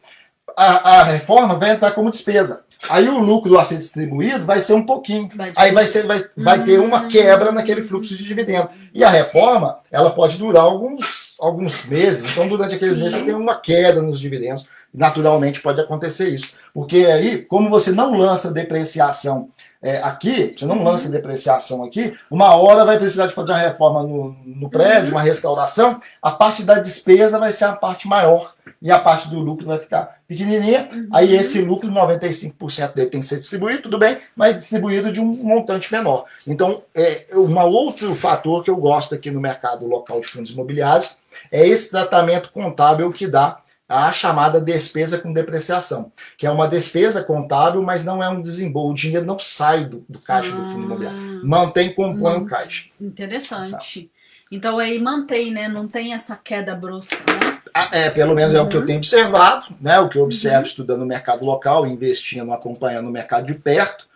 [0.56, 2.64] A, a reforma vai entrar como despesa.
[2.90, 5.28] Aí o lucro a ser distribuído vai ser um pouquinho.
[5.34, 7.08] Vai Aí vai, ser, vai, vai ter uma Hum.
[7.08, 8.68] quebra naquele fluxo de dividendo.
[8.92, 12.32] E a reforma, ela pode durar alguns, alguns meses.
[12.32, 13.02] Então, durante aqueles Sim.
[13.02, 14.68] meses, você tem uma queda nos dividendos.
[14.94, 16.52] Naturalmente pode acontecer isso.
[16.72, 19.48] Porque aí, como você não lança depreciação
[19.86, 24.02] é, aqui, você não lança depreciação aqui, uma hora vai precisar de fazer uma reforma
[24.02, 28.52] no, no prédio, uma restauração, a parte da despesa vai ser a parte maior
[28.82, 30.88] e a parte do lucro vai ficar pequenininha.
[30.92, 31.08] Uhum.
[31.12, 35.32] Aí esse lucro, 95% dele tem que ser distribuído, tudo bem, mas distribuído de um
[35.44, 36.24] montante menor.
[36.44, 41.16] Então, é um outro fator que eu gosto aqui no mercado local de fundos imobiliários
[41.52, 43.58] é esse tratamento contábil que dá
[43.88, 48.92] a chamada despesa com depreciação, que é uma despesa contábil, mas não é um desembolso.
[48.92, 51.18] O dinheiro não sai do, do caixa do fundo imobiliário.
[51.18, 52.46] Ah, Mantém, compõe o Mantém.
[52.46, 52.88] caixa.
[53.00, 54.10] Interessante.
[54.50, 55.68] Então aí mantém, né?
[55.68, 57.58] Não tem essa queda brusca, né?
[57.74, 58.86] Ah, É, pelo menos é o que eu Uhum.
[58.86, 59.98] tenho observado, né?
[60.00, 64.06] O que eu observo estudando o mercado local, investindo, acompanhando o mercado de perto.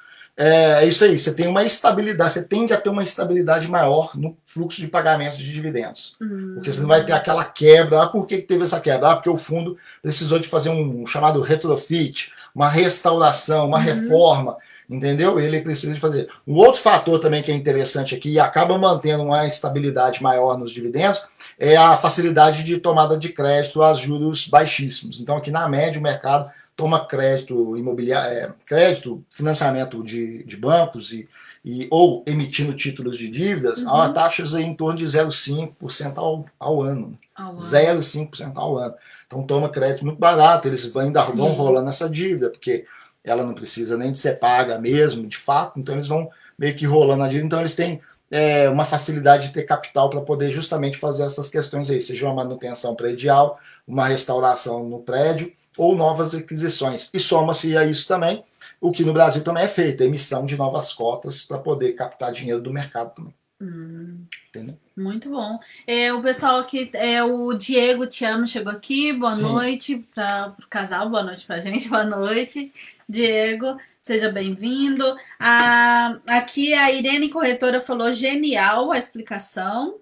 [0.43, 4.35] É isso aí, você tem uma estabilidade, você tende a ter uma estabilidade maior no
[4.47, 6.17] fluxo de pagamentos de dividendos.
[6.21, 8.05] Hum, Porque você não vai ter aquela quebra.
[8.05, 9.11] Ah, por que que teve essa quebra?
[9.11, 13.85] Ah, porque o fundo precisou de fazer um chamado retrofit, uma restauração, uma Uhum.
[13.85, 14.57] reforma,
[14.89, 15.39] entendeu?
[15.39, 16.29] Ele precisa de fazer.
[16.47, 20.73] Um outro fator também que é interessante aqui e acaba mantendo uma estabilidade maior nos
[20.73, 21.21] dividendos
[21.59, 25.21] é a facilidade de tomada de crédito a juros baixíssimos.
[25.21, 26.51] Então, aqui na média, o mercado
[26.81, 31.29] toma crédito imobiliário, é, crédito, financiamento de, de bancos e,
[31.63, 33.95] e, ou emitindo títulos de dívidas, uhum.
[33.95, 37.19] há taxas em torno de 0,5% ao, ao ano.
[37.37, 38.95] Ao 0,5% ao ano.
[39.27, 41.37] Então toma crédito muito barato, eles ainda Sim.
[41.37, 42.87] vão rolando essa dívida, porque
[43.23, 46.87] ela não precisa nem de ser paga mesmo, de fato, então eles vão meio que
[46.87, 48.01] rolando a dívida, então eles têm
[48.31, 52.37] é, uma facilidade de ter capital para poder justamente fazer essas questões aí, seja uma
[52.37, 57.09] manutenção predial, uma restauração no prédio ou novas aquisições.
[57.15, 58.45] E soma-se a isso também
[58.81, 62.33] o que no Brasil também é feito, a emissão de novas cotas para poder captar
[62.33, 63.35] dinheiro do mercado também.
[63.61, 64.79] Hum, Entendeu?
[64.97, 65.59] Muito bom.
[65.87, 69.43] É, o pessoal aqui, é, o Diego Te Amo chegou aqui, boa Sim.
[69.43, 72.73] noite para o casal, boa noite para gente, boa noite.
[73.07, 75.05] Diego, seja bem-vindo.
[76.27, 79.97] Aqui a Irene Corretora falou genial a explicação.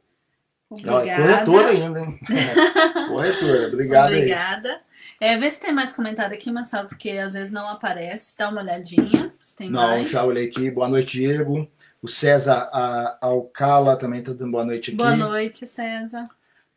[0.71, 1.23] Obrigada.
[1.23, 2.21] corretora ainda, hein?
[3.09, 4.13] corretora, obrigado.
[4.13, 4.88] Obrigada.
[5.21, 8.39] É, vê se tem mais comentário aqui, Marcelo, porque às vezes não aparece.
[8.39, 9.33] Dá uma olhadinha.
[9.41, 10.11] Se tem não, mais.
[10.11, 10.71] já olhei aqui.
[10.71, 11.69] Boa noite, Diego.
[12.01, 14.97] O César a, Alcala também está dando boa noite aqui.
[14.97, 16.29] Boa noite, César.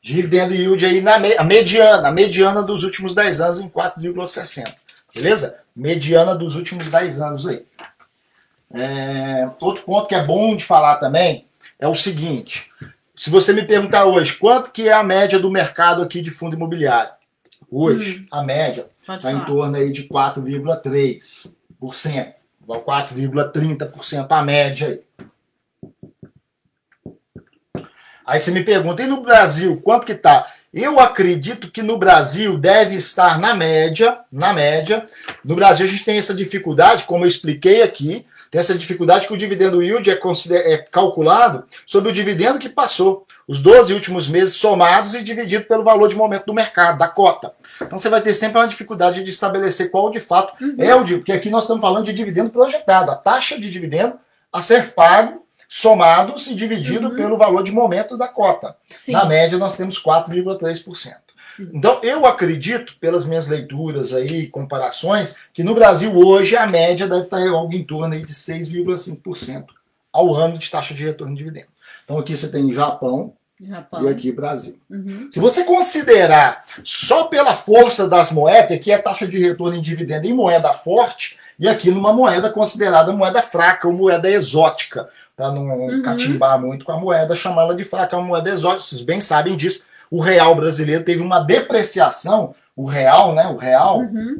[0.05, 4.71] Dividendo yield aí na a mediana, a mediana dos últimos 10 anos em 4,60.
[5.15, 5.57] Beleza?
[5.75, 7.65] Mediana dos últimos 10 anos aí.
[8.71, 11.47] É, outro ponto que é bom de falar também
[11.79, 12.69] é o seguinte:
[13.15, 16.55] se você me perguntar hoje quanto que é a média do mercado aqui de fundo
[16.55, 17.09] imobiliário,
[17.71, 21.51] hoje hum, a média está em torno aí de 4,3%,
[21.81, 25.01] 4,30% a média aí.
[28.25, 30.51] Aí você me pergunta, e no Brasil, quanto que tá?
[30.73, 35.05] Eu acredito que no Brasil deve estar na média, na média.
[35.43, 39.33] No Brasil a gente tem essa dificuldade, como eu expliquei aqui, tem essa dificuldade que
[39.33, 44.55] o dividendo yield é, é calculado sobre o dividendo que passou, os 12 últimos meses
[44.55, 47.53] somados e dividido pelo valor de momento do mercado, da cota.
[47.81, 50.75] Então você vai ter sempre uma dificuldade de estabelecer qual de fato uhum.
[50.77, 54.15] é o dividendo, porque aqui nós estamos falando de dividendo projetado, a taxa de dividendo
[54.51, 57.15] a ser pago somados e dividido uhum.
[57.15, 58.75] pelo valor de momento da cota.
[58.95, 59.13] Sim.
[59.13, 61.15] Na média, nós temos 4,3%.
[61.73, 67.21] Então, eu acredito, pelas minhas leituras aí, comparações, que no Brasil hoje a média deve
[67.21, 69.65] estar algo em torno aí de 6,5%
[70.11, 71.67] ao ano de taxa de retorno de dividendo.
[72.03, 74.03] Então, aqui você tem Japão, Japão.
[74.03, 74.77] e aqui Brasil.
[74.89, 75.29] Uhum.
[75.31, 79.81] Se você considerar só pela força das moedas, que aqui é taxa de retorno em
[79.81, 85.51] dividendo em moeda forte, e aqui numa moeda considerada moeda fraca ou moeda exótica, para
[85.51, 86.01] não uhum.
[86.01, 89.55] catimbar muito com a moeda, chamá-la de fraca, é uma moeda exótica, vocês bem sabem
[89.55, 89.83] disso.
[90.09, 94.37] O real brasileiro teve uma depreciação, o real, né, o real, uhum.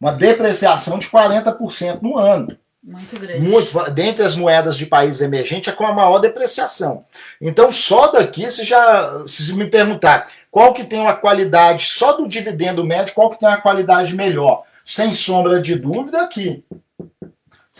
[0.00, 2.48] uma depreciação de 40% no ano.
[2.82, 3.40] Muito grande.
[3.40, 7.04] Muito, dentre as moedas de países emergentes, é com a maior depreciação.
[7.40, 12.26] Então, só daqui, se já se me perguntar qual que tem uma qualidade, só do
[12.26, 14.62] dividendo médio, qual que tem uma qualidade melhor?
[14.84, 16.64] Sem sombra de dúvida, aqui.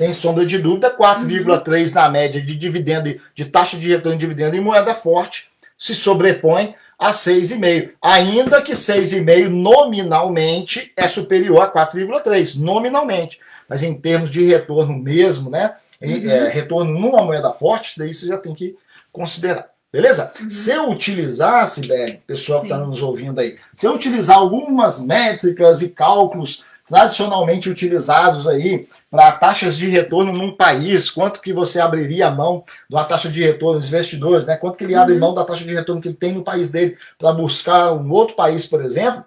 [0.01, 1.95] Sem sombra de dúvida, 4,3 uhum.
[1.95, 5.49] na média de dividendo, de taxa de retorno de dividendo em moeda forte,
[5.79, 7.91] se sobrepõe a 6,5.
[8.03, 13.39] Ainda que 6,5 nominalmente é superior a 4,3, nominalmente
[13.71, 15.77] mas em termos de retorno mesmo, né?
[16.03, 16.29] Uhum.
[16.29, 18.75] É, retorno numa moeda forte, daí você já tem que
[19.13, 19.71] considerar.
[19.93, 20.33] Beleza?
[20.41, 20.51] Uhum.
[20.51, 22.67] Se eu utilizasse, Beli, pessoal Sim.
[22.67, 28.89] que está nos ouvindo aí, se eu utilizar algumas métricas e cálculos tradicionalmente utilizados aí
[29.09, 33.41] para taxas de retorno num país, quanto que você abriria a mão da taxa de
[33.41, 34.57] retorno dos investidores, né?
[34.57, 35.21] Quanto que ele abre uhum.
[35.21, 38.35] mão da taxa de retorno que ele tem no país dele para buscar um outro
[38.35, 39.25] país, por exemplo,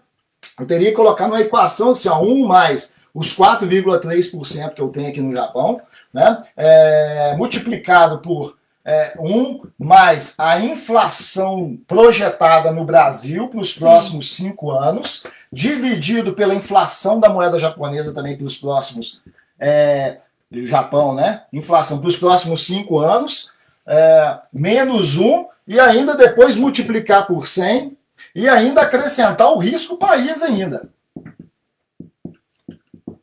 [0.59, 5.07] eu teria que colocar numa equação assim, ó, 1 mais os 4,3% que eu tenho
[5.07, 5.79] aqui no Japão,
[6.13, 14.35] né, é, multiplicado por é, 1 mais a inflação projetada no Brasil para os próximos
[14.35, 15.23] 5 anos,
[15.53, 19.21] dividido pela inflação da moeda japonesa também para os próximos.
[19.59, 20.17] É,
[20.51, 21.43] Japão, né?
[21.53, 23.51] Inflação para os próximos 5 anos,
[23.85, 27.95] é, menos 1, e ainda depois multiplicar por 100
[28.35, 30.89] e ainda acrescentar o risco país ainda.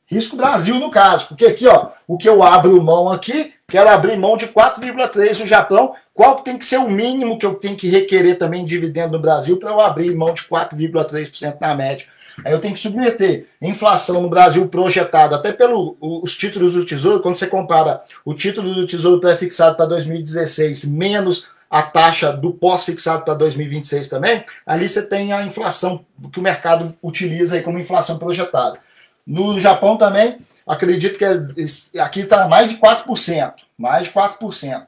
[0.07, 1.29] Risco Brasil, no caso.
[1.29, 5.47] Porque aqui, ó, o que eu abro mão aqui, quero abrir mão de 4,3 no
[5.47, 5.95] Japão.
[6.15, 9.21] Qual tem que ser o mínimo que eu tenho que requerer também de dividendo no
[9.21, 12.07] Brasil para eu abrir mão de 4,3% na média?
[12.45, 17.37] Aí eu tenho que submeter inflação no Brasil projetada até pelos títulos do Tesouro, quando
[17.37, 23.35] você compara o título do Tesouro pré-fixado para 2016 menos a taxa do pós-fixado para
[23.35, 28.81] 2026 também, ali você tem a inflação que o mercado utiliza aí como inflação projetada.
[29.25, 33.53] No Japão também, acredito que é, aqui está mais de 4%.
[33.79, 34.87] Mais de 4%.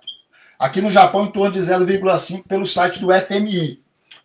[0.59, 3.82] Aqui no Japão, em torno de 0,5% pelo site do FMI.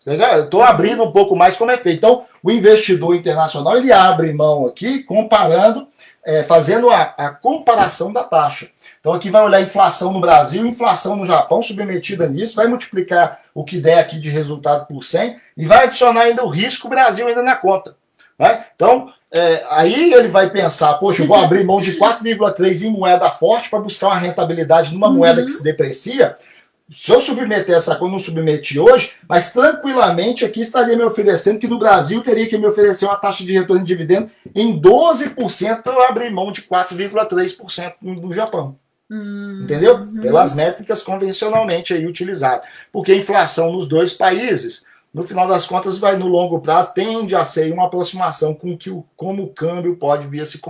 [0.08, 1.98] Estou abrindo um pouco mais como é feito.
[1.98, 5.88] Então, o investidor internacional ele abre mão aqui, comparando,
[6.26, 8.70] é, fazendo a, a, comparação da taxa.
[9.00, 13.64] Então, aqui vai olhar inflação no Brasil, inflação no Japão, submetida nisso, vai multiplicar o
[13.64, 17.44] que der aqui de resultado por 100 e vai adicionar ainda o risco Brasil ainda
[17.44, 17.96] na conta.
[18.40, 18.66] Né?
[18.76, 23.30] Então, é, aí ele vai pensar, poxa, eu vou abrir mão de 4,3 em moeda
[23.30, 25.16] forte para buscar uma rentabilidade numa uhum.
[25.16, 26.38] moeda que se deprecia.
[26.90, 31.68] Se eu submeter essa conta, não submeti hoje, mas tranquilamente aqui estaria me oferecendo que
[31.68, 35.94] no Brasil teria que me oferecer uma taxa de retorno de dividendo em 12% para
[35.94, 38.78] eu abrir mão de 4,3% no Japão.
[39.10, 39.62] Uhum.
[39.64, 40.08] Entendeu?
[40.22, 42.66] Pelas métricas convencionalmente aí utilizadas.
[42.92, 47.36] Porque a inflação nos dois países no final das contas, vai no longo prazo, tende
[47.36, 50.62] a ser uma aproximação com que o, como o câmbio pode vir a se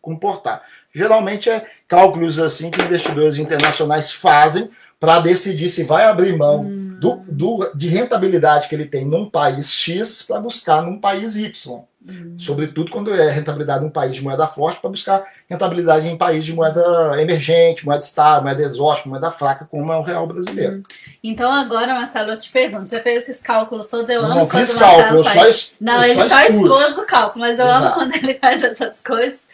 [0.00, 0.62] comportar.
[0.94, 6.98] Geralmente é cálculos assim que investidores internacionais fazem para decidir se vai abrir mão hum.
[7.00, 11.84] do, do, de rentabilidade que ele tem num país X para buscar num país Y.
[12.08, 12.36] Hum.
[12.38, 16.44] Sobretudo quando é rentabilidade em um país de moeda forte, para buscar rentabilidade em país
[16.44, 20.76] de moeda emergente, moeda estável, moeda exótica, moeda fraca, como é o real brasileiro.
[20.76, 20.82] Hum.
[21.22, 24.66] Então agora, Marcelo, eu te pergunto, você fez esses cálculos todos, eu amo não quando
[24.66, 25.74] fiz cálculo, faz.
[25.80, 27.84] Não, ele só, só expôs o cálculo, mas eu Exato.
[27.84, 29.46] amo quando ele faz essas coisas.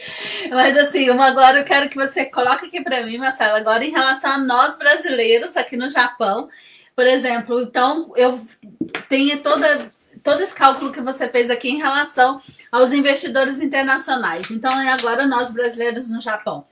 [0.50, 3.90] Mas assim, uma agora eu quero que você coloque aqui para mim, Marcelo, agora em
[3.90, 6.48] relação a nós brasileiros aqui no Japão,
[6.94, 8.38] por exemplo, então eu
[9.08, 9.90] tenho toda
[10.22, 12.38] todo esse cálculo que você fez aqui em relação
[12.70, 14.50] aos investidores internacionais.
[14.50, 16.64] Então, agora nós brasileiros no Japão.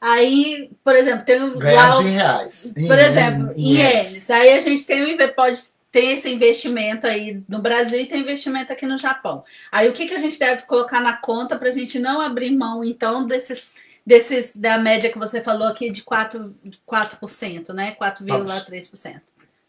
[0.00, 1.56] Aí, por exemplo, tem o.
[1.58, 2.74] Ganhamos em reais.
[2.74, 4.30] Por em, exemplo, em, em ienes.
[4.30, 5.60] Aí a gente tem o pode
[5.92, 9.44] ter esse investimento aí no Brasil e tem investimento aqui no Japão.
[9.70, 12.50] Aí o que, que a gente deve colocar na conta para a gente não abrir
[12.50, 16.52] mão, então, desses, desses da média que você falou aqui de 4%,
[16.90, 17.94] 4% né?
[18.00, 19.20] 4,3%.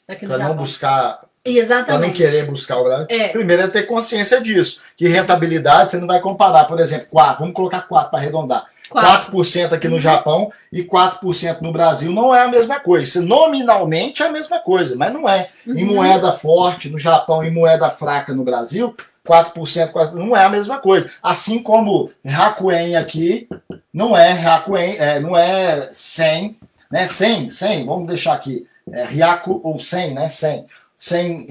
[0.05, 1.99] Para não buscar Exatamente.
[1.99, 3.07] Para não querer buscar o Brasil.
[3.09, 3.27] É.
[3.29, 4.79] Primeiro é ter consciência disso.
[4.95, 8.67] Que rentabilidade você não vai comparar, por exemplo, 4, vamos colocar 4 para arredondar.
[8.91, 9.99] 4%, 4% aqui no uhum.
[9.99, 13.21] Japão e 4% no Brasil não é a mesma coisa.
[13.21, 15.49] Nominalmente é a mesma coisa, mas não é.
[15.65, 15.77] Uhum.
[15.77, 18.95] Em moeda forte no Japão e moeda fraca no Brasil,
[19.25, 21.09] 4%, 4% não é a mesma coisa.
[21.21, 23.47] Assim como Hakuen aqui
[23.93, 26.57] não é Hakuen, é, não é 100,
[26.91, 27.07] né?
[27.07, 28.67] 100, 100, vamos deixar aqui.
[28.91, 30.29] É Ryaku ou 100, né?
[30.29, 30.65] 100.
[31.03, 31.47] 100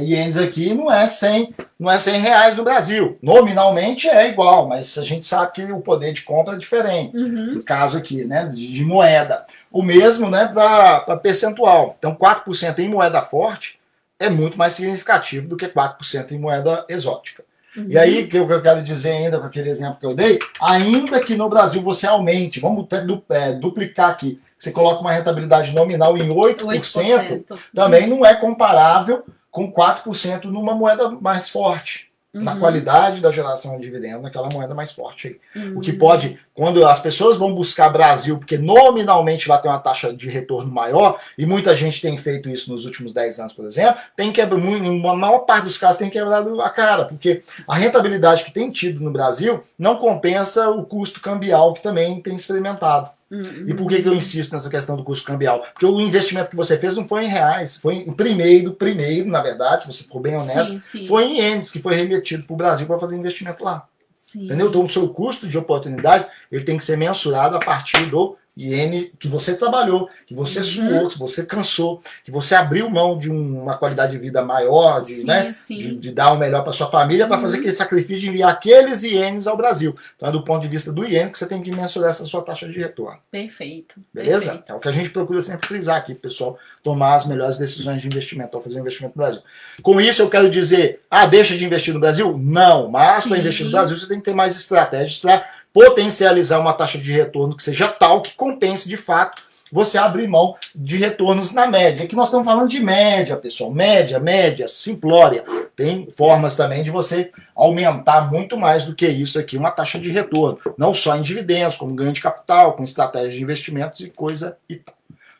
[0.00, 3.18] ienes aqui não é 100, não é 100 reais no Brasil.
[3.20, 7.14] Nominalmente é igual, mas a gente sabe que o poder de compra é diferente.
[7.14, 7.56] Uhum.
[7.56, 9.44] No caso aqui, né, de, de moeda.
[9.70, 11.94] O mesmo né, para percentual.
[11.98, 13.78] Então, 4% em moeda forte
[14.18, 17.43] é muito mais significativo do que 4% em moeda exótica.
[17.76, 17.86] Uhum.
[17.88, 21.20] E aí, o que eu quero dizer ainda com aquele exemplo que eu dei, ainda
[21.20, 22.86] que no Brasil você aumente, vamos
[23.30, 27.58] é, duplicar aqui, você coloca uma rentabilidade nominal em 8%, 8%.
[27.74, 32.42] também não é comparável com 4% numa moeda mais forte uhum.
[32.42, 35.62] na qualidade da geração de dividendo naquela moeda mais forte aí.
[35.62, 35.78] Uhum.
[35.78, 40.12] O que pode, quando as pessoas vão buscar Brasil, porque nominalmente lá tem uma taxa
[40.12, 44.00] de retorno maior, e muita gente tem feito isso nos últimos 10 anos, por exemplo,
[44.16, 48.52] tem quebrado, uma maior parte dos casos tem quebrado a cara, porque a rentabilidade que
[48.52, 53.10] tem tido no Brasil não compensa o custo cambial que também tem experimentado.
[53.34, 53.64] Uhum.
[53.66, 55.64] E por que, que eu insisto nessa questão do custo cambial?
[55.72, 59.42] Porque o investimento que você fez não foi em reais, foi em primeiro, primeiro, na
[59.42, 61.06] verdade, se você for bem honesto, sim, sim.
[61.06, 63.86] foi em ienes que foi remetido para o Brasil para fazer investimento lá.
[64.14, 64.44] Sim.
[64.44, 64.68] Entendeu?
[64.68, 69.12] Então o seu custo de oportunidade ele tem que ser mensurado a partir do iene
[69.18, 70.64] que você trabalhou, que você uhum.
[70.64, 75.12] suou, que você cansou, que você abriu mão de uma qualidade de vida maior, de,
[75.12, 75.76] sim, né, sim.
[75.76, 77.28] de, de dar o melhor para sua família, uhum.
[77.28, 79.94] para fazer aquele sacrifício de enviar aqueles ienes ao Brasil.
[80.16, 82.42] Então é do ponto de vista do iene que você tem que mensurar essa sua
[82.42, 83.18] taxa de retorno.
[83.30, 84.00] Perfeito.
[84.12, 84.52] Beleza?
[84.52, 84.72] Perfeito.
[84.72, 88.06] É o que a gente procura sempre frisar aqui, pessoal, tomar as melhores decisões de
[88.06, 89.42] investimento ao fazer investimento no Brasil.
[89.82, 92.38] Com isso eu quero dizer, ah, deixa de investir no Brasil?
[92.38, 95.44] Não, mas para investir no Brasil você tem que ter mais estratégias para
[95.74, 99.42] potencializar uma taxa de retorno que seja tal que compense de fato
[99.72, 102.04] você abrir mão de retornos na média.
[102.04, 103.72] Aqui nós estamos falando de média, pessoal.
[103.72, 105.44] Média, média, simplória.
[105.74, 110.12] Tem formas também de você aumentar muito mais do que isso aqui, uma taxa de
[110.12, 110.60] retorno.
[110.78, 114.76] Não só em dividendos, como ganho de capital, com estratégias de investimentos e coisa e
[114.76, 114.94] tal.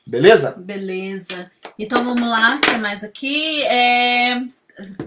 [0.04, 0.50] Beleza?
[0.56, 1.52] Beleza.
[1.78, 3.62] Então vamos lá, o que mais aqui?
[3.62, 4.42] É...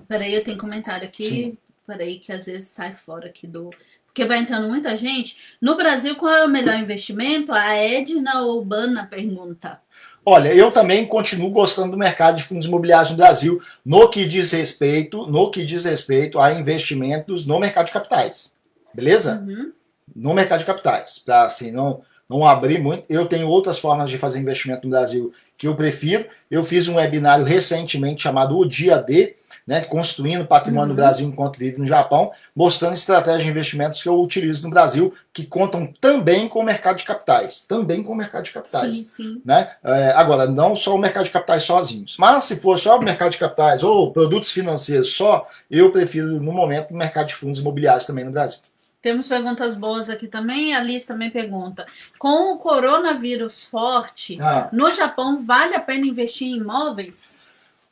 [0.08, 1.26] Peraí, eu tenho comentário aqui.
[1.26, 1.58] Sim.
[1.86, 3.70] Peraí, que às vezes sai fora aqui do
[4.18, 5.38] porque vai entrando muita gente.
[5.62, 7.52] No Brasil, qual é o melhor investimento?
[7.52, 9.80] A Edna Urbana pergunta.
[10.26, 14.52] Olha, eu também continuo gostando do mercado de fundos imobiliários no Brasil, no que diz
[14.52, 18.56] respeito, no que diz respeito a investimentos no mercado de capitais.
[18.92, 19.46] Beleza?
[19.48, 19.72] Uhum.
[20.16, 21.20] No mercado de capitais.
[21.20, 23.06] Para assim, não, não abrir muito.
[23.08, 26.28] Eu tenho outras formas de fazer investimento no Brasil que eu prefiro.
[26.50, 29.36] Eu fiz um webinário recentemente chamado O Dia D,
[29.68, 30.96] né, construindo patrimônio uhum.
[30.96, 35.14] no Brasil enquanto vive no Japão, mostrando estratégias de investimentos que eu utilizo no Brasil,
[35.34, 37.66] que contam também com o mercado de capitais.
[37.68, 38.96] Também com o mercado de capitais.
[38.96, 39.42] Sim, sim.
[39.44, 39.70] Né?
[39.84, 42.16] É, agora, não só o mercado de capitais sozinhos.
[42.18, 46.54] Mas se for só o mercado de capitais ou produtos financeiros só, eu prefiro, no
[46.54, 48.60] momento, o mercado de fundos imobiliários também no Brasil.
[49.02, 50.76] Temos perguntas boas aqui também.
[50.76, 51.86] A Liz também pergunta:
[52.18, 54.70] com o coronavírus forte, ah.
[54.72, 57.47] no Japão vale a pena investir em imóveis?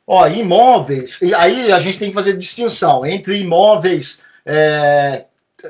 [0.06, 5.24] Ó, imóveis, e aí a gente tem que fazer distinção entre imóveis é,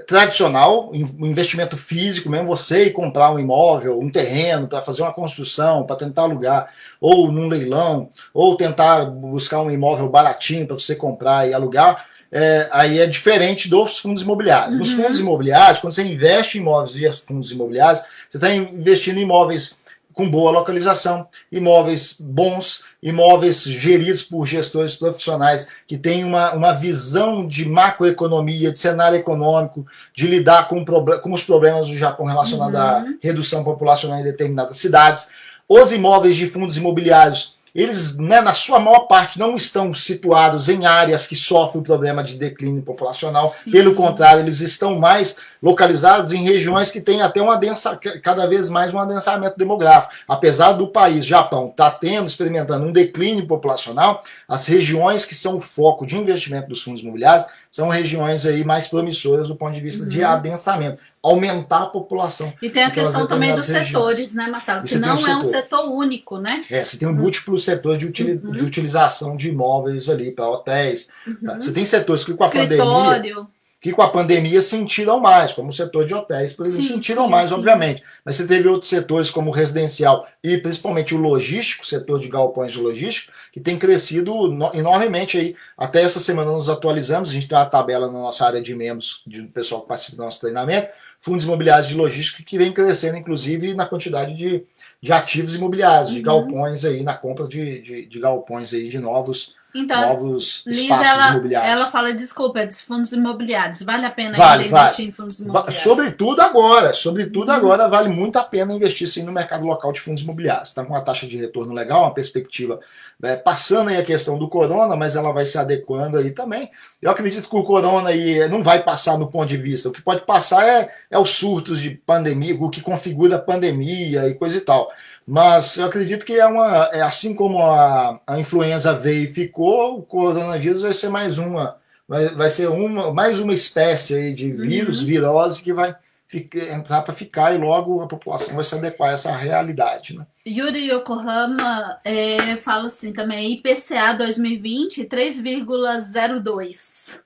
[0.06, 5.84] tradicional, investimento físico, mesmo você ir comprar um imóvel, um terreno para fazer uma construção,
[5.84, 6.68] para tentar alugar,
[7.00, 12.68] ou num leilão, ou tentar buscar um imóvel baratinho para você comprar e alugar, é,
[12.72, 14.72] aí é diferente dos fundos imobiliários.
[14.72, 14.78] Uhum.
[14.78, 19.22] Nos fundos imobiliários, quando você investe em imóveis via fundos imobiliários, você está investindo em
[19.22, 19.78] imóveis
[20.16, 27.46] com boa localização, imóveis bons, imóveis geridos por gestores profissionais que têm uma, uma visão
[27.46, 32.80] de macroeconomia, de cenário econômico, de lidar com, com os problemas do Japão relacionados uhum.
[32.80, 35.28] à redução populacional em determinadas cidades.
[35.68, 40.86] Os imóveis de fundos imobiliários eles, né, na sua maior parte, não estão situados em
[40.86, 43.48] áreas que sofrem o problema de declínio populacional.
[43.48, 43.70] Sim.
[43.70, 48.70] Pelo contrário, eles estão mais localizados em regiões que têm até uma densa, cada vez
[48.70, 50.14] mais um adensamento demográfico.
[50.26, 55.58] Apesar do país, Japão, estar tá tendo, experimentando um declínio populacional, as regiões que são
[55.58, 57.46] o foco de investimento dos fundos imobiliários
[57.76, 60.08] são regiões aí mais promissoras do ponto de vista uhum.
[60.08, 62.50] de adensamento aumentar a população.
[62.62, 63.88] E tem a questão também dos regiões.
[63.88, 64.82] setores, né, Marcelo?
[64.82, 65.36] Que não um é setor.
[65.36, 66.64] um setor único, né?
[66.70, 68.52] É, você tem um múltiplos setores de, utili uhum.
[68.52, 71.08] de utilização de imóveis ali para hotéis.
[71.26, 71.60] Uhum.
[71.60, 73.46] Você tem setores que com a pandemia
[73.86, 77.26] que com a pandemia sentiram mais, como o setor de hotéis, por exemplo, sim, sentiram
[77.26, 77.54] sim, mais, sim.
[77.54, 78.02] obviamente.
[78.24, 82.28] Mas você teve outros setores, como o residencial e principalmente o logístico, o setor de
[82.28, 84.34] galpões de logístico, que tem crescido
[84.74, 85.54] enormemente aí.
[85.78, 89.22] Até essa semana nos atualizamos, a gente tem uma tabela na nossa área de membros,
[89.24, 90.88] de pessoal que participa do nosso treinamento,
[91.20, 94.64] fundos imobiliários de logística que vem crescendo, inclusive, na quantidade de,
[95.00, 96.16] de ativos imobiliários, uhum.
[96.16, 100.78] de galpões aí, na compra de, de, de galpões aí, de novos então, novos Liz,
[100.80, 101.70] espaços ela, imobiliários.
[101.72, 103.82] ela fala, desculpa, é dos fundos imobiliários.
[103.82, 104.84] Vale a pena Vale, ainda vale.
[104.84, 105.76] investir em fundos imobiliários?
[105.76, 107.56] Sobretudo agora, sobretudo Uhum.
[107.56, 110.68] agora vale muito a pena investir sim no mercado local de fundos imobiliários.
[110.68, 112.80] Está com uma taxa de retorno legal, uma perspectiva
[113.22, 116.70] é, passando aí a questão do corona, mas ela vai se adequando aí também.
[117.00, 119.88] Eu acredito que o corona aí não vai passar no ponto de vista.
[119.88, 124.28] O que pode passar é, é os surtos de pandemia, o que configura a pandemia
[124.28, 124.90] e coisa e tal.
[125.26, 126.88] Mas eu acredito que é uma.
[126.92, 131.76] É assim como a, a influenza veio e ficou, o coronavírus vai ser mais uma.
[132.08, 135.92] Vai, vai ser uma, mais uma espécie de vírus, virose, que vai
[136.28, 140.16] ficar, entrar para ficar e logo a população vai se adequar a essa realidade.
[140.16, 140.24] Né?
[140.46, 147.20] Yuri Yokohama é, fala assim também, IPCA 2020, 3,02.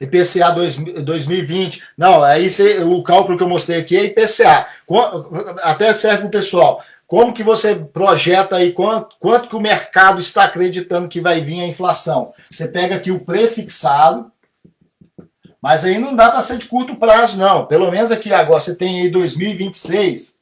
[0.00, 1.82] IPCA dois- 2020.
[1.96, 4.66] Não, aí cê- o cálculo que eu mostrei aqui é IPCA.
[5.62, 6.82] Até serve para o pessoal.
[7.06, 11.60] Como que você projeta aí quanto, quanto que o mercado está acreditando que vai vir
[11.60, 12.34] a inflação?
[12.50, 14.30] Você pega aqui o prefixado,
[15.62, 17.66] mas aí não dá para ser de curto prazo, não.
[17.66, 20.36] Pelo menos aqui agora você tem aí 2026.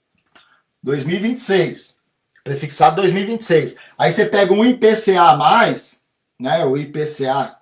[0.83, 1.99] 2026.
[2.43, 3.77] Prefixado 2026.
[3.99, 6.03] Aí você pega um IPCA a mais,
[6.39, 6.65] né?
[6.65, 7.57] O IPCA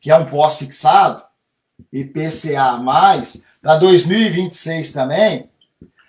[0.00, 1.22] que é um pós-fixado,
[1.92, 5.50] IPCA mais, para 2026 também,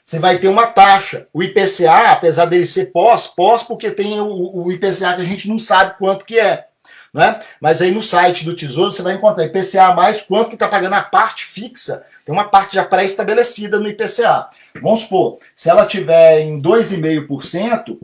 [0.10, 1.28] você vai ter uma taxa.
[1.32, 5.48] O IPCA, apesar dele ser pós, pós porque tem o, o IPCA que a gente
[5.48, 6.66] não sabe quanto que é.
[7.14, 7.38] Né?
[7.62, 10.96] Mas aí no site do Tesouro você vai encontrar IPCA mais quanto que está pagando
[10.96, 12.04] a parte fixa.
[12.26, 14.50] Tem uma parte já pré-estabelecida no IPCA.
[14.82, 18.00] Vamos supor, se ela tiver em 2,5%,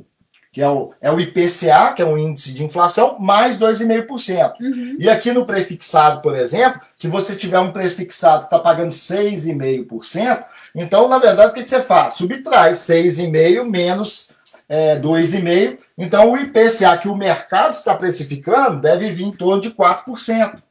[0.53, 4.53] que é o, é o IPCA, que é um índice de inflação, mais 2,5%.
[4.61, 4.95] Uhum.
[4.99, 10.45] E aqui no prefixado, por exemplo, se você tiver um prefixado que está pagando 6,5%,
[10.76, 12.16] então, na verdade, o que, que você faz?
[12.16, 14.30] Subtrai 6,5% menos
[14.68, 15.78] é, 2,5%.
[15.98, 20.62] Então, o IPCA que o mercado está precificando deve vir em torno de 4%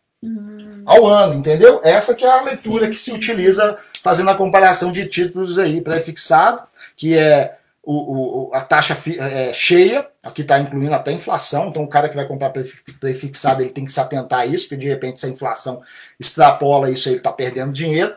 [0.85, 1.81] ao ano, entendeu?
[1.83, 5.59] Essa que é a leitura Sim, que se sim, utiliza fazendo a comparação de títulos
[5.59, 6.63] aí prefixado,
[6.97, 11.83] que é o, o- a taxa fi- é, cheia, aqui está incluindo até inflação, então
[11.83, 14.77] o cara que vai comprar prefi- prefixado ele tem que se atentar a isso, porque
[14.83, 15.83] de repente se a inflação
[16.21, 18.15] extrapola isso ele está perdendo dinheiro.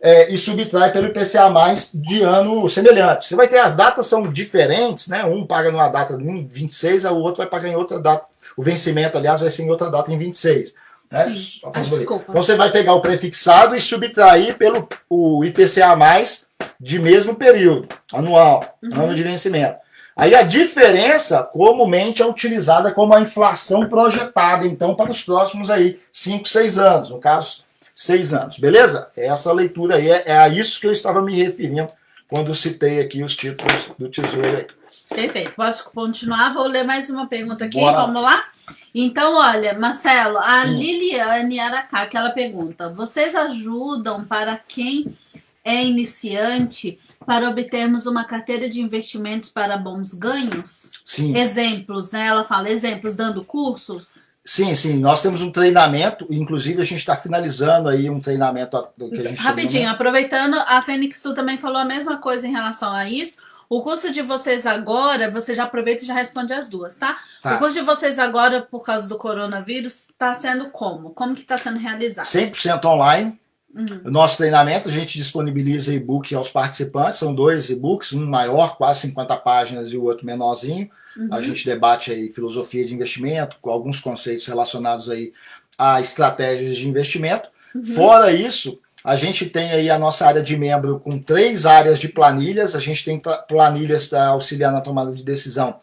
[0.00, 3.26] É, e subtrai pelo IPCA mais de ano semelhante.
[3.26, 5.24] Você vai ter as datas são diferentes, né?
[5.24, 8.26] Um paga numa data em 26, o outro vai pagar em outra data.
[8.56, 10.74] O vencimento, aliás, vai ser em outra data em 26.
[11.10, 11.34] Né?
[11.34, 11.60] Sim.
[11.72, 12.24] Ah, desculpa.
[12.28, 16.48] Então você vai pegar o prefixado e subtrair pelo o IPCA mais
[16.78, 19.76] de mesmo período, anual, ano de vencimento.
[20.16, 25.98] Aí a diferença comumente é utilizada como a inflação projetada, então, para os próximos aí
[26.12, 27.64] 5, 6 anos, no caso,
[27.94, 29.10] 6 anos, beleza?
[29.16, 31.88] Essa leitura aí é, é a isso que eu estava me referindo
[32.28, 34.66] quando citei aqui os títulos do Tesouro aí.
[35.08, 35.52] Perfeito.
[35.54, 36.52] Posso continuar?
[36.52, 37.78] Vou ler mais uma pergunta aqui.
[37.78, 37.98] Bora.
[37.98, 38.44] Vamos lá?
[38.94, 40.78] Então, olha, Marcelo, a Sim.
[40.78, 45.14] Liliane Aracá, que ela pergunta: vocês ajudam para quem
[45.64, 50.92] é iniciante para obtermos uma carteira de investimentos para bons ganhos?
[51.04, 51.36] Sim.
[51.36, 52.26] Exemplos, né?
[52.26, 54.33] Ela fala exemplos dando cursos.
[54.46, 59.20] Sim, sim, nós temos um treinamento, inclusive a gente está finalizando aí um treinamento que
[59.20, 63.08] a gente Rapidinho, aproveitando, a Fênix Tu também falou a mesma coisa em relação a
[63.08, 63.38] isso.
[63.70, 67.16] O curso de vocês agora, você já aproveita e já responde as duas, tá?
[67.42, 67.56] Tá.
[67.56, 71.10] O curso de vocês agora, por causa do coronavírus, está sendo como?
[71.10, 72.26] Como que está sendo realizado?
[72.26, 73.40] 100% online.
[73.74, 74.02] Uhum.
[74.04, 79.00] O nosso treinamento, a gente disponibiliza e-book aos participantes, são dois e-books, um maior, quase
[79.00, 80.88] 50 páginas, e o outro menorzinho.
[81.16, 81.28] Uhum.
[81.30, 85.32] A gente debate aí filosofia de investimento, com alguns conceitos relacionados aí
[85.78, 87.48] a estratégias de investimento.
[87.74, 87.84] Uhum.
[87.84, 92.08] Fora isso, a gente tem aí a nossa área de membro com três áreas de
[92.08, 92.74] planilhas.
[92.74, 95.76] A gente tem pla- planilhas para auxiliar na tomada de decisão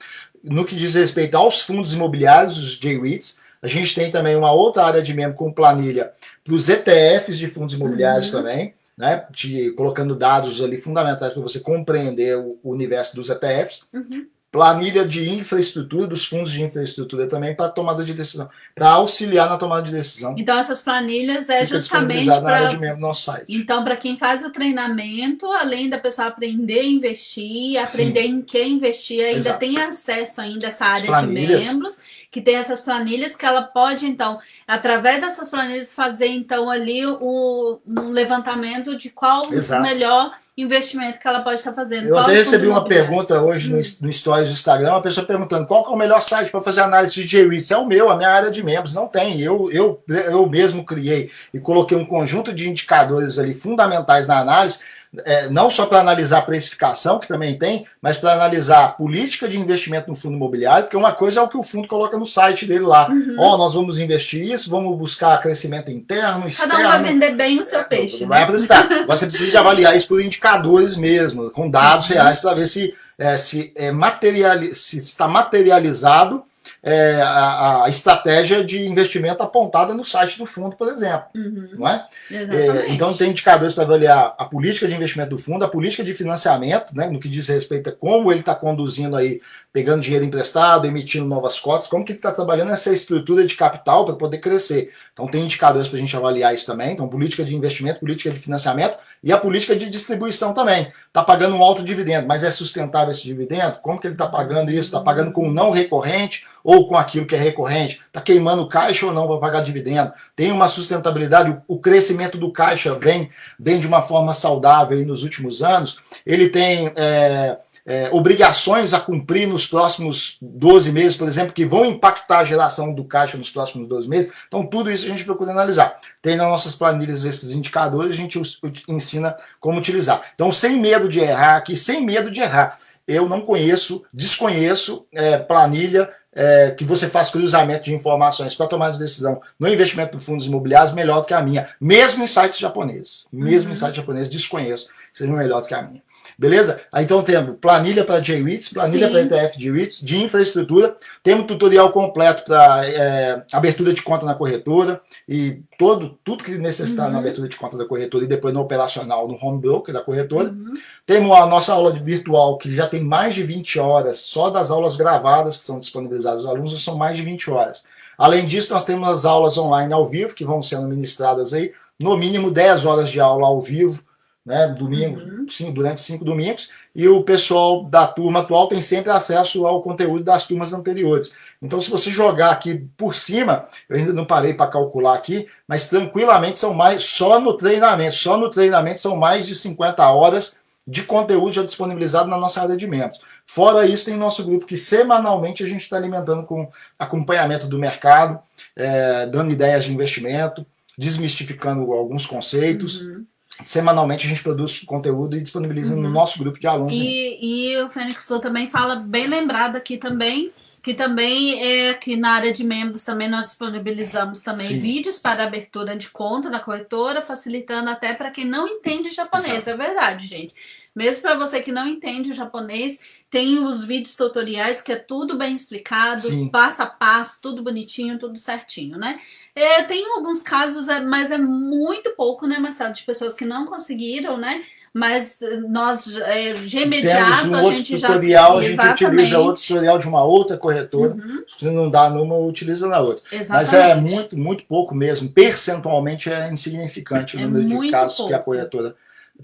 [0.43, 3.39] no que diz respeito aos fundos imobiliários, os J-REITs.
[3.61, 6.13] A gente tem também uma outra área de membro com planilha
[6.43, 8.39] para os ETFs de fundos imobiliários Uhum.
[8.41, 9.27] também, né?
[9.31, 13.85] Te colocando dados ali fundamentais para você compreender o, o universo dos ETFs.
[13.93, 14.25] Uhum.
[14.51, 19.57] Planilha de infraestrutura, dos fundos de infraestrutura também para tomada de decisão, para auxiliar na
[19.57, 20.35] tomada de decisão.
[20.37, 23.45] Então, essas planilhas é Fica justamente disponibilizado na área para de membro do nosso site.
[23.47, 28.61] Então, para quem faz o treinamento, além da pessoa aprender a investir, aprender em que
[28.61, 29.59] investir, ainda Exato.
[29.59, 31.95] tem acesso ainda a essa área de membros,
[32.31, 37.79] que tem essas planilhas que ela pode, então, através dessas planilhas, fazer, então, ali o,
[37.85, 39.81] um levantamento de qual Exato.
[39.81, 42.07] o melhor investimento que ela pode estar fazendo.
[42.07, 45.85] Eu até recebi uma pergunta hoje no, no Stories do Instagram, uma pessoa perguntando qual
[45.85, 47.71] é o melhor site para fazer análise de J-REITs.
[47.71, 48.93] É o meu, a minha área de membros.
[48.93, 49.41] Não tem.
[49.41, 54.79] Eu, eu, eu mesmo criei e coloquei um conjunto de indicadores ali fundamentais na análise.
[55.25, 59.47] É, não só para analisar a precificação, que também tem, mas para analisar a política
[59.47, 62.25] de investimento no fundo imobiliário, porque uma coisa é o que o fundo coloca no
[62.25, 63.09] site dele lá.
[63.09, 63.35] Uhum.
[63.37, 63.53] Ó, uhum.
[63.53, 66.71] oh, nós vamos investir isso, vamos buscar crescimento interno, externo.
[66.71, 68.25] Cada um vai vender bem o seu peixe.
[68.25, 68.45] Vai né?
[68.45, 68.87] apresentar.
[69.05, 72.15] Você precisa de avaliar isso por indicadores mesmo, com dados uhum.
[72.15, 76.43] reais, para ver se, é, se, é materiali se está materializado
[76.83, 81.25] é, a, a, estratégia de investimento apontada no site do fundo, por exemplo.
[81.35, 81.69] Uhum.
[81.73, 82.07] Não é?
[82.31, 82.89] é?
[82.89, 86.95] então tem indicadores para avaliar a política de investimento do fundo, a política de financiamento,
[86.95, 89.39] né, no que diz respeito a como ele está conduzindo aí,
[89.73, 94.03] pegando dinheiro emprestado, emitindo novas cotas, como que ele está trabalhando essa estrutura de capital
[94.03, 94.91] para poder crescer.
[95.13, 96.91] Então tem indicadores para a gente avaliar isso também.
[96.91, 100.91] Então, política de investimento, política de financiamento e a política de distribuição também.
[101.07, 103.77] Está pagando um alto dividendo, mas é sustentável esse dividendo?
[103.81, 104.89] Como que ele está pagando isso?
[104.89, 108.01] Está pagando com não recorrente ou com aquilo que é recorrente?
[108.07, 110.11] Está queimando caixa ou não para pagar dividendo?
[110.35, 113.29] Tem uma sustentabilidade, o crescimento do caixa vem,
[113.59, 115.99] vem de uma forma saudável nos últimos anos.
[116.25, 116.91] Ele tem.
[116.95, 122.43] É, é, obrigações a cumprir nos próximos 12 meses, por exemplo, que vão impactar a
[122.43, 124.31] geração do caixa nos próximos 12 meses.
[124.47, 125.99] Então, tudo isso a gente procura analisar.
[126.21, 128.39] Tem nas nossas planilhas esses indicadores, a gente
[128.87, 130.21] ensina como utilizar.
[130.35, 132.77] Então, sem medo de errar aqui, sem medo de errar.
[133.07, 138.91] Eu não conheço, desconheço é, planilha é, que você faz cruzamento de informações para tomar
[138.91, 142.59] de decisão no investimento de fundos imobiliários melhor do que a minha, mesmo em sites
[142.59, 143.27] japoneses.
[143.31, 143.71] Mesmo uhum.
[143.71, 146.01] em sites japoneses, desconheço que seja melhor do que a minha.
[146.41, 146.81] Beleza?
[146.91, 151.91] Aí, então temos planilha para JREITs, planilha para ETF de REITs, de infraestrutura, temos tutorial
[151.91, 154.99] completo para é, abertura de conta na corretora
[155.29, 157.13] e todo, tudo que necessitar uhum.
[157.13, 160.49] na abertura de conta da corretora e depois no operacional, no home broker da corretora.
[160.49, 160.73] Uhum.
[161.05, 164.95] Temos a nossa aula virtual, que já tem mais de 20 horas, só das aulas
[164.95, 167.85] gravadas que são disponibilizadas aos alunos, são mais de 20 horas.
[168.17, 172.17] Além disso, nós temos as aulas online ao vivo, que vão sendo ministradas aí, no
[172.17, 174.03] mínimo 10 horas de aula ao vivo,
[174.45, 175.45] né, domingo, uhum.
[175.47, 180.23] sim, durante cinco domingos, e o pessoal da turma atual tem sempre acesso ao conteúdo
[180.23, 181.31] das turmas anteriores.
[181.61, 185.87] Então, se você jogar aqui por cima, eu ainda não parei para calcular aqui, mas
[185.87, 191.03] tranquilamente são mais, só no treinamento, só no treinamento são mais de 50 horas de
[191.03, 193.19] conteúdo já disponibilizado na nossa área de membros.
[193.45, 198.39] Fora isso, tem nosso grupo que semanalmente a gente está alimentando com acompanhamento do mercado,
[198.75, 200.65] é, dando ideias de investimento,
[200.97, 203.01] desmistificando alguns conceitos.
[203.01, 203.25] Uhum.
[203.65, 206.01] Semanalmente a gente produz conteúdo e disponibiliza uhum.
[206.01, 206.93] no nosso grupo de alunos.
[206.93, 212.15] E, e o Fênix Flow também fala, bem lembrado aqui também, que também é que
[212.15, 214.79] na área de membros também nós disponibilizamos também Sim.
[214.79, 219.67] vídeos para abertura de conta na corretora, facilitando até para quem não entende japonês.
[219.67, 219.69] Exato.
[219.69, 220.55] É verdade, gente.
[220.95, 222.99] Mesmo para você que não entende o japonês,
[223.29, 226.49] tem os vídeos tutoriais que é tudo bem explicado, Sim.
[226.49, 229.19] passo a passo, tudo bonitinho, tudo certinho, né?
[229.55, 233.65] É, tem alguns casos, é, mas é muito pouco, né, Marcelo, de pessoas que não
[233.65, 234.63] conseguiram, né?
[234.93, 235.39] Mas
[235.69, 238.83] nós, é, de imediato, um a gente tutorial, já...
[238.83, 241.13] A gente utiliza outro tutorial de uma outra corretora.
[241.13, 241.43] Uhum.
[241.47, 243.23] Se não dá numa, utiliza na outra.
[243.31, 243.71] Exatamente.
[243.71, 245.29] Mas é muito, muito pouco mesmo.
[245.29, 248.29] Percentualmente é insignificante o é número de casos pouco.
[248.31, 248.95] que a corretora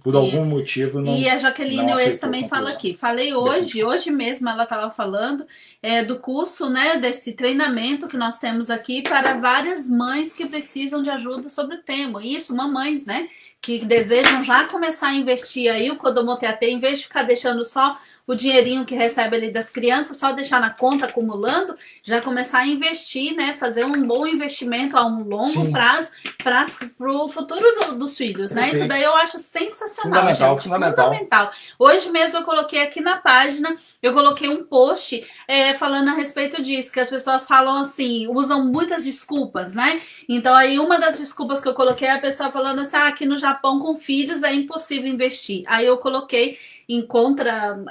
[0.03, 0.18] por Isso.
[0.18, 1.15] algum motivo não.
[1.15, 2.95] E a Jaqueline Oes também fala aqui.
[2.95, 5.45] Falei hoje, hoje mesmo ela estava falando
[5.82, 11.02] é, do curso, né, desse treinamento que nós temos aqui para várias mães que precisam
[11.02, 12.24] de ajuda sobre o tema.
[12.24, 13.28] Isso, mamães, né?
[13.62, 17.66] Que desejam já começar a investir aí o Kodomo TAT, em vez de ficar deixando
[17.66, 22.60] só o dinheirinho que recebe ali das crianças, só deixar na conta acumulando, já começar
[22.60, 23.54] a investir, né?
[23.54, 25.72] Fazer um bom investimento a um longo Sim.
[25.72, 26.12] prazo
[26.44, 26.66] para
[26.99, 28.70] o futuro do, dos filhos, né?
[28.70, 30.64] Isso daí eu acho sensacional, fundamental, gente.
[30.64, 31.06] Fundamental.
[31.06, 31.52] fundamental.
[31.80, 33.74] Hoje mesmo eu coloquei aqui na página,
[34.04, 38.66] eu coloquei um post é, falando a respeito disso, que as pessoas falam assim, usam
[38.66, 40.02] muitas desculpas, né?
[40.28, 43.26] Então aí uma das desculpas que eu coloquei é a pessoa falando assim, ah, aqui
[43.26, 45.64] no Japão com filhos é impossível investir.
[45.66, 47.84] Aí eu coloquei encontra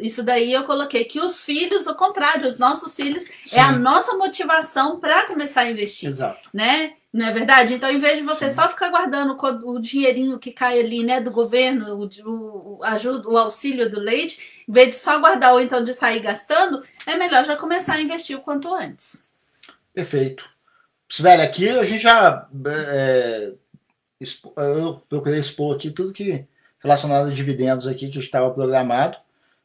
[0.00, 3.58] isso daí eu coloquei que os filhos, ao contrário, os nossos filhos Sim.
[3.58, 6.48] é a nossa motivação para começar a investir, Exato.
[6.52, 6.94] né?
[7.12, 7.74] Não é verdade?
[7.74, 8.56] Então, em vez de você Sim.
[8.56, 13.38] só ficar guardando o dinheirinho que cai ali, né, do governo, o, o, ajuda, o
[13.38, 17.44] auxílio do leite, em vez de só guardar ou então de sair gastando, é melhor
[17.44, 19.24] já começar a investir o quanto antes.
[19.92, 20.44] Perfeito.
[21.20, 22.48] Velho, aqui a gente já.
[22.66, 23.52] É,
[24.56, 26.44] eu procurei expor aqui tudo que
[26.84, 29.16] relacionado a dividendos aqui que estava programado.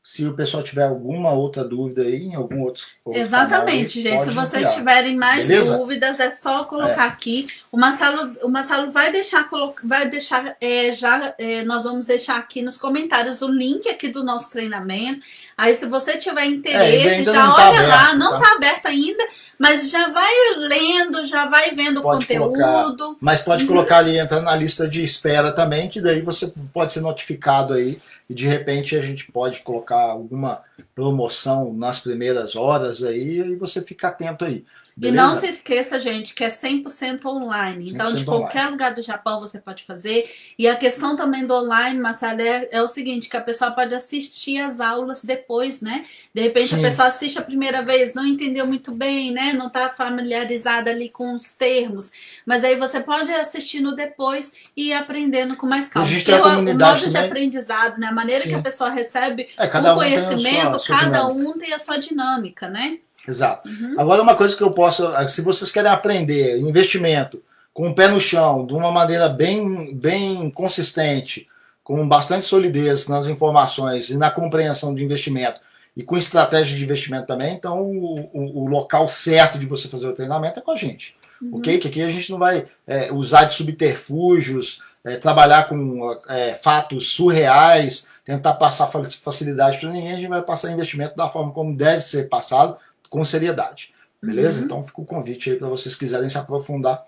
[0.01, 2.85] Se o pessoal tiver alguma outra dúvida aí, em algum outro.
[3.03, 4.23] outro Exatamente, aí, gente.
[4.23, 4.73] Se vocês enviar.
[4.73, 5.77] tiverem mais Beleza?
[5.77, 7.07] dúvidas, é só colocar é.
[7.09, 7.47] aqui.
[7.69, 9.47] O Marcelo, o Marcelo vai deixar,
[9.83, 11.35] vai deixar é, já.
[11.37, 15.19] É, nós vamos deixar aqui nos comentários o link aqui do nosso treinamento.
[15.57, 18.15] Aí, se você tiver interesse, já tá olha aberto, lá.
[18.15, 19.27] Não está tá aberto ainda,
[19.59, 22.97] mas já vai lendo, já vai vendo pode o conteúdo.
[22.97, 23.69] Colocar, mas pode uhum.
[23.69, 27.99] colocar ali, entrando na lista de espera também, que daí você pode ser notificado aí
[28.29, 33.81] e de repente a gente pode colocar alguma promoção nas primeiras horas aí e você
[33.81, 34.63] fica atento aí.
[34.99, 35.15] Beleza?
[35.15, 37.91] E não se esqueça, gente, que é 100% online.
[37.91, 38.71] Então, 100% de qualquer online.
[38.71, 40.29] lugar do Japão você pode fazer.
[40.57, 43.95] E a questão também do online, Marcelo, é, é, o seguinte, que a pessoa pode
[43.95, 46.05] assistir as aulas depois, né?
[46.33, 46.79] De repente Sim.
[46.79, 49.53] a pessoa assiste a primeira vez, não entendeu muito bem, né?
[49.53, 52.11] Não está familiarizada ali com os termos.
[52.45, 56.09] Mas aí você pode assistir no depois e ir aprendendo com mais calma.
[56.09, 57.09] Porque o, o modo também.
[57.09, 58.07] de aprendizado, né?
[58.07, 58.49] A maneira Sim.
[58.49, 62.67] que a pessoa recebe é, o conhecimento, um sua, cada um tem a sua dinâmica,
[62.67, 62.99] né?
[63.27, 63.67] Exato.
[63.67, 63.95] Uhum.
[63.97, 67.41] Agora, uma coisa que eu posso, se vocês querem aprender investimento
[67.73, 71.47] com o pé no chão, de uma maneira bem, bem consistente,
[71.83, 75.59] com bastante solidez nas informações e na compreensão de investimento,
[75.95, 80.07] e com estratégia de investimento também, então o, o, o local certo de você fazer
[80.07, 81.15] o treinamento é com a gente.
[81.41, 81.57] Uhum.
[81.57, 81.77] Ok?
[81.77, 87.09] Que aqui a gente não vai é, usar de subterfúgios, é, trabalhar com é, fatos
[87.09, 92.05] surreais, tentar passar facilidade para ninguém, a gente vai passar investimento da forma como deve
[92.05, 92.77] ser passado,
[93.09, 93.93] com seriedade.
[94.21, 94.59] Beleza?
[94.59, 94.65] Uhum.
[94.65, 97.05] Então fica o convite aí para vocês quiserem se aprofundar.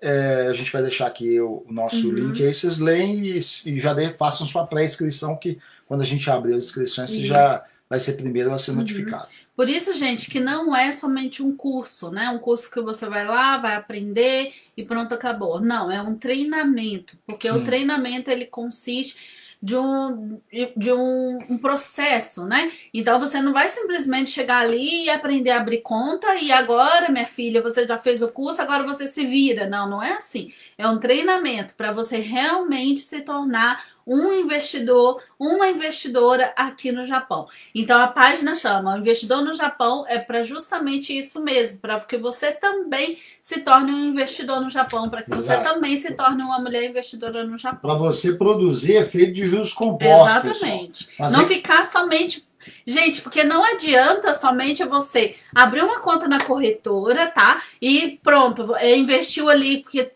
[0.00, 2.14] É, a gente vai deixar aqui o, o nosso uhum.
[2.14, 6.30] link aí, vocês leem e, e já de, façam sua pré-inscrição, que quando a gente
[6.30, 8.78] abrir as inscrições, você já vai ser primeiro a ser uhum.
[8.78, 9.28] notificado.
[9.54, 12.28] Por isso, gente, que não é somente um curso, né?
[12.28, 15.60] Um curso que você vai lá, vai aprender e pronto, acabou.
[15.60, 17.56] Não, é um treinamento, porque Sim.
[17.56, 19.16] o treinamento ele consiste
[19.62, 20.40] de um,
[20.76, 22.70] de um, um, processo, né?
[22.92, 27.26] Então você não vai simplesmente chegar ali e aprender a abrir conta e agora, minha
[27.26, 29.68] filha, você já fez o curso, agora você se vira.
[29.68, 30.52] Não, não é assim.
[30.78, 37.48] É um treinamento para você realmente se tornar um investidor, uma investidora aqui no Japão.
[37.74, 42.52] Então a página chama Investidor no Japão é para justamente isso mesmo, para que você
[42.52, 45.64] também se torne um investidor no Japão, para que Exato.
[45.64, 47.90] você também se torne uma mulher investidora no Japão.
[47.90, 50.62] Para você produzir efeito de juros compostos.
[50.62, 51.08] Exatamente.
[51.18, 51.46] Não é...
[51.46, 52.46] ficar somente
[52.86, 57.62] Gente, porque não adianta somente você abrir uma conta na corretora, tá?
[57.80, 60.10] E pronto, é, investiu ali porque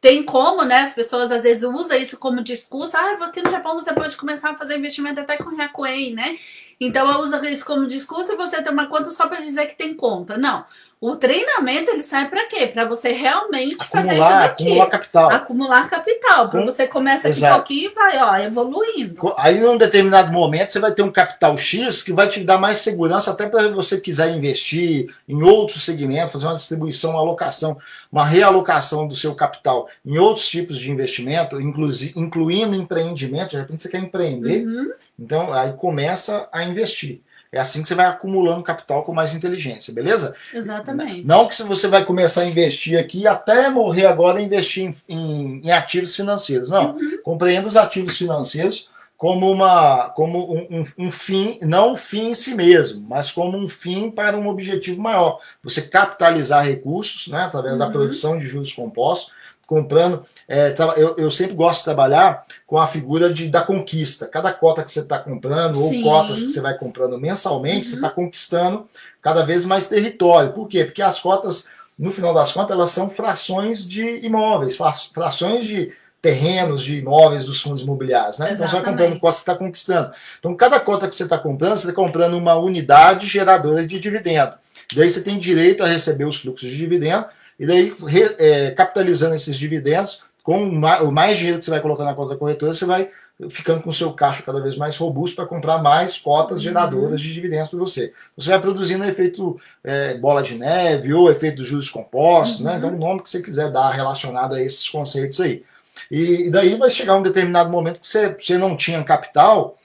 [0.00, 0.80] tem como, né?
[0.80, 2.96] As pessoas às vezes usam isso como discurso.
[2.96, 6.38] Ah, aqui no Japão você pode começar a fazer investimento até com Hyakuen, né?
[6.80, 9.76] Então eu uso isso como discurso e você tem uma conta só para dizer que
[9.76, 10.38] tem conta.
[10.38, 10.64] Não.
[11.00, 12.66] O treinamento ele serve para quê?
[12.66, 14.64] Para você realmente acumular, fazer isso daqui.
[14.64, 15.30] Acumular capital.
[15.30, 16.48] Acumular capital.
[16.48, 17.54] Para você começa aqui Exato.
[17.54, 19.34] pouquinho e vai ó, evoluindo.
[19.36, 22.78] Aí, num determinado momento, você vai ter um capital X que vai te dar mais
[22.78, 27.78] segurança até para você quiser investir em outros segmentos, fazer uma distribuição, uma alocação,
[28.10, 33.50] uma realocação do seu capital em outros tipos de investimento, incluindo empreendimento.
[33.50, 34.90] De repente você quer empreender, uhum.
[35.16, 37.20] então aí começa a investir.
[37.50, 40.34] É assim que você vai acumulando capital com mais inteligência, beleza?
[40.52, 41.26] Exatamente.
[41.26, 45.70] Não que você vai começar a investir aqui até morrer agora investir em, em, em
[45.70, 46.68] ativos financeiros.
[46.68, 46.96] Não.
[46.96, 47.18] Uhum.
[47.22, 52.34] Compreenda os ativos financeiros como uma como um, um, um, fim, não um fim em
[52.34, 55.40] si mesmo, mas como um fim para um objetivo maior.
[55.62, 57.78] Você capitalizar recursos né, através uhum.
[57.80, 59.32] da produção de juros compostos
[59.68, 60.24] comprando.
[60.48, 64.26] É, eu, eu, sempre gosto de trabalhar com a figura de, da conquista.
[64.26, 66.02] Cada cota que você está comprando, Sim.
[66.02, 67.84] ou cotas que você vai comprando mensalmente, uhum.
[67.84, 68.88] você está conquistando
[69.20, 70.54] cada vez mais território.
[70.54, 70.84] Por quê?
[70.84, 71.66] Porque as cotas,
[71.98, 74.78] no final das contas, elas são frações de imóveis,
[75.12, 75.92] frações de
[76.22, 78.38] terrenos, de imóveis dos fundos imobiliários.
[78.38, 78.54] Né?
[78.54, 80.12] Então você vai comprando cotas, você está conquistando.
[80.38, 84.54] Então, cada cota que você está comprando, você está comprando uma unidade geradora de dividendo.
[84.96, 87.26] Daí você tem direito a receber os fluxos de dividendo
[87.58, 92.04] e daí, re, é, capitalizando esses dividendos, com o mais dinheiro que você vai colocar
[92.04, 93.10] na conta corretora, você vai
[93.50, 97.16] ficando com o seu caixa cada vez mais robusto para comprar mais cotas geradoras uhum.
[97.16, 98.12] de dividendos para você.
[98.36, 102.72] Você vai produzindo um efeito é, bola de neve ou efeito dos juros compostos, né?
[102.72, 102.80] uhum.
[102.80, 102.86] né?
[102.86, 105.62] Então, o nome que você quiser dar relacionado a esses conceitos aí.
[106.10, 109.78] E, daí vai chegar um determinado momento que você, você não tinha capital,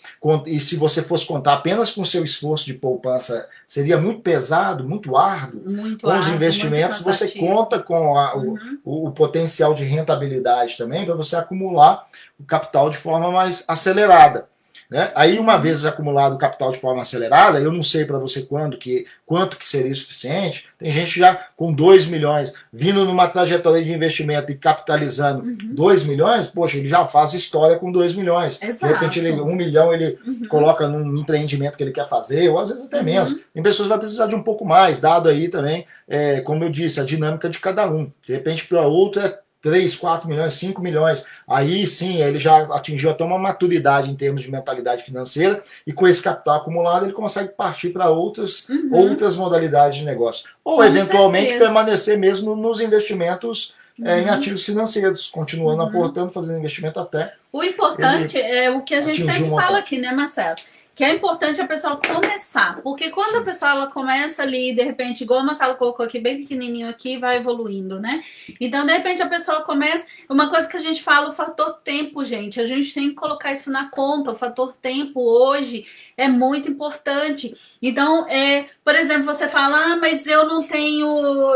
[0.46, 4.88] e se você fosse contar apenas com o seu esforço de poupança, seria muito pesado,
[4.88, 5.62] muito árduo.
[5.66, 8.80] Muito com árduo, os investimentos, você conta com a, uhum.
[8.86, 12.08] o, o, potencial de rentabilidade também para você acumular
[12.40, 14.48] o capital de forma mais acelerada.
[14.90, 15.12] Né?
[15.16, 18.78] Aí, uma vez acumulado o capital de forma acelerada, eu não sei para você quando
[18.78, 20.68] que, quanto que seria suficiente.
[20.78, 25.58] Tem gente já com 2 milhões, vindo numa trajetória de investimento e capitalizando uhum.
[25.74, 28.62] 2 milhões, poxa, ele já faz história com 2 milhões.
[28.62, 28.86] Exato.
[28.86, 30.48] De repente, ele, um milhão ele uhum.
[30.48, 33.04] coloca num empreendimento que ele quer fazer, ou às vezes até uhum.
[33.04, 33.40] menos.
[33.54, 36.70] Tem pessoas que vão precisar de um pouco mais, dado aí também, é, como eu
[36.70, 38.12] disse, a dinâmica de cada um.
[38.26, 41.24] De repente, para outro é 3, 4 milhões, 5 milhões.
[41.48, 46.06] Aí sim, ele já atingiu até uma maturidade em termos de mentalidade financeira e com
[46.06, 48.90] esse capital acumulado ele consegue partir para outras, uhum.
[48.92, 50.50] outras modalidades de negócio.
[50.66, 51.66] Ou com eventualmente certeza.
[51.66, 54.06] permanecer mesmo nos investimentos uhum.
[54.06, 55.88] é, em ativos financeiros, continuando uhum.
[55.88, 57.34] aportando, fazendo investimento até.
[57.52, 60.58] O importante é o que a gente sempre fala aqui, né, Marcelo?
[60.96, 65.24] Que é importante a pessoa começar, porque quando a pessoa ela começa ali, de repente,
[65.24, 68.24] igual a Marcelo colocou aqui, bem pequenininho aqui, vai evoluindo, né?
[68.60, 70.06] Então, de repente, a pessoa começa.
[70.30, 73.52] Uma coisa que a gente fala, o fator tempo, gente, a gente tem que colocar
[73.52, 74.32] isso na conta.
[74.32, 77.54] O fator tempo hoje é muito importante.
[77.82, 81.08] Então, é, por exemplo, você fala, ah, mas eu não tenho,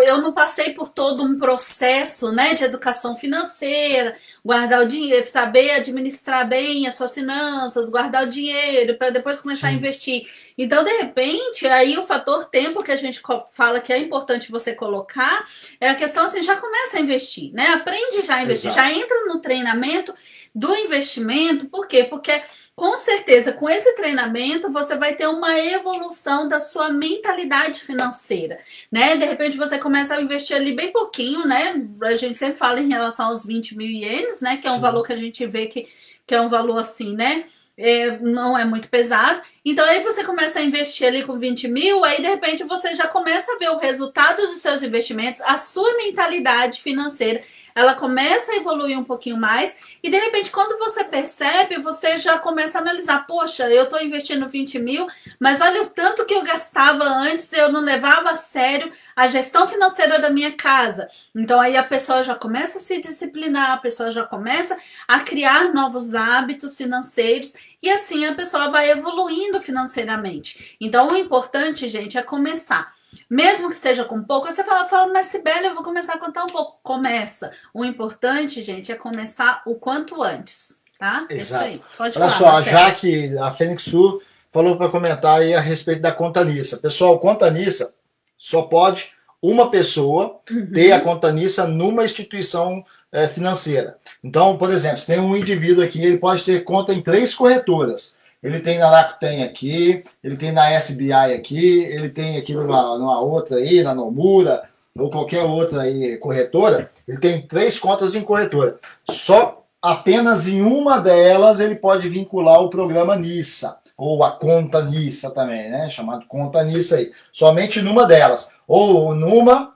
[0.01, 5.71] eu não passei por todo um processo, né, de educação financeira, guardar o dinheiro, saber
[5.71, 9.73] administrar bem as suas finanças, guardar o dinheiro para depois depois começar Sim.
[9.73, 10.27] a investir.
[10.57, 13.21] Então, de repente, aí o fator tempo que a gente
[13.51, 15.43] fala que é importante você colocar
[15.79, 17.67] é a questão assim, já começa a investir, né?
[17.73, 18.87] Aprende já a investir, Exato.
[18.87, 20.13] já entra no treinamento
[20.55, 22.05] do investimento, por quê?
[22.05, 22.41] Porque
[22.75, 28.59] com certeza com esse treinamento você vai ter uma evolução da sua mentalidade financeira,
[28.91, 29.17] né?
[29.17, 31.85] De repente você começa a investir ali bem pouquinho, né?
[32.01, 34.57] A gente sempre fala em relação aos 20 mil ienes, né?
[34.57, 34.81] Que é um Sim.
[34.81, 35.87] valor que a gente vê que,
[36.25, 37.43] que é um valor assim, né?
[37.77, 39.41] É, não é muito pesado.
[39.63, 43.07] Então aí você começa a investir ali com 20 mil, aí de repente você já
[43.07, 47.43] começa a ver o resultado dos seus investimentos, a sua mentalidade financeira
[47.77, 52.39] ela começa a evoluir um pouquinho mais e de repente quando você percebe, você já
[52.39, 55.05] começa a analisar, poxa, eu estou investindo 20 mil,
[55.39, 59.67] mas olha o tanto que eu gastava antes, eu não levava a sério a gestão
[59.67, 61.07] financeira da minha casa.
[61.35, 64.75] Então aí a pessoa já começa a se disciplinar, a pessoa já começa
[65.07, 70.75] a criar novos hábitos financeiros e assim a pessoa vai evoluindo financeiramente.
[70.81, 72.91] Então o importante, gente, é começar.
[73.29, 76.43] Mesmo que seja com pouco, você fala, fala, mas Sibeli, eu vou começar a contar
[76.43, 76.79] um pouco.
[76.81, 77.51] Começa.
[77.73, 81.25] O importante, gente, é começar o quanto antes, tá?
[81.29, 81.33] Exato.
[81.33, 81.81] Isso aí.
[81.97, 84.21] Pode Olha falar, só, já que a Fênix Sul
[84.51, 86.77] falou para comentar aí a respeito da conta Nissa.
[86.77, 87.93] Pessoal, conta Nissa
[88.37, 90.71] só pode uma pessoa uhum.
[90.71, 93.97] ter a conta Nissa numa instituição é, financeira.
[94.23, 98.15] Então, por exemplo, se tem um indivíduo aqui, ele pode ter conta em três corretoras.
[98.41, 103.19] Ele tem na Rakuten aqui, ele tem na SBI aqui, ele tem aqui numa, numa
[103.19, 104.63] outra aí, na Nomura,
[104.97, 106.91] ou qualquer outra aí corretora.
[107.07, 108.77] Ele tem três contas em corretora.
[109.09, 115.31] Só apenas em uma delas ele pode vincular o programa NISA, ou a conta NISA
[115.31, 115.89] também, né?
[115.89, 117.11] Chamado conta NISA aí.
[117.31, 118.51] Somente numa delas.
[118.67, 119.73] Ou numa,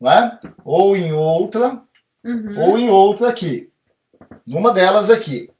[0.00, 0.38] né?
[0.64, 1.80] ou em outra,
[2.24, 2.60] uhum.
[2.60, 3.67] ou em outra aqui.
[4.48, 5.50] Numa delas aqui.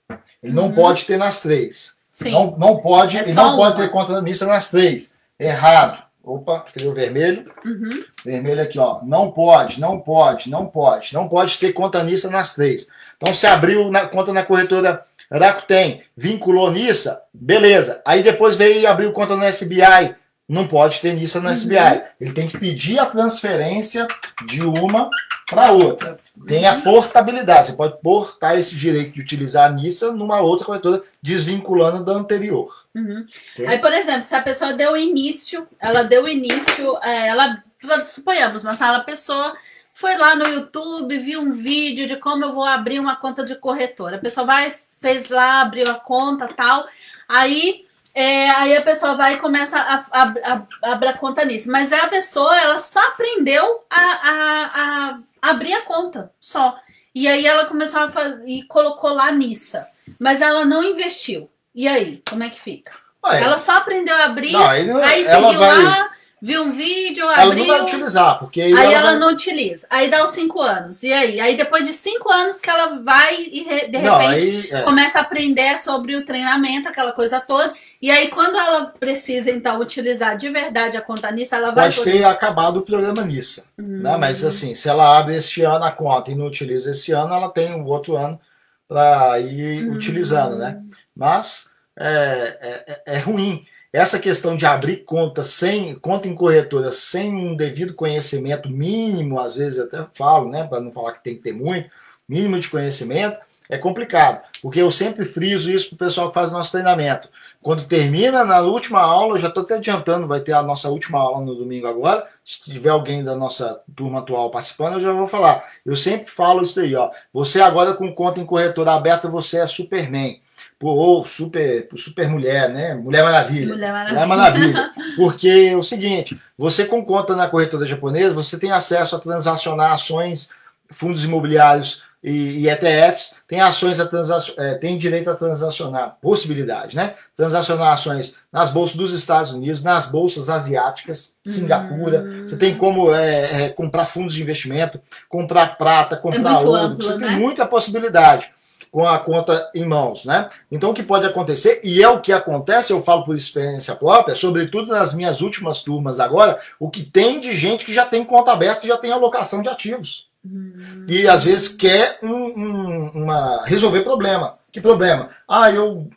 [0.43, 0.74] Ele não uhum.
[0.74, 1.97] pode ter nas três.
[2.10, 2.32] Sim.
[2.32, 5.15] Não, não pode, é não pode ter conta mista nas três.
[5.39, 6.02] Errado.
[6.23, 7.51] Opa, cadê o vermelho?
[7.65, 8.05] Uhum.
[8.24, 9.01] Vermelho aqui, ó.
[9.02, 11.15] Não pode, não pode, não pode.
[11.15, 12.89] Não pode ter conta NISA nas três.
[13.16, 18.02] Então, se abriu na, conta na corretora Rakuten, vinculou NISA, beleza.
[18.05, 20.15] Aí depois veio e abriu conta na SBI,
[20.48, 21.52] não pode ter NISA no uhum.
[21.52, 22.02] SBI.
[22.20, 24.06] Ele tem que pedir a transferência
[24.47, 25.09] de uma
[25.48, 26.19] para outra.
[26.47, 27.69] Tem a portabilidade.
[27.69, 32.86] Você pode portar esse direito de utilizar a NISA numa outra corretora, desvinculando da anterior.
[32.94, 33.27] Uhum.
[33.66, 37.62] Aí, por exemplo, se a pessoa deu início, ela deu início, é, ela,
[38.01, 39.55] suponhamos, mas a pessoa
[39.93, 43.56] foi lá no YouTube, viu um vídeo de como eu vou abrir uma conta de
[43.56, 44.16] corretora.
[44.16, 46.86] A pessoa vai, fez lá, abriu a conta tal.
[47.28, 47.85] Aí
[48.15, 51.70] é, aí a pessoa vai e começa a, a, a, a, abrir a conta nisso.
[51.70, 56.78] Mas a pessoa, ela só aprendeu a, a abrir a conta, só.
[57.15, 59.89] E aí ela começou a fazer, e colocou lá Nissa.
[60.19, 61.51] Mas ela não investiu.
[61.74, 62.93] E aí, como é que fica?
[63.24, 65.82] Ela só aprendeu a abrir, não, aí, aí seguiu vai...
[65.82, 66.10] lá,
[66.40, 67.43] viu um vídeo, abriu.
[67.43, 69.19] Ela não vai utilizar, porque aí, aí ela, ela vai...
[69.19, 69.86] não utiliza.
[69.90, 71.02] Aí dá os cinco anos.
[71.02, 71.40] E aí?
[71.40, 74.82] Aí depois de cinco anos que ela vai e de não, repente aí, é.
[74.82, 77.73] começa a aprender sobre o treinamento, aquela coisa toda.
[78.01, 81.86] E aí, quando ela precisa, então, utilizar de verdade a conta NISA, ela vai.
[81.86, 82.12] Pode poder...
[82.12, 83.65] ter acabado o programa NISA.
[83.78, 84.02] Hum.
[84.02, 84.16] Né?
[84.16, 87.48] Mas assim, se ela abre este ano a conta e não utiliza esse ano, ela
[87.48, 88.40] tem o um outro ano
[88.86, 89.94] para ir hum.
[89.94, 90.81] utilizando, né?
[91.15, 97.35] Mas é, é, é ruim essa questão de abrir conta sem conta em corretora sem
[97.35, 101.43] um devido conhecimento mínimo, às vezes até falo, né, para não falar que tem que
[101.43, 101.90] ter muito,
[102.28, 103.39] mínimo de conhecimento,
[103.69, 107.28] é complicado, porque eu sempre friso isso para o pessoal que faz o nosso treinamento.
[107.60, 111.19] Quando termina, na última aula, eu já estou até adiantando, vai ter a nossa última
[111.19, 112.27] aula no domingo agora.
[112.44, 115.69] Se tiver alguém da nossa turma atual participando, eu já vou falar.
[115.85, 117.10] Eu sempre falo isso aí, ó.
[117.32, 120.40] Você agora com conta em corretora aberta, você é Superman.
[120.80, 122.94] Ou super, super mulher, né?
[122.94, 123.74] Mulher Maravilha.
[123.74, 124.26] Mulher Maravilha.
[124.26, 124.90] Mulher Maravilha.
[125.16, 129.92] Porque é o seguinte, você com conta na corretora japonesa, você tem acesso a transacionar
[129.92, 130.50] ações,
[130.90, 136.96] fundos imobiliários, e, e ETFs têm ações a transacion, é, têm direito a transacionar, possibilidade,
[136.96, 137.14] né?
[137.36, 142.20] Transacionar ações nas bolsas dos Estados Unidos, nas bolsas asiáticas, Singapura.
[142.22, 142.48] Hum.
[142.48, 146.74] Você tem como é, é, comprar fundos de investimento, comprar prata, é comprar é ouro.
[146.74, 147.28] Amplo, você né?
[147.28, 148.50] tem muita possibilidade
[148.90, 150.48] com a conta em mãos, né?
[150.70, 154.35] Então o que pode acontecer, e é o que acontece, eu falo por experiência própria,
[154.35, 158.52] sobretudo nas minhas últimas turmas agora, o que tem de gente que já tem conta
[158.52, 160.28] aberta e já tem alocação de ativos.
[160.44, 161.06] Hum.
[161.09, 164.59] E às vezes quer um, um, uma, resolver problema.
[164.70, 165.31] Que problema?
[165.48, 166.09] Ah, eu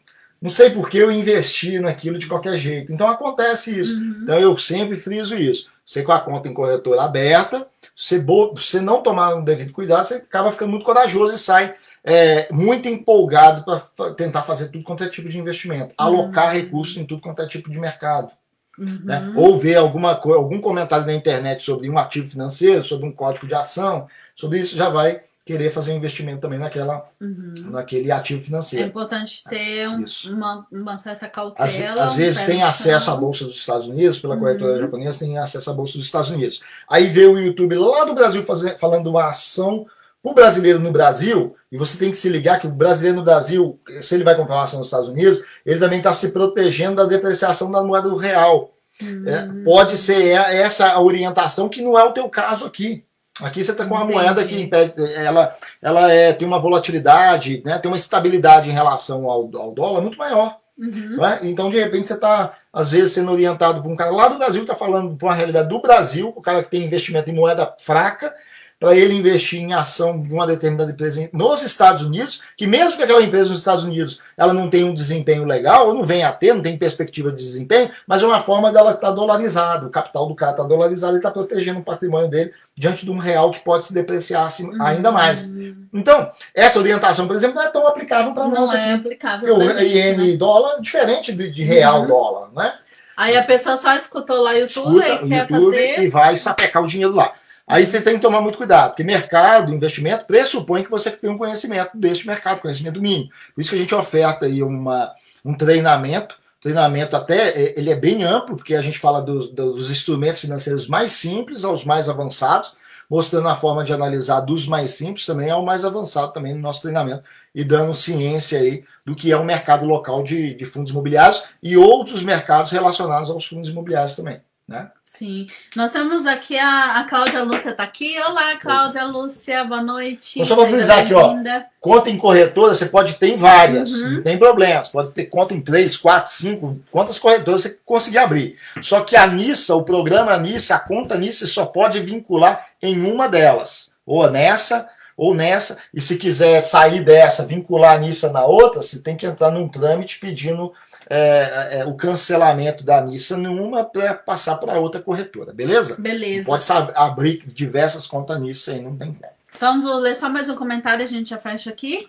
[0.42, 2.92] não sei por que eu investi naquilo de qualquer jeito.
[2.92, 4.00] Então acontece isso.
[4.00, 4.20] Uhum.
[4.24, 5.70] Então eu sempre friso isso.
[5.86, 10.16] Você com a conta em corretora aberta, você, você não tomar um devido cuidado, você
[10.16, 15.10] acaba ficando muito corajoso e sai é, muito empolgado para tentar fazer tudo quanto é
[15.10, 16.62] tipo de investimento, alocar uhum.
[16.62, 18.32] recursos em tudo quanto é tipo de mercado.
[18.78, 19.02] Uhum.
[19.04, 19.34] Né?
[19.36, 23.54] Ou ver alguma, algum comentário na internet sobre um ativo financeiro, sobre um código de
[23.54, 27.54] ação, sobre isso já vai querer fazer um investimento também naquela, uhum.
[27.72, 28.86] naquele ativo financeiro.
[28.86, 32.04] É importante ter um, uma, uma, certa cautela.
[32.04, 34.40] Às, às vezes tem acesso à Bolsa dos Estados Unidos, pela uhum.
[34.40, 36.62] corretora japonesa, tem acesso à Bolsa dos Estados Unidos.
[36.88, 39.86] Aí vê o YouTube lá do Brasil fazer, falando uma ação
[40.22, 43.24] para o brasileiro no Brasil, e você tem que se ligar que o brasileiro no
[43.24, 46.98] Brasil, se ele vai comprar uma ação nos Estados Unidos, ele também está se protegendo
[46.98, 48.72] da depreciação da moeda real.
[49.02, 49.24] Uhum.
[49.28, 53.04] É, pode ser essa a orientação que não é o teu caso aqui.
[53.42, 54.20] Aqui você está com uma Entendi.
[54.20, 59.28] moeda que impede, ela, ela é, tem uma volatilidade, né, tem uma estabilidade em relação
[59.28, 60.58] ao, ao dólar muito maior.
[60.78, 61.26] Uhum.
[61.26, 61.40] É?
[61.44, 64.62] Então, de repente, você está, às vezes, sendo orientado por um cara lá do Brasil,
[64.62, 68.36] está falando por uma realidade do Brasil, o cara que tem investimento em moeda fraca,
[68.82, 73.04] para ele investir em ação de uma determinada empresa nos Estados Unidos, que mesmo que
[73.04, 76.32] aquela empresa nos Estados Unidos ela não tenha um desempenho legal, ou não venha a
[76.32, 79.92] ter, não tem perspectiva de desempenho, mas é uma forma dela estar tá dolarizada, o
[79.92, 83.52] capital do cara está dolarizado e está protegendo o patrimônio dele diante de um real
[83.52, 84.82] que pode se depreciar uhum.
[84.82, 85.54] ainda mais.
[85.94, 88.72] Então, essa orientação, por exemplo, não é tão aplicável para nós.
[88.72, 89.58] Não é aplicável.
[89.58, 90.38] O IN né?
[90.38, 92.08] dólar diferente de, de real uhum.
[92.08, 92.74] dólar, né?
[93.16, 96.02] Aí a pessoa só escutou lá o YouTube Escuta, e quer YouTube fazer.
[96.02, 97.34] E vai sapecar o dinheiro lá.
[97.72, 101.38] Aí você tem que tomar muito cuidado, porque mercado, investimento, pressupõe que você tem um
[101.38, 103.30] conhecimento deste mercado, conhecimento mínimo.
[103.56, 105.10] Por isso que a gente oferta aí uma,
[105.46, 109.90] um treinamento, treinamento até, é, ele é bem amplo, porque a gente fala dos, dos
[109.90, 112.76] instrumentos financeiros mais simples aos mais avançados,
[113.10, 116.82] mostrando a forma de analisar dos mais simples também ao mais avançado também no nosso
[116.82, 117.24] treinamento,
[117.56, 121.78] e dando ciência aí do que é o mercado local de, de fundos imobiliários e
[121.78, 124.42] outros mercados relacionados aos fundos imobiliários também.
[124.72, 124.90] Né?
[125.04, 125.48] Sim.
[125.76, 128.18] Nós temos aqui a, a Cláudia Lúcia está aqui.
[128.22, 130.40] Olá, Cláudia Lúcia, boa noite.
[130.40, 131.36] Eu só vou frisar aqui, ó.
[131.82, 134.12] Conta em corretora, você pode ter em várias, uhum.
[134.12, 134.82] não tem problema.
[134.82, 138.58] Você pode ter conta em três, quatro, cinco, quantas corretoras você conseguir abrir.
[138.82, 143.28] Só que a NISA, o programa NISA, a conta NISA só pode vincular em uma
[143.28, 143.92] delas.
[144.06, 144.88] Ou nessa,
[145.18, 145.80] ou nessa.
[145.94, 149.68] E se quiser sair dessa, vincular a NISA na outra, você tem que entrar num
[149.68, 150.72] trâmite pedindo
[151.14, 155.98] é, é, o cancelamento da Nissan numa para passar para outra corretora, beleza?
[156.00, 156.46] Beleza.
[156.46, 159.32] Pode saber, abrir diversas contas Nissan e não tem como.
[159.54, 162.08] Então vou ler só mais um comentário, a gente já fecha aqui.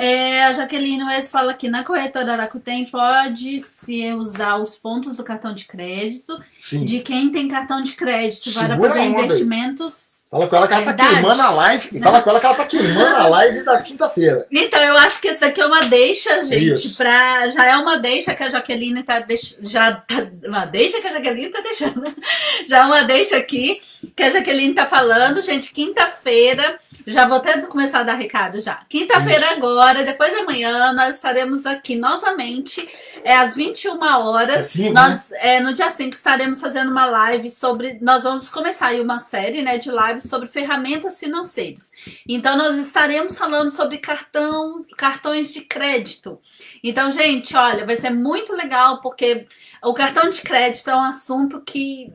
[0.00, 5.24] É, a Jaqueline Wes fala que na corretora Aracuten pode se usar os pontos do
[5.24, 6.84] cartão de crédito Sim.
[6.84, 10.22] de quem tem cartão de crédito Segura para fazer investimentos.
[10.34, 12.00] Fala com ela que ela tá queimando a live.
[12.00, 14.44] Fala com ela que ela tá queimando a live da quinta-feira.
[14.50, 16.88] Então, eu acho que isso daqui é uma deixa, gente.
[16.96, 19.68] Pra, já é uma deixa que a Jaqueline tá deixando.
[19.68, 22.02] Já tá, uma deixa que a Jaqueline tá deixando.
[22.66, 23.78] Já é uma deixa aqui
[24.16, 25.72] que a Jaqueline tá falando, gente.
[25.72, 28.80] Quinta-feira já vou até começar a dar recado já.
[28.88, 32.88] Quinta-feira agora, depois de amanhã, nós estaremos aqui novamente,
[33.22, 34.78] é às 21 horas.
[34.78, 35.56] É nós, né?
[35.56, 37.98] é, no dia 5 estaremos fazendo uma live sobre.
[38.00, 41.92] Nós vamos começar aí uma série né, de lives sobre ferramentas financeiras.
[42.28, 46.40] Então, nós estaremos falando sobre cartão, cartões de crédito.
[46.82, 49.46] Então, gente, olha, vai ser muito legal, porque
[49.82, 52.12] o cartão de crédito é um assunto que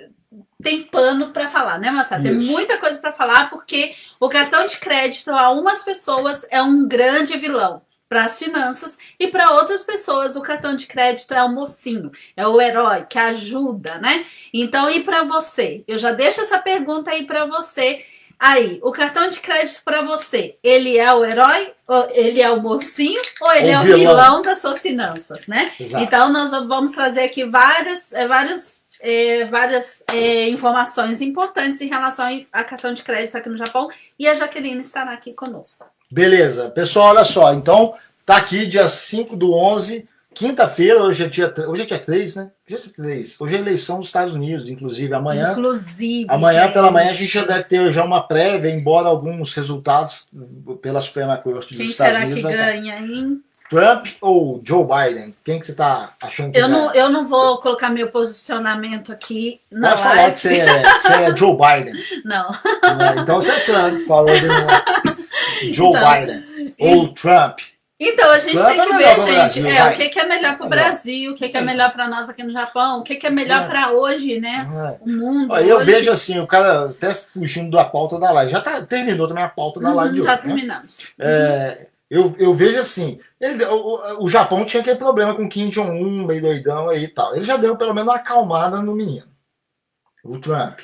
[0.61, 2.23] tem pano para falar, né, Marcelo?
[2.23, 6.88] Tem muita coisa para falar porque o cartão de crédito a umas pessoas é um
[6.88, 11.49] grande vilão para as finanças e para outras pessoas o cartão de crédito é o
[11.49, 14.26] mocinho, é o herói que ajuda, né?
[14.52, 15.84] Então, e para você?
[15.88, 18.03] Eu já deixo essa pergunta aí para você
[18.40, 21.73] Aí, o cartão de crédito para você, ele é o herói,
[22.11, 23.98] ele é o mocinho, ou ele ou é o vilão.
[23.98, 25.73] vilão das suas finanças, né?
[25.77, 26.02] Exato.
[26.02, 32.41] Então, nós vamos trazer aqui várias, é, várias, é, várias é, informações importantes em relação
[32.53, 35.86] a cartão de crédito aqui no Japão, e a Jaqueline estará aqui conosco.
[36.11, 36.69] Beleza.
[36.69, 37.94] Pessoal, olha só, então,
[38.26, 42.52] tá aqui dia 5 do 11 Quinta-feira, hoje é dia, hoje é dia 3, né?
[42.65, 43.41] Hoje é dia 3.
[43.41, 45.14] Hoje é eleição dos Estados Unidos, inclusive.
[45.14, 45.52] Amanhã.
[45.52, 46.27] Inclusive.
[46.30, 46.73] Amanhã gente.
[46.73, 50.30] pela manhã a gente já deve ter já uma prévia, embora alguns resultados
[50.81, 52.41] pela Suprema Corte dos Estados Unidos.
[52.41, 53.41] Quem será que ganha, hein?
[53.70, 55.36] Trump ou Joe Biden?
[55.44, 59.62] Quem que você está achando que eu não Eu não vou colocar meu posicionamento aqui
[59.72, 61.94] na Pode falar que você é, você é Joe Biden.
[62.26, 62.50] Não.
[63.22, 66.74] Então você é Trump, falou de Joe então, Biden.
[66.80, 67.60] Ou Trump.
[68.02, 70.26] Então, a gente Trump tem que é ver, gente, Brasil, é, o que, que é
[70.26, 73.04] melhor para o Brasil, o que, que é melhor para nós aqui no Japão, o
[73.04, 73.68] que, que é melhor é.
[73.68, 74.66] para hoje, né?
[74.74, 74.98] É.
[75.04, 75.54] O mundo.
[75.58, 78.54] Eu vejo assim, o cara até fugindo da pauta da live.
[78.54, 80.30] Já tá, terminou também a pauta da uhum, live de já hoje.
[80.30, 80.41] Já né?
[80.41, 81.10] terminamos.
[81.18, 81.88] Né?
[82.10, 86.41] Eu, eu vejo assim, ele, o, o Japão tinha aquele problema com Kim Jong-un, meio
[86.41, 87.36] doidão aí e tal.
[87.36, 89.27] Ele já deu pelo menos uma acalmada no menino.
[90.23, 90.80] O Trump.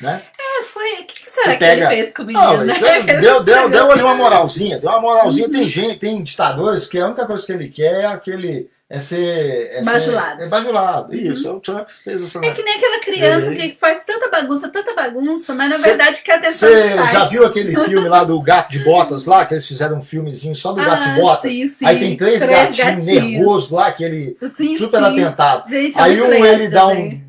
[0.00, 0.22] Né?
[0.38, 0.92] É, foi.
[0.94, 1.84] O que, que será que pega...
[1.84, 2.44] ele fez com o menino?
[2.44, 2.74] Não, né?
[3.20, 5.46] Deu, deu, deu ali uma moralzinha, deu uma moralzinha.
[5.46, 5.52] Uhum.
[5.52, 9.70] Tem gente, tem ditadores que a única coisa que ele quer é aquele é ser.
[9.72, 10.40] É bajulado.
[10.40, 11.14] Ser, é bajulado.
[11.14, 11.58] Isso, uhum.
[11.58, 12.44] o Trump fez essa.
[12.44, 16.22] É que nem aquela criança que faz tanta bagunça, tanta bagunça, mas na cê, verdade
[16.22, 19.64] quer atenção Você já viu aquele filme lá do Gato de Botas lá, que eles
[19.64, 21.52] fizeram um filmezinho só do ah, Gato de Botas?
[21.52, 21.86] Sim, sim.
[21.86, 25.70] Aí tem três, três gatinhos, gatinhos, nervosos lá, que ele sim, super atentado.
[25.70, 27.20] Gente, é aí um ele dá um,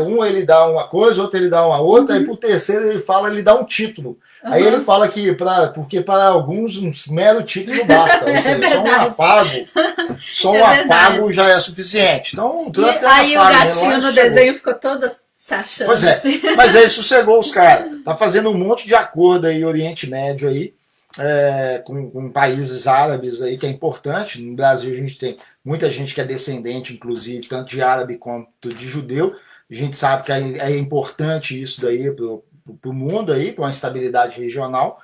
[0.00, 2.20] um ele dá uma coisa, outro ele dá uma outra, uhum.
[2.20, 4.18] aí pro terceiro ele fala, ele dá um título.
[4.44, 4.52] Uhum.
[4.52, 8.24] Aí ele fala que, pra, porque para alguns um mero título basta.
[8.30, 9.50] Ou seja, é só um afago,
[10.30, 12.34] só um é afago já é suficiente.
[12.34, 15.08] Então, e, é aí afago, o gatinho no desenho ficou todo
[15.38, 15.86] se achando.
[15.86, 16.40] Pois é, assim.
[16.56, 18.02] mas aí sossegou os caras.
[18.04, 20.74] Tá fazendo um monte de acordo aí, Oriente Médio aí,
[21.16, 24.42] é, com, com, países árabes aí, que é importante.
[24.42, 28.68] No Brasil a gente tem muita gente que é descendente, inclusive, tanto de árabe quanto
[28.68, 29.34] de judeu.
[29.70, 32.24] A gente sabe que é, é importante isso daí para
[32.90, 35.00] o mundo aí, para uma estabilidade regional.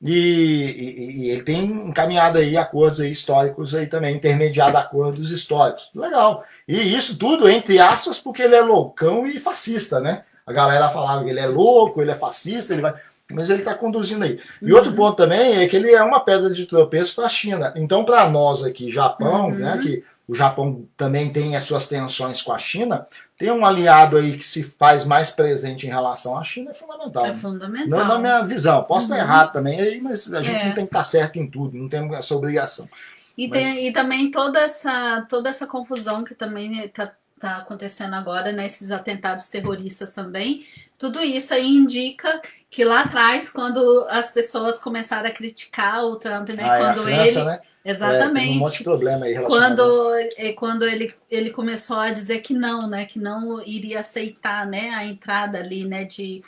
[0.00, 5.90] E, e, e, ele tem encaminhado aí acordos aí históricos aí também, intermediado acordos históricos.
[5.94, 6.44] Legal.
[6.68, 10.22] E isso tudo, entre aspas, porque ele é loucão e fascista, né?
[10.46, 12.94] A galera falava que ele é louco, ele é fascista, ele vai.
[13.30, 14.40] Mas ele está conduzindo aí.
[14.62, 14.78] E uhum.
[14.78, 17.74] outro ponto também é que ele é uma pedra de tropeço para a China.
[17.76, 19.58] Então, para nós aqui, Japão, uhum.
[19.58, 23.06] né, que o Japão também tem as suas tensões com a China,
[23.38, 27.24] tem um aliado aí que se faz mais presente em relação à China é fundamental.
[27.26, 27.88] É fundamental.
[27.88, 28.82] Não na minha visão.
[28.82, 29.14] Posso uhum.
[29.14, 30.66] estar errado também, aí, mas a gente é.
[30.66, 32.88] não tem que estar certo em tudo, não tem essa obrigação.
[33.36, 33.64] E, mas...
[33.64, 38.88] tem, e também toda essa, toda essa confusão que também está tá acontecendo agora, nesses
[38.88, 40.66] né, atentados terroristas também,
[40.98, 46.48] tudo isso aí indica que lá atrás, quando as pessoas começaram a criticar o Trump,
[46.50, 46.64] né?
[46.64, 47.48] Ah, quando é França, ele.
[47.48, 47.60] Né?
[47.84, 48.48] Exatamente.
[48.48, 52.52] É, um monte de problema aí quando, é, quando ele, ele começou a dizer que
[52.52, 53.06] não, né?
[53.06, 56.04] Que não iria aceitar né, a entrada ali, né?
[56.04, 56.42] De,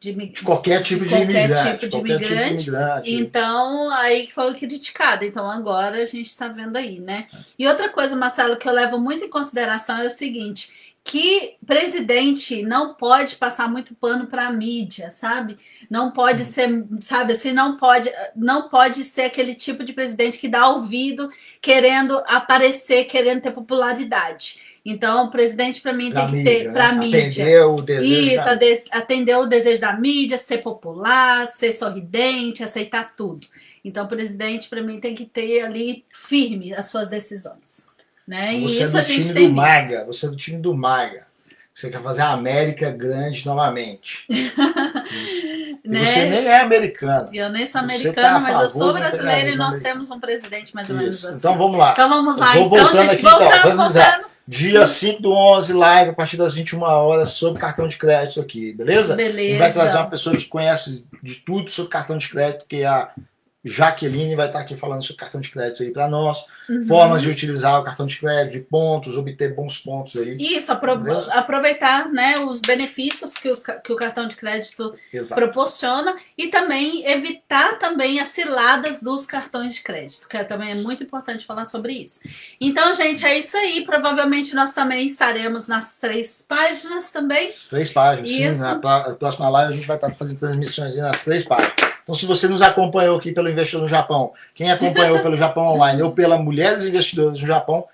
[0.00, 1.88] de, de qualquer tipo de, de qualquer imigrante.
[1.88, 2.64] Tipo de imigrante.
[2.64, 3.14] Tipo de imigrante.
[3.14, 5.24] Então, aí foi criticado.
[5.24, 7.26] Então, agora a gente está vendo aí, né?
[7.58, 12.62] E outra coisa, Marcelo, que eu levo muito em consideração é o seguinte que presidente
[12.62, 15.58] não pode passar muito pano para a mídia, sabe?
[15.88, 20.48] Não pode ser, sabe assim, não pode, não pode ser aquele tipo de presidente que
[20.48, 24.60] dá ouvido querendo aparecer, querendo ter popularidade.
[24.84, 26.98] Então, o presidente, para mim, pra tem mídia, que ter para né?
[26.98, 27.26] mídia.
[27.26, 28.34] Atender o desejo.
[28.34, 28.98] Isso, da...
[28.98, 33.46] atender o desejo da mídia, ser popular, ser sorridente, aceitar tudo.
[33.84, 37.90] Então, o presidente, para mim, tem que ter ali firme as suas decisões.
[38.30, 38.60] Né?
[38.60, 41.26] Você e isso é do time do Maga, você é do time do Maga.
[41.74, 44.24] Você quer fazer a América grande novamente.
[45.84, 46.04] né?
[46.04, 47.28] Você nem é americano.
[47.32, 50.88] Eu nem sou americano, tá mas eu sou brasileiro e nós temos um presidente mais
[50.90, 51.28] ou menos isso.
[51.28, 51.38] assim.
[51.38, 51.90] Então vamos lá.
[51.90, 52.52] Então vamos lá.
[52.52, 53.76] vou então, voltando gente, aqui, voltando, então.
[53.76, 54.26] Vamos voltando.
[54.46, 58.72] Dia 5 do 11, live a partir das 21 horas sobre cartão de crédito aqui,
[58.72, 59.16] beleza?
[59.16, 59.58] Beleza.
[59.58, 63.10] vai trazer uma pessoa que conhece de tudo sobre cartão de crédito, que é a
[63.62, 66.82] Jaqueline vai estar aqui falando sobre cartão de crédito aí para nós, uhum.
[66.84, 70.34] formas de utilizar o cartão de crédito, de pontos, obter bons pontos aí.
[70.38, 71.32] Isso, apro Beleza?
[71.34, 75.38] aproveitar né, os benefícios que, os, que o cartão de crédito Exato.
[75.38, 81.02] proporciona e também evitar também as ciladas dos cartões de crédito, que também é muito
[81.02, 82.20] importante falar sobre isso.
[82.58, 83.84] Então, gente, é isso aí.
[83.84, 87.50] Provavelmente nós também estaremos nas três páginas também.
[87.68, 88.58] Três páginas, isso.
[88.58, 88.64] sim.
[88.64, 88.76] Na
[89.14, 91.89] próxima live a gente vai estar fazendo transmissões nas três páginas.
[92.10, 96.02] Então, se você nos acompanhou aqui pelo Investidor no Japão, quem acompanhou pelo Japão Online
[96.02, 97.86] ou pela Mulheres Investidoras no Japão,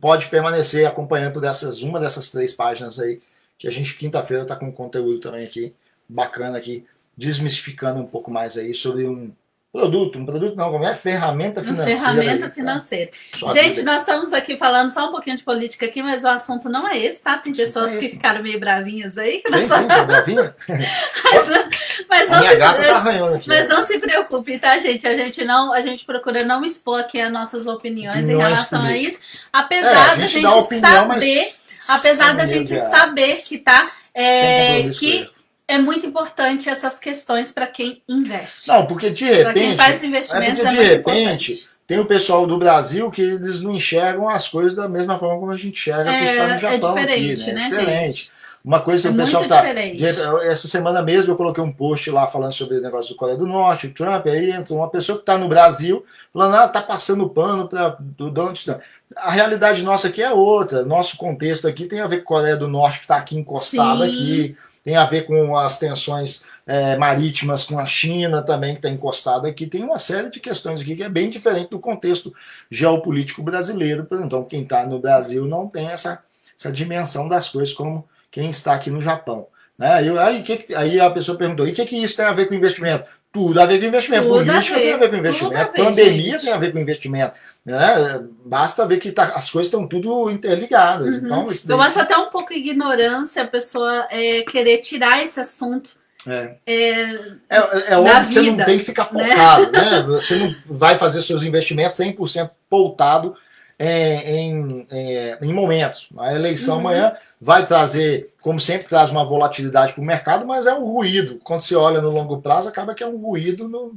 [0.00, 3.20] pode permanecer acompanhando dessas, uma dessas três páginas aí,
[3.58, 5.74] que a gente quinta-feira está com conteúdo também aqui,
[6.08, 6.86] bacana aqui,
[7.16, 9.32] desmistificando um pouco mais aí sobre um
[9.72, 11.98] produto, um produto não, como é ferramenta financeira.
[11.98, 13.10] Ferramenta aí, financeira.
[13.38, 13.52] Tá?
[13.52, 16.88] Gente, nós estamos aqui falando só um pouquinho de política aqui, mas o assunto não
[16.88, 17.38] é esse, tá?
[17.38, 19.38] Tem pessoas é que ficaram meio bravinhas aí.
[19.38, 19.68] Que nós...
[19.68, 20.54] Tem, tem, bravinha?
[20.68, 21.48] mas,
[22.10, 25.06] mas, não se, tá mas, mas não se preocupe, tá, gente?
[25.06, 28.82] A gente não, a gente procura não expor aqui as nossas opiniões, opiniões em relação
[28.82, 29.14] políticas.
[29.14, 31.48] a isso, apesar é, da gente, opinião, saber,
[31.88, 35.30] apesar da gente saber que tá é, que
[35.70, 38.68] é muito importante essas questões para quem investe.
[38.68, 39.54] Não, porque de repente.
[39.54, 41.52] quem faz investimentos é, porque, é de repente.
[41.52, 41.70] Importante.
[41.86, 45.50] Tem o pessoal do Brasil que eles não enxergam as coisas da mesma forma como
[45.52, 46.98] a gente enxerga é, está no é Japão.
[46.98, 47.60] É diferente, aqui, né?
[47.60, 47.66] né?
[47.66, 48.16] É diferente.
[48.16, 48.32] Gente?
[48.64, 49.56] Uma coisa é o pessoal tá.
[49.62, 50.04] Diferente.
[50.44, 53.46] Essa semana mesmo eu coloquei um post lá falando sobre o negócio do Coreia do
[53.46, 57.28] Norte, o Trump, aí entra uma pessoa que está no Brasil falando, ah, tá passando
[57.28, 58.80] pano para o Donald Trump.
[59.16, 60.84] A realidade nossa aqui é outra.
[60.84, 64.04] Nosso contexto aqui tem a ver com a Coreia do Norte que está aqui encostado
[64.04, 64.10] Sim.
[64.10, 68.88] aqui tem a ver com as tensões é, marítimas com a China também, que está
[68.88, 69.66] encostada aqui.
[69.66, 72.32] Tem uma série de questões aqui que é bem diferente do contexto
[72.70, 74.06] geopolítico brasileiro.
[74.12, 76.22] Então, quem está no Brasil não tem essa,
[76.58, 79.46] essa dimensão das coisas como quem está aqui no Japão.
[79.78, 79.92] Né?
[79.92, 82.46] Aí, aí, que, aí a pessoa perguntou: e o que, que isso tem a ver
[82.46, 83.04] com investimento?
[83.32, 84.24] Tudo a ver com investimento.
[84.24, 85.72] Tudo Política a tem a ver com investimento.
[85.72, 87.32] Ver, Pandemia tem a ver com investimento.
[87.64, 88.24] Né?
[88.44, 91.14] Basta ver que tá, as coisas estão tudo interligadas.
[91.14, 91.26] Uhum.
[91.26, 96.00] Então, Eu acho até um pouco ignorância a pessoa é, querer tirar esse assunto.
[96.26, 97.00] É, é,
[97.48, 99.30] é, é óbvio que você não tem que ficar né?
[99.30, 99.90] focado, né?
[99.90, 100.02] né?
[100.04, 103.34] Você não vai fazer seus investimentos 100% pautado
[103.78, 106.10] é, em, em, em, momentos.
[106.18, 106.80] A eleição uhum.
[106.80, 111.40] amanhã vai trazer, como sempre, traz uma volatilidade para o mercado, mas é um ruído.
[111.42, 113.96] Quando você olha no longo prazo, acaba que é um ruído no,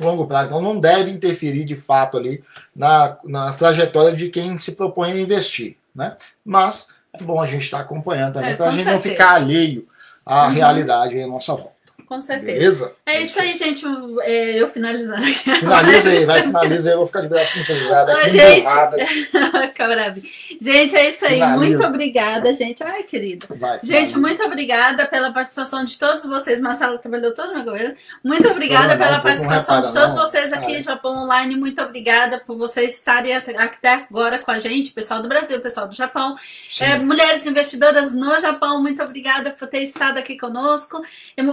[0.00, 0.46] longo prazo.
[0.46, 2.42] Então não deve interferir de fato ali
[2.74, 5.76] na, na trajetória de quem se propõe a investir.
[5.94, 6.16] Né?
[6.44, 8.96] Mas é bom a gente estar tá acompanhando também, é, para a gente certeza.
[8.96, 9.86] não ficar alheio
[10.26, 10.52] à uhum.
[10.52, 11.73] realidade em nossa volta.
[12.14, 12.46] Com certeza.
[12.52, 12.92] Beleza?
[13.04, 13.84] É isso aí, gente.
[14.22, 15.50] É, eu finalizando aqui.
[15.50, 16.94] Finaliza aí, vai, finaliza aí.
[16.94, 18.30] Eu vou ficar de braço cruzado aqui.
[18.30, 18.62] Gente,
[19.76, 20.22] bravo.
[20.60, 21.34] Gente, é isso aí.
[21.34, 21.76] Finaliza.
[21.76, 22.84] Muito obrigada, gente.
[22.84, 23.48] Ai, querido.
[23.50, 26.60] Vai, gente, muito obrigada pela participação de todos vocês.
[26.60, 27.96] Marcelo trabalhou todo o meu governo.
[28.22, 30.22] Muito obrigada pela participação de todos não.
[30.24, 31.56] vocês aqui, Japão Online.
[31.56, 35.96] Muito obrigada por vocês estarem até agora com a gente, pessoal do Brasil, pessoal do
[35.96, 36.36] Japão.
[36.80, 41.02] É, mulheres investidoras no Japão, muito obrigada por ter estado aqui conosco.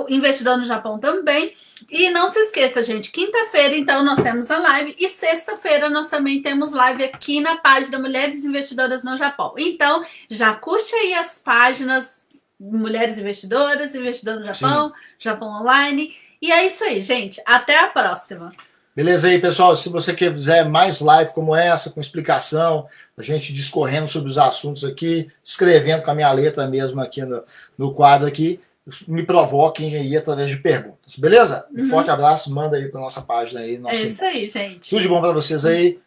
[0.07, 1.53] Investidores Investidor no Japão também.
[1.89, 4.95] E não se esqueça, gente, quinta-feira, então, nós temos a live.
[4.99, 9.53] E sexta-feira nós também temos live aqui na página Mulheres Investidoras no Japão.
[9.57, 12.23] Então, já curte aí as páginas
[12.59, 14.93] Mulheres Investidoras, Investidor no Japão, Sim.
[15.19, 16.13] Japão Online.
[16.41, 17.41] E é isso aí, gente.
[17.45, 18.51] Até a próxima.
[18.95, 19.75] Beleza aí, pessoal.
[19.75, 22.87] Se você quiser mais live como essa, com explicação,
[23.17, 27.43] a gente discorrendo sobre os assuntos aqui, escrevendo com a minha letra mesmo aqui no,
[27.77, 28.59] no quadro aqui,
[29.07, 31.65] me provoquem aí através de perguntas, beleza?
[31.71, 31.89] Um uhum.
[31.89, 33.77] forte abraço, manda aí para nossa página aí.
[33.77, 34.89] Nosso é isso aí, gente.
[34.89, 35.99] Tudo de bom para vocês aí.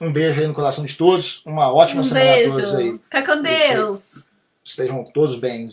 [0.00, 1.44] Um beijo aí no coração de todos.
[1.44, 2.50] Uma ótima um semana beijo.
[2.50, 2.92] a todos aí.
[2.92, 4.14] Fica com Deus.
[4.64, 5.68] Estejam todos bem,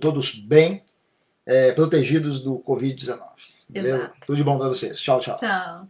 [0.00, 0.82] todos bem
[1.46, 3.20] é, protegidos do Covid-19.
[4.26, 5.00] Tudo de bom para vocês.
[5.00, 5.36] Tchau, tchau.
[5.36, 5.88] Tchau.